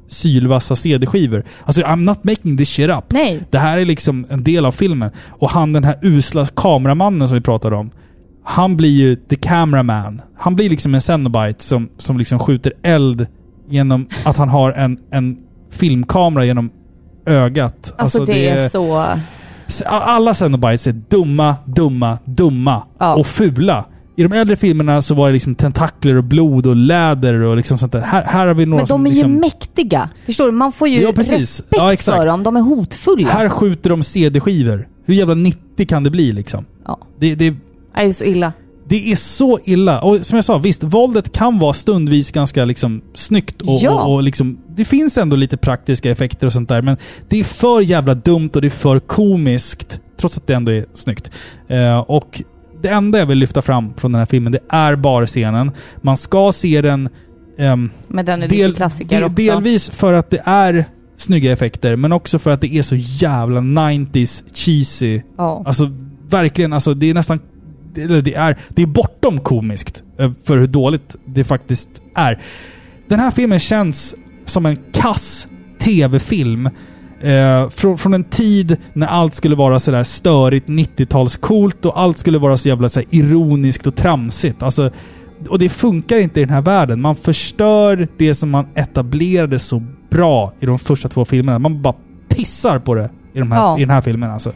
[0.09, 1.43] sylvassa CD-skivor.
[1.65, 3.03] Alltså I'm not making this shit up.
[3.09, 3.43] Nej.
[3.49, 5.11] Det här är liksom en del av filmen.
[5.29, 7.91] Och han den här usla kameramannen som vi pratade om.
[8.43, 10.21] Han blir ju the cameraman.
[10.37, 13.27] Han blir liksom en Cenobite som, som liksom skjuter eld
[13.69, 15.37] genom att han har en, en
[15.71, 16.69] filmkamera genom
[17.25, 17.93] ögat.
[17.97, 19.05] Alltså, det, är så...
[19.85, 23.15] Alla Cenobites är dumma, dumma, dumma Ja.
[23.15, 23.85] och fula.
[24.19, 27.77] I de äldre filmerna så var det liksom tentakler och blod och läder och liksom
[27.77, 27.99] sånt där.
[27.99, 29.31] Här, här har vi några Men de som är liksom...
[29.33, 30.09] ju mäktiga.
[30.25, 30.51] Förstår du?
[30.51, 32.43] Man får ju Ja, respekt Ja, för dem.
[32.43, 33.27] De är hotfulla.
[33.29, 34.87] Här skjuter de CD-skivor.
[35.05, 36.65] Hur jävla 90 kan det bli liksom?
[36.85, 36.99] Ja.
[37.19, 38.53] Det, det, Det är så illa.
[38.89, 40.01] det är så illa.
[40.01, 43.91] Och som jag sa, visst, våldet kan vara stundvis ganska liksom snyggt och, Ja.
[44.03, 44.57] och, och liksom...
[44.75, 46.97] Det finns ändå lite praktiska effekter och sånt där, men
[47.29, 50.01] det är för jävla dumt och det är för komiskt.
[50.19, 51.31] Trots att det ändå är snyggt.
[51.67, 52.41] Eh, och
[52.81, 55.71] det enda jag vill lyfta fram från den här filmen, det är barscenen.
[56.01, 57.09] Man ska se den...
[57.57, 59.35] ehm, Men den är del- lite klassiker del- också.
[59.35, 60.85] Delvis för att det är
[61.17, 65.21] snygga effekter, men också för att det är så jävla 90s cheesy.
[65.37, 65.63] Ja.
[65.65, 65.91] Alltså
[66.29, 67.39] verkligen, alltså det är nästan...
[67.93, 72.41] Det, det, är, det är bortom komiskt eh, för hur dåligt det faktiskt är.
[73.07, 74.15] Den här filmen känns
[74.45, 75.47] som en kass
[75.79, 76.69] tv-film.
[77.21, 82.37] Eh, från, från en tid när allt skulle vara sådär störigt 90-talscoolt och allt skulle
[82.37, 84.63] vara så jävla så ironiskt och tramsigt.
[84.63, 84.91] Alltså,
[85.49, 87.01] och det funkar inte i den här världen.
[87.01, 91.59] Man förstör det som man etablerade så bra i de första två filmerna.
[91.59, 91.95] Man bara
[92.29, 93.77] pissar på det i, de här, Ja.
[93.77, 94.51] i den här filmen alltså.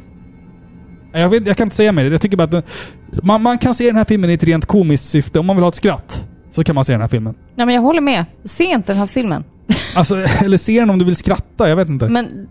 [1.14, 2.06] Jag, vet, jag kan inte säga mer.
[2.12, 2.64] Jag tycker bara att den,
[3.24, 5.40] man, man kan se den här filmen i ett rent komiskt syfte.
[5.40, 7.36] Om man vill ha ett skratt så kan man se den här filmen.
[7.56, 8.26] Ja, men jag håller med.
[8.44, 9.44] Se inte den här filmen.
[9.96, 11.70] Alltså, eller se den om du vill skratta.
[11.70, 12.10] Jag vet inte.
[12.10, 12.48] Men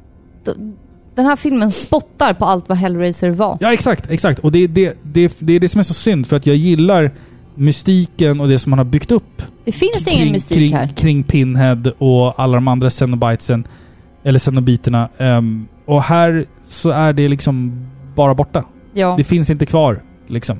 [1.14, 3.56] den här filmen spottar på allt vad Hellraiser var.
[3.60, 4.10] Ja, exakt.
[4.10, 4.38] Exakt.
[4.38, 6.26] Och det, är det, det, det är det som är så synd.
[6.26, 7.10] För att jag gillar
[7.54, 10.88] mystiken och det som man har byggt upp Det finns ingen kring, musik kring, här.
[10.88, 13.64] kring Pinhead och alla de andra Cenobitesen.
[14.24, 15.08] Eller Cenobiterna.
[15.18, 18.64] Ehm, och här så är det liksom bara borta.
[18.94, 19.14] Ja.
[19.18, 20.02] Det finns inte kvar.
[20.28, 20.58] Liksom.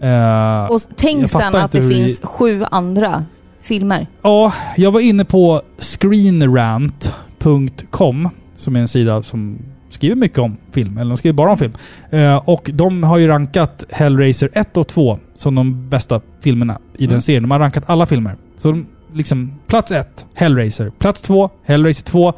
[0.00, 3.24] Eh, Och tänk sen att det finns sju andra
[3.64, 4.06] filmer.
[4.22, 9.58] Ja, jag var inne på screenrant.com som är en sida som
[9.88, 11.72] skriver mycket om film, eller de skriver bara om film.
[12.10, 17.06] Eh, och de har ju rankat Hellraiser 1 och 2 som de bästa filmerna i
[17.06, 17.22] den Mm.
[17.22, 17.42] serien.
[17.42, 18.36] De har rankat alla filmer.
[18.56, 20.90] Så de, liksom, plats 1, Hellraiser.
[20.98, 22.32] Plats 2, Hellraiser 2.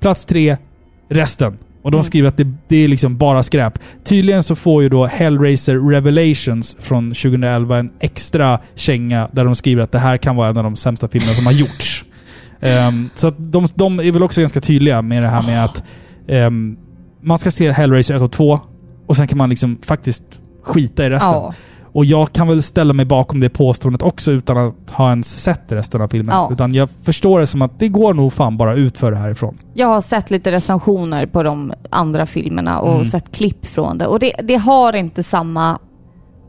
[0.00, 0.56] Plats 3,
[1.08, 1.58] resten.
[1.84, 2.04] Och de Mm.
[2.04, 3.78] skriver att det, det är liksom bara skräp.
[4.04, 9.82] Tydligen så får ju då Hellraiser Revelations från 2011 en extra känga där de skriver
[9.82, 12.04] att det här kan vara en av de sämsta filmerna som har gjorts.
[12.60, 15.82] Ehm, så att de, de är väl också ganska tydliga med det här med att
[16.28, 16.76] ehm,
[17.22, 18.60] man ska se Hellraiser 1 och 2
[19.06, 20.22] och sen kan man liksom faktiskt
[20.62, 21.30] skita i resten.
[21.30, 21.54] Ja.
[21.94, 25.62] Och jag kan väl ställa mig bakom det påståendet också utan att ha ens sett
[25.72, 26.34] resten av filmen.
[26.36, 26.48] Ja.
[26.52, 29.56] Utan jag förstår det som att det går nog fan bara ut för det härifrån.
[29.74, 33.04] Jag har sett lite recensioner på de andra filmerna och Mm.
[33.04, 34.06] sett klipp från det.
[34.06, 35.78] Och det, det har inte samma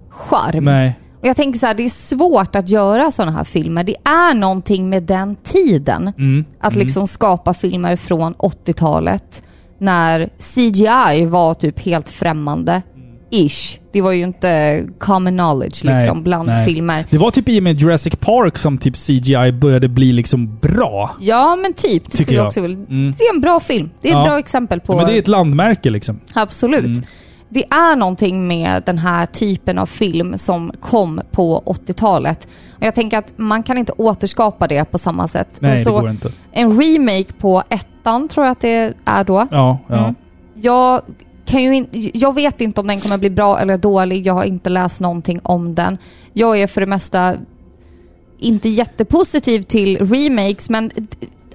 [0.09, 0.63] charm.
[0.63, 0.99] Nej.
[1.21, 3.83] Och jag tänker så här, det är svårt att göra sådana här filmer.
[3.83, 6.13] Det är någonting med den tiden.
[6.17, 6.45] Mm.
[6.59, 6.83] Att Mm.
[6.85, 9.43] liksom skapa filmer från 80-talet.
[9.77, 12.81] När CGI var typ helt främmande.
[13.29, 13.79] Ish.
[13.91, 16.65] Det var ju inte common knowledge liksom bland nej.
[16.65, 17.05] filmer.
[17.09, 21.15] Det var typ i och med Jurassic Park som typ CGI började bli liksom bra.
[21.19, 22.03] Ja men typ.
[22.03, 22.77] Det Tycker skulle jag också vilja.
[22.77, 23.13] Mm.
[23.17, 23.89] Det är en bra film.
[24.01, 24.25] Det är ett Ja.
[24.25, 24.93] bra exempel på...
[24.93, 26.19] Ja, men det är ett landmärke liksom.
[26.33, 26.85] Absolut.
[26.85, 27.03] Mm.
[27.49, 32.47] Det är någonting med den här typen av film som kom på 80-talet.
[32.71, 35.47] Och jag tänker att man kan inte återskapa det på samma sätt.
[35.59, 36.31] Nej, Och det så går inte.
[36.51, 39.47] En remake på ettan tror jag att det är då.
[39.51, 39.97] Ja, ja.
[39.97, 40.15] Mm.
[40.53, 41.01] Jag,
[41.45, 44.25] kan ju in, jag vet inte om den kommer bli bra eller dålig.
[44.25, 45.97] Jag har inte läst någonting om den.
[46.33, 47.35] Jag är för det mesta
[48.39, 50.91] inte jättepositiv till remakes, men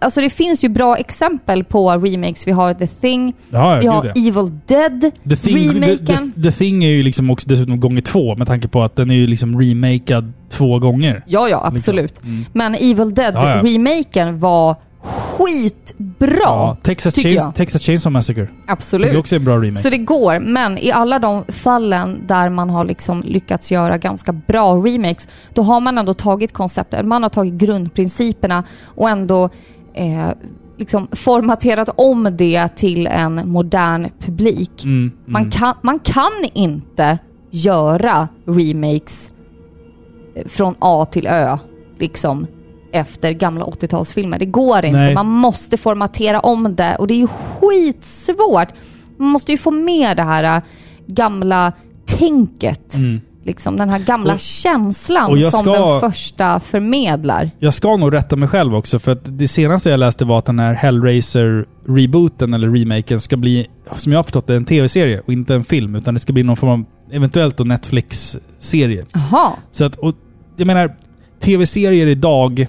[0.01, 2.47] alltså det finns ju bra exempel på remakes.
[2.47, 4.13] Vi har The Thing, Ja, vi har ja.
[4.29, 6.33] Evil Dead, The thing, the, remaken.
[6.33, 9.11] the, the thing är ju liksom också dessutom gånger två med tanke på att den
[9.11, 11.25] är ju liksom remakad två gånger.
[11.27, 12.11] Ja, ja, absolut.
[12.11, 12.29] Liksom.
[12.29, 12.45] Mm.
[12.53, 13.31] Men Evil Ja, ja.
[13.33, 17.55] Dead-remaken var skitbra, Ja, Texas, Chains, jag.
[17.55, 18.49] Texas Chainsaw Massacre.
[18.67, 19.03] Absolut.
[19.03, 19.83] Tycker jag också är en bra remake.
[19.83, 24.33] Så det går, men i alla de fallen där man har liksom lyckats göra ganska
[24.33, 29.51] bra remakes, då har man ändå tagit konceptet, man har tagit grundprinciperna och ändå
[29.95, 30.29] eh,
[30.77, 34.85] liksom formaterat om det till en modern publik.
[34.85, 35.51] Mm, Man, mm.
[35.51, 37.19] kan, man kan inte
[37.51, 39.35] göra remakes
[40.35, 41.59] eh, från A till Ö,
[41.99, 42.47] liksom
[42.93, 44.39] efter gamla 80-talsfilmer.
[44.39, 44.99] Det går inte.
[44.99, 45.15] Nej.
[45.15, 48.69] Man måste formatera om det och det är ju skitsvårt.
[49.17, 50.63] Man måste ju få med det här äh,
[51.07, 51.73] gamla
[52.07, 52.95] tänket.
[52.95, 53.21] Mm.
[53.45, 57.51] Liksom den här gamla Och- känslan och som ska- den första förmedlar.
[57.59, 60.47] Jag ska nog rätta mig själv också, för att det senaste jag läste var att
[60.47, 65.33] den här Hellraiser-rebooten, eller remaken, ska bli, som jag har förstått det, en tv-serie och
[65.33, 65.95] inte en film.
[65.95, 69.05] Utan det ska bli någon form av, eventuellt Netflix-serie.
[69.15, 70.15] Jaha, Så att, och
[70.57, 70.97] jag menar,
[71.41, 72.67] tv-serier idag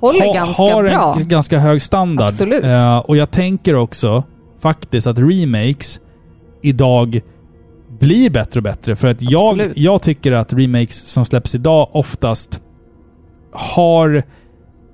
[0.00, 1.14] håller ha- ganska har en bra.
[1.18, 2.26] g- ganska hög standard.
[2.28, 2.64] Absolut.
[2.64, 4.24] Eh, och jag tänker också
[4.60, 6.00] faktiskt att remakes
[6.62, 7.20] idag
[8.00, 8.96] blir bättre och bättre.
[8.96, 12.60] För att jag, jag tycker att remakes som släpps idag oftast
[13.52, 14.22] har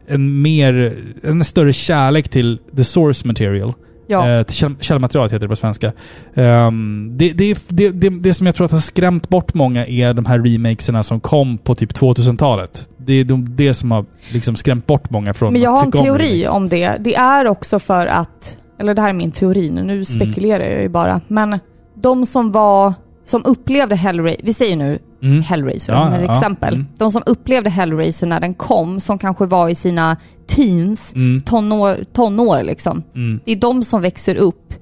[0.08, 3.72] en mer, en större kärlek till the source material.
[4.06, 4.28] Ja.
[4.30, 5.92] Eh, käll, källmaterialet heter det på svenska.
[6.34, 10.14] Ehm, det, det, det, det, det som jag tror att har skrämt bort många är
[10.14, 12.88] de här remakesarna som kom på typ 2000-talet.
[13.06, 15.92] Det är de, det som har liksom skrämt bort många från Men jag har en
[15.92, 16.48] tycka om teori remakes.
[16.56, 16.96] om det.
[17.00, 20.82] Det är också för att, eller det här är min teori nu, nu spekulerar jag
[20.82, 21.20] ju bara.
[21.28, 21.58] Men
[21.94, 25.42] de som var, som upplevde Hellraiser, vi säger nu Mm.
[25.42, 26.74] Hellraiser Ja, som ett ja, exempel.
[26.74, 26.86] mm.
[26.98, 30.16] De som upplevde Hellraiser när den kom, som kanske var i sina
[30.46, 31.40] teens, Mm.
[31.40, 33.02] tonår, tonår liksom.
[33.14, 33.40] Mm.
[33.44, 34.74] Det är de som växer upp.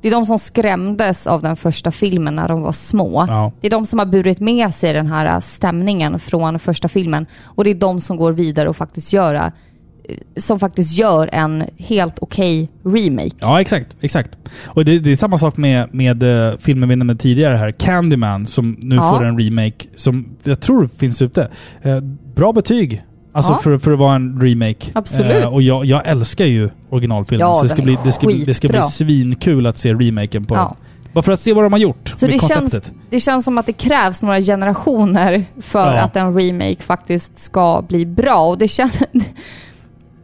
[0.00, 3.24] Det är de som skrämdes av den första filmen när de var små.
[3.28, 3.52] Ja.
[3.60, 7.26] Det är de som har burit med sig den här äh, stämningen från första filmen.
[7.44, 9.52] Och det är de som går vidare och faktiskt göra,
[10.04, 13.36] eh, som faktiskt gör en helt okej remake.
[13.38, 13.96] Ja, exakt.
[14.00, 14.38] exakt.
[14.66, 18.46] Och det, det är samma sak med, med uh, filmen vi nämnde tidigare här, Candyman,
[18.46, 19.14] som nu Ja.
[19.16, 21.48] får en remake som jag tror finns ute.
[21.82, 22.00] Eh,
[22.34, 23.04] bra betyg.
[23.32, 23.58] Alltså Ja.
[23.58, 24.86] för, för att vara en remake.
[24.92, 25.42] Absolut.
[25.44, 27.46] Eh, och jag, jag älskar ju originalfilmen.
[27.48, 30.54] Ja, så det ska, bli, det, ska, det ska bli svinkul att se remaken på
[30.54, 30.76] Ja.
[30.78, 30.86] den.
[31.12, 32.72] Bara för att se vad de har gjort Så med det konceptet.
[32.72, 36.00] känns, det känns som att det krävs några generationer för Ja.
[36.00, 38.46] att en remake faktiskt ska bli bra.
[38.48, 38.92] Och det känns...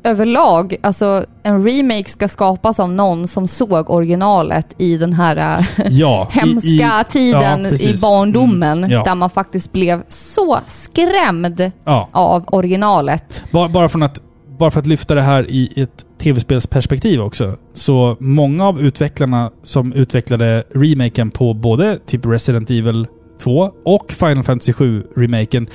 [0.06, 5.86] Överlag, alltså en remake ska skapas av någon som såg originalet i den här äh,
[5.90, 8.78] Ja, i- hemska i- tiden ja, i barndomen.
[8.78, 9.04] Mm, ja.
[9.04, 11.70] Där man faktiskt blev så skrämd
[12.12, 13.42] av originalet.
[13.52, 14.20] Bara, bara, från att,
[14.58, 17.56] bara för att lyfta det här i ett tv-spelsperspektiv också.
[17.74, 23.06] Så många av utvecklarna som utvecklade remaken på både typ Resident Evil
[23.42, 25.66] 2 och Final Fantasy 7-remaken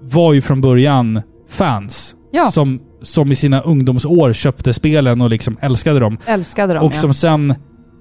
[0.00, 2.14] var ju från början fans.
[2.50, 6.18] Som, som i sina ungdomsår köpte spelen och liksom älskade dem.
[6.26, 7.00] Älskade dem Och ja.
[7.00, 7.54] som sen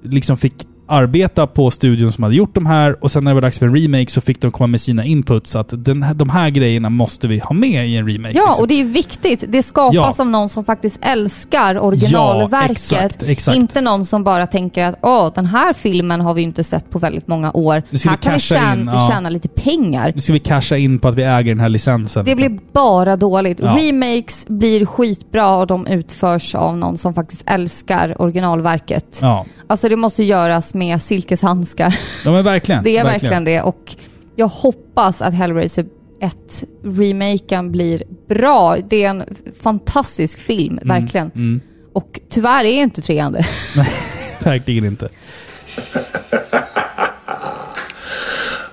[0.03, 3.41] liksom fick arbeta på studion som hade gjort de här och sen när det var
[3.41, 6.49] dags för en remake så fick de komma med sina inputs att den de här
[6.49, 8.33] grejerna måste vi ha med i en remake.
[8.37, 8.61] Ja, liksom.
[8.63, 9.43] och det är viktigt.
[9.47, 10.23] Det skapas Ja.
[10.23, 12.71] av någon som faktiskt älskar originalverket.
[12.71, 13.57] exakt, exakt.
[13.57, 16.99] Inte någon som bara tänker att åh, den här filmen har vi inte sett på
[16.99, 17.73] väldigt många år.
[17.73, 19.07] Här vi kan vi tjäna, in, ja.
[19.11, 20.11] tjäna lite pengar.
[20.15, 22.25] Nu ska vi casha in på att vi äger den här licensen.
[22.25, 23.59] Det blir bara dåligt.
[23.61, 23.77] Ja.
[23.79, 29.19] Remakes blir skitbra och de utförs av någon som faktiskt älskar originalverket.
[29.21, 29.45] Ja.
[29.67, 31.99] Alltså det måste göras med silkeshandskar.
[32.25, 32.83] ja, men verkligen.
[32.83, 33.95] Det är verkligen det och
[34.35, 35.85] jag hoppas att Hellraiser
[36.19, 38.77] 1 remaken blir bra.
[38.89, 39.23] Det är en
[39.61, 41.31] fantastisk film, verkligen.
[41.35, 41.61] Mm.
[41.93, 43.45] Och tyvärr är inte trean det.
[44.39, 45.09] Verkligen inte.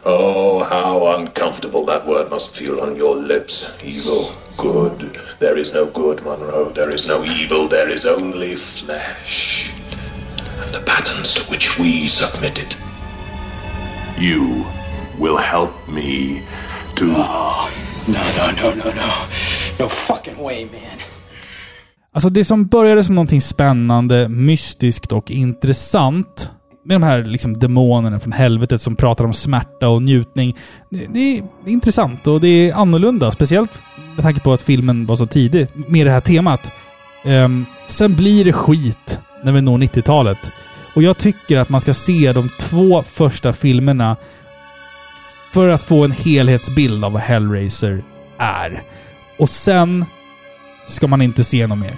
[0.05, 3.71] Oh, how uncomfortable that word must feel on your lips.
[3.85, 4.25] Evil,
[4.57, 5.11] good.
[5.39, 6.71] There is no good, Monroe.
[6.75, 7.69] There is no evil.
[7.69, 9.73] There is only flesh.
[10.65, 12.77] And the patterns to which we submitted.
[14.19, 14.65] You
[15.19, 16.43] will help me
[16.95, 17.05] to.
[17.05, 17.67] No,
[18.07, 19.11] no, no, no, no.
[19.79, 20.99] No fucking way, man.
[22.13, 26.51] Alltså det som började som någonting spännande, mystiskt och intressant
[26.85, 30.57] med de här liksom demonerna från helvetet som pratar om smärta och njutning.
[30.91, 33.33] Det, det är intressant och det är annorlunda.
[33.33, 33.71] Speciellt
[34.15, 36.73] med tanke på att filmen var så tidig med det här temat.
[37.25, 40.53] Ehm, sen blir det skit när vi når 90-talet.
[40.95, 44.17] Och jag tycker att man ska se de två första filmerna
[45.53, 48.03] för att få en helhetsbild av vad Hellraiser
[48.39, 48.83] är.
[49.39, 50.05] Och sen
[50.87, 51.97] ska man inte se något mer.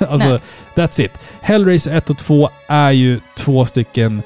[0.08, 0.40] alltså, Nej.
[0.74, 1.12] that's it.
[1.40, 4.22] Hellraiser 1 och 2 är ju två stycken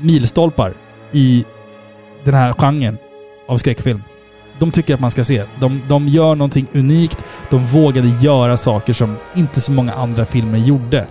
[0.00, 0.74] milstolpar
[1.12, 1.44] i
[2.24, 2.98] den här genren
[3.48, 4.02] av skräckfilm.
[4.58, 5.44] De tycker att man ska se.
[5.60, 7.24] De, de gör någonting unikt.
[7.50, 11.06] De vågade göra saker som inte så många andra filmer gjorde.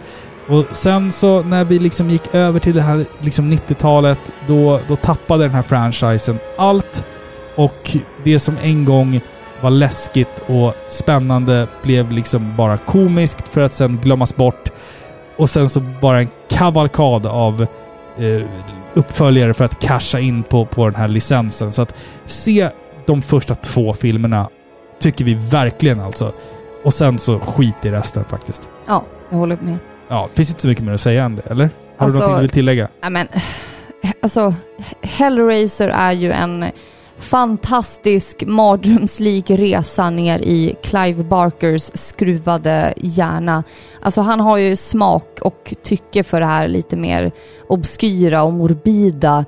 [0.47, 4.95] Och sen så när vi liksom gick över till det här liksom 90-talet, då, då
[4.95, 7.03] tappade den här franchisen allt.
[7.55, 9.21] Och det som en gång
[9.61, 14.71] var läskigt och spännande blev liksom bara komiskt för att sen glömmas bort.
[15.37, 17.61] Och sen så bara en kavalkad av
[18.17, 18.41] eh,
[18.93, 21.71] uppföljare för att casha in på, på den här licensen.
[21.71, 21.95] Så att
[22.25, 22.69] se
[23.07, 24.49] de första två filmerna
[24.99, 26.33] tycker vi verkligen alltså.
[26.83, 28.69] Och sen så skit i resten faktiskt.
[28.87, 29.77] Ja, jag håller med.
[30.07, 31.69] Ja, finns inte så mycket mer att säga än det, eller?
[31.97, 32.87] Har Alltså- du någonting du vill tillägga?
[33.01, 33.27] Ja, men,
[34.21, 34.53] alltså,
[35.01, 36.65] Hellraiser är ju en
[37.17, 43.63] fantastisk mardrömslik resa ner i Clive Barkers skruvade hjärna.
[44.01, 47.31] Alltså han har ju smak och tycke för det här lite mer
[47.67, 49.45] obskyra och morbida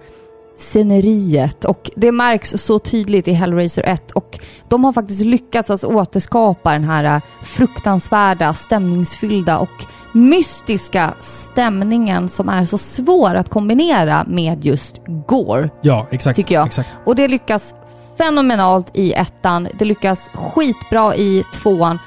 [0.58, 5.84] sceneriet och det märks så tydligt i Hellraiser 1 och de har faktiskt lyckats att
[5.84, 14.66] återskapa den här fruktansvärda, stämningsfyllda och mystiska stämningen som är så svår att kombinera med
[14.66, 15.70] just gore.
[15.82, 16.36] Ja, exakt.
[16.36, 16.66] Tycker jag.
[16.66, 16.90] Exakt.
[17.06, 17.76] Och det lyckas
[18.18, 22.00] fenomenalt i ettan, det lyckas skitbra i tvåan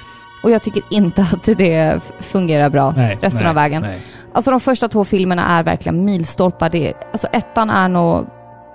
[0.42, 3.82] och jag tycker inte att det fungerar bra Nej, resten nej, av vägen.
[3.82, 3.98] nej.
[4.32, 6.70] Alltså de första två filmerna är verkligen milstolpar.
[6.70, 8.26] Det, alltså ettan är nog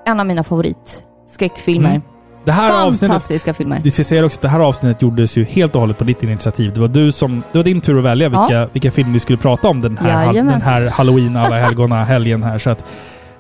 [0.06, 1.90] en av mina favoritskräckfilmer.
[1.90, 2.02] Mm.
[2.46, 3.82] Det här avsnittet, Fantastiska filmer.
[3.84, 6.24] vi ska säga också att det här avsnittet gjordes ju helt och hållet på ditt
[6.24, 6.74] initiativ.
[6.74, 7.44] Det var du som...
[7.52, 8.40] Det var din tur att välja Ja.
[8.42, 10.52] vilka, vilka filmer vi skulle prata om den här, Jajamän.
[10.54, 12.58] den här halloween, alla helgona helgen här.
[12.58, 12.86] Så att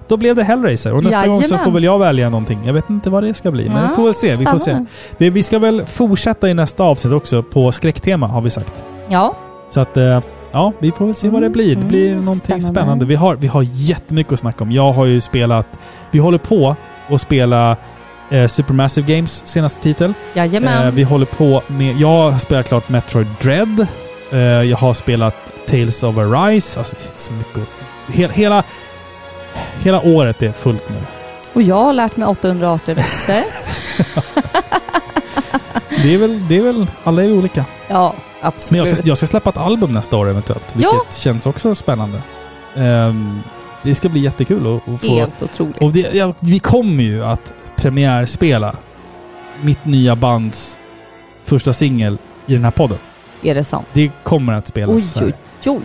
[0.08, 0.94] då blev det Hellraiser.
[0.94, 1.66] Och nästa gång så Jajamän.
[1.66, 2.60] får väl jag välja någonting.
[2.66, 4.36] Jag vet inte vad det ska bli, men Ja, vi får väl se.
[4.36, 4.86] Vi får se.
[5.18, 8.84] Vi, vi ska väl fortsätta i nästa avsnitt också på skräcktema, har vi sagt.
[9.10, 9.36] Ja,
[9.70, 10.22] Så att, eh,
[10.54, 11.76] ja, vi får väl se vad det blir.
[11.76, 12.68] Det blir mm, någonting spännande.
[12.68, 13.06] spännande.
[13.06, 14.72] Vi, har, vi har jättemycket att snacka om.
[14.72, 15.68] Jag har ju spelat...
[16.12, 16.76] Vi håller på
[17.10, 17.78] att spela
[18.30, 20.14] eh, Supermassive Games senaste titel.
[20.34, 20.88] jajamän.
[20.88, 21.96] Eh, vi håller på med...
[21.98, 23.88] Jag har spelat klart Metroid Dread.
[24.32, 25.36] Eh, jag har spelat
[25.68, 26.80] Tales of Arise.
[26.80, 27.58] Alltså, så mycket.
[27.58, 27.70] att-
[28.14, 28.64] Hela,
[29.82, 30.96] hela, året är fullt nu.
[31.54, 33.44] Och jag har lärt mig 818 växter.
[36.04, 36.48] Det är väl...
[36.48, 37.66] Det är väl alla är olika.
[37.88, 38.88] ja, Men absolut.
[38.88, 40.76] jag ska, jag ska släppa ett album nästa år eventuellt.
[40.76, 41.06] Vilket Ja.
[41.20, 42.22] känns också spännande.
[42.76, 43.40] Ehm,
[43.84, 45.08] det ska bli jättekul att, att få...
[45.08, 45.78] Helt otroligt.
[45.82, 48.76] Och det, ja, vi kommer ju att premiärspela
[49.62, 50.78] mitt nya bands
[51.44, 52.98] första singel i den här podden.
[53.44, 53.88] Är det sant?
[53.94, 55.34] Det kommer att spelas Oj, här.
[55.66, 55.82] oj, oj.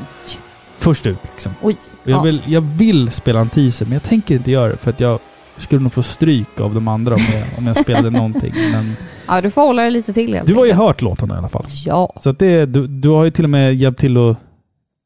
[0.76, 1.18] först ut.
[1.32, 1.52] Liksom.
[1.62, 1.76] Oj.
[2.04, 2.22] Jag, Ja.
[2.22, 5.18] vill, jag vill spela en teaser, men jag tänker inte göra det för att jag
[5.56, 8.52] skulle nog få stryk av de andra om jag, om jag spelade någonting.
[8.72, 8.96] Men
[9.28, 11.64] Ja, du får hålla dig lite till du har ju hört låtarna i alla fall.
[11.86, 12.12] Ja.
[12.22, 14.36] Så att det, du, du har ju till och med hjälpt till och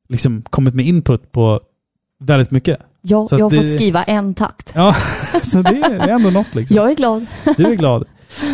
[0.09, 1.61] liksom kommit med input på
[2.25, 2.79] väldigt mycket.
[3.03, 4.73] Ja, Så jag har det- fått skriva en takt.
[4.77, 4.93] Ja,
[5.53, 6.77] så det, det är ändå något liksom.
[6.77, 7.27] Jag är glad.
[7.57, 8.05] Du är glad.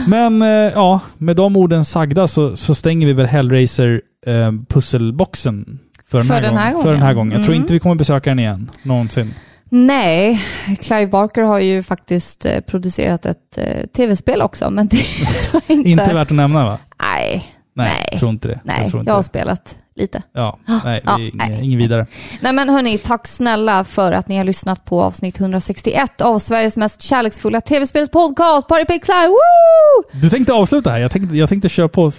[0.06, 5.78] Men eh, ja, med de orden sagda så, så stänger vi väl Hellraiser eh, pusselboxen
[6.10, 6.82] för den, För här, den här gången.
[6.82, 7.32] För den här gången.
[7.32, 7.62] Jag tror Mm.
[7.62, 9.34] inte vi kommer besöka den igen, någonsin.
[9.70, 10.42] Nej,
[10.80, 14.96] Clive Barker har ju faktiskt eh, producerat ett eh, tv-spel också, men det
[15.52, 15.88] jag inte...
[15.90, 16.78] Inte värt att nämna va?
[17.02, 17.44] Nej,
[17.76, 18.08] Nej, Nej.
[18.10, 18.60] jag tror inte det.
[18.64, 19.24] nej, jag jag, har det.
[19.24, 20.22] spelat lite.
[20.34, 21.64] Ja, nej, det Ja, är inget, nej.
[21.64, 22.06] inget vidare.
[22.40, 26.76] Nej men hörni, tack snälla för att ni har lyssnat på avsnitt 161 av Sveriges
[26.76, 29.26] mest kärleksfulla tv-spelspodcast, Partypixlar!
[29.28, 30.20] Woo!
[30.20, 30.98] Du tänkte avsluta här.
[30.98, 32.12] Jag tänkte, jag tänkte köra på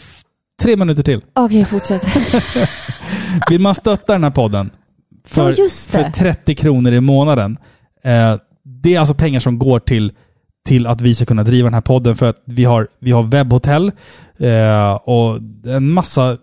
[0.62, 1.22] tre minuter till.
[1.34, 2.04] Okej, fortsätt.
[3.50, 4.70] Vill man stötta den här podden
[5.30, 6.04] för, Ja, just det.
[6.04, 7.58] för 30 kronor i månaden.
[8.04, 10.12] Eh, det är alltså pengar som går till,
[10.68, 13.24] till att vi ska kunna driva den här podden för att vi har, vi har
[13.24, 13.92] webbhotell
[14.40, 16.38] eh, och en massa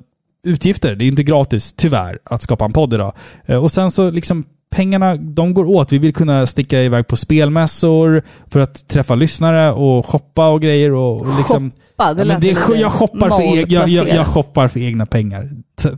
[0.44, 0.94] utgifter.
[0.94, 3.12] Det är inte gratis, tyvärr, att skapa en podd idag.
[3.46, 5.92] Eh, och sen så liksom pengarna, de går åt.
[5.92, 10.92] Vi vill kunna sticka iväg på spelmässor för att träffa lyssnare och shoppa och grejer.
[10.92, 14.26] Och, och liksom, Shoppa, det Ja, det är, jag, shoppar för eg, jag, jag, jag
[14.26, 15.50] shoppar för egna pengar.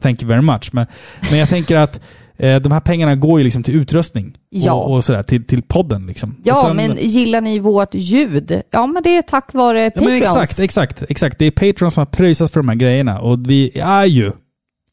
[0.02, 0.69] Thank you very much.
[0.73, 0.86] Men,
[1.31, 2.01] men jag tänker att
[2.39, 4.36] de här pengarna går ju liksom till utrustning.
[4.51, 4.73] Ja.
[4.73, 6.36] Och, och sådär, till, till podden liksom.
[6.44, 8.62] Ja, sen- men gillar ni vårt ljud?
[8.70, 10.36] Ja, men det är tack vare Ja, men Patreons.
[10.36, 11.39] exakt, exakt, exakt.
[11.39, 13.20] Det är Patreon som har pröjsat för de här grejerna.
[13.20, 14.32] Och vi är ju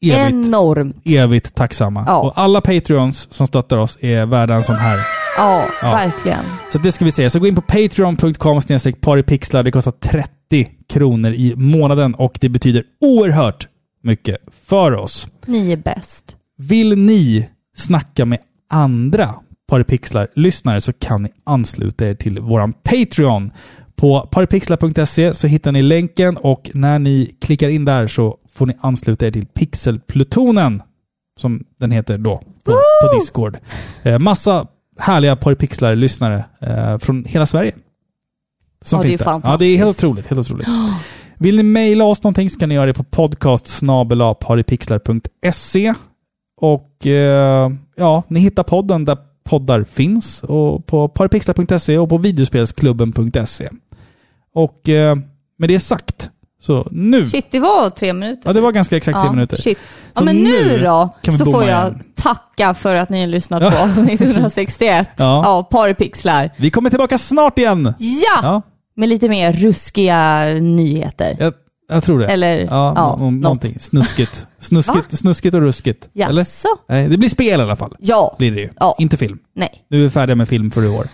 [0.02, 0.16] evigt,
[0.46, 0.96] Enormt.
[1.04, 2.04] evigt tacksamma.
[2.06, 2.20] Ja.
[2.20, 4.98] Och alla Patreons som stöttar oss är värda en sån här.
[5.38, 5.90] Ja, Ja.
[5.90, 6.44] verkligen.
[6.72, 7.30] Så det ska vi se.
[7.30, 8.60] Så gå in på patreon.com
[9.00, 9.62] paripixlar.
[9.62, 10.30] Det kostar 30
[10.88, 13.68] kronor i månaden och det betyder oerhört
[14.02, 14.36] mycket
[14.66, 15.28] för oss.
[15.46, 16.36] Ni är bäst.
[16.58, 18.38] Vill ni snacka med
[18.70, 19.34] andra
[19.68, 23.50] Paripixlar-lyssnare så kan ni ansluta er till våran Patreon.
[23.96, 28.76] På paripixlar.se så hittar ni länken och när ni klickar in där så får ni
[28.80, 30.82] ansluta er till Pixelplutonen,
[31.40, 33.58] som den heter då på, på Discord.
[34.02, 34.66] Eh, massa
[34.98, 37.74] härliga Paripixlar-lyssnare eh, från hela Sverige.
[38.84, 39.40] Som Ja, det finns är där.
[39.44, 40.26] Ja, det är helt otroligt.
[40.26, 40.68] Helt otroligt.
[41.38, 43.82] Vill ni mejla oss någonting så kan ni göra det på podcast
[44.40, 45.94] paripixlar.se
[46.60, 53.68] och eh, ja, ni hittar podden där poddar finns och på paripixlar.se och på videospelsklubben.se.
[54.54, 55.16] Och eh,
[55.58, 56.30] med det sagt
[56.60, 57.26] Så nu.
[57.26, 58.42] Shit, det var tre minuter.
[58.48, 59.56] Ja, det var ganska exakt tre Ja, minuter.
[59.56, 59.78] Shit.
[60.14, 62.02] Ja, Så men nu då så får jag igen.
[62.14, 63.84] tacka för att ni har lyssnat på Ja.
[63.84, 65.46] avsnitt 161 Ja.
[65.46, 66.50] av Paripixlar.
[66.56, 67.94] Vi kommer tillbaka snart igen.
[67.98, 68.40] Ja!
[68.42, 68.62] Ja.
[68.96, 71.36] Med lite mer ruskiga nyheter.
[71.40, 71.52] Jag,
[71.88, 72.26] jag tror det.
[72.26, 73.78] Eller, ja, ja, nå- någonting.
[73.80, 74.46] Snuskigt.
[74.58, 76.08] Snuskigt, snuskigt och ruskigt.
[76.12, 76.30] Jaså?
[76.30, 76.46] Eller?
[76.88, 77.96] Nej, det blir spel i alla fall.
[77.98, 78.34] Ja.
[78.38, 78.68] Blir det ju.
[78.80, 78.94] Ja.
[78.98, 79.38] Inte film.
[79.54, 79.84] Nej.
[79.90, 81.06] Nu är vi färdiga med film för i år.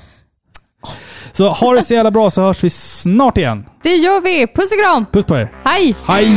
[1.32, 3.66] Så ha det så jävla bra så hörs vi snart igen.
[3.82, 4.46] Det gör vi.
[4.46, 5.06] Puss och kram!
[5.12, 5.52] Puss på er.
[5.64, 5.96] Hej!
[6.06, 6.28] Hej!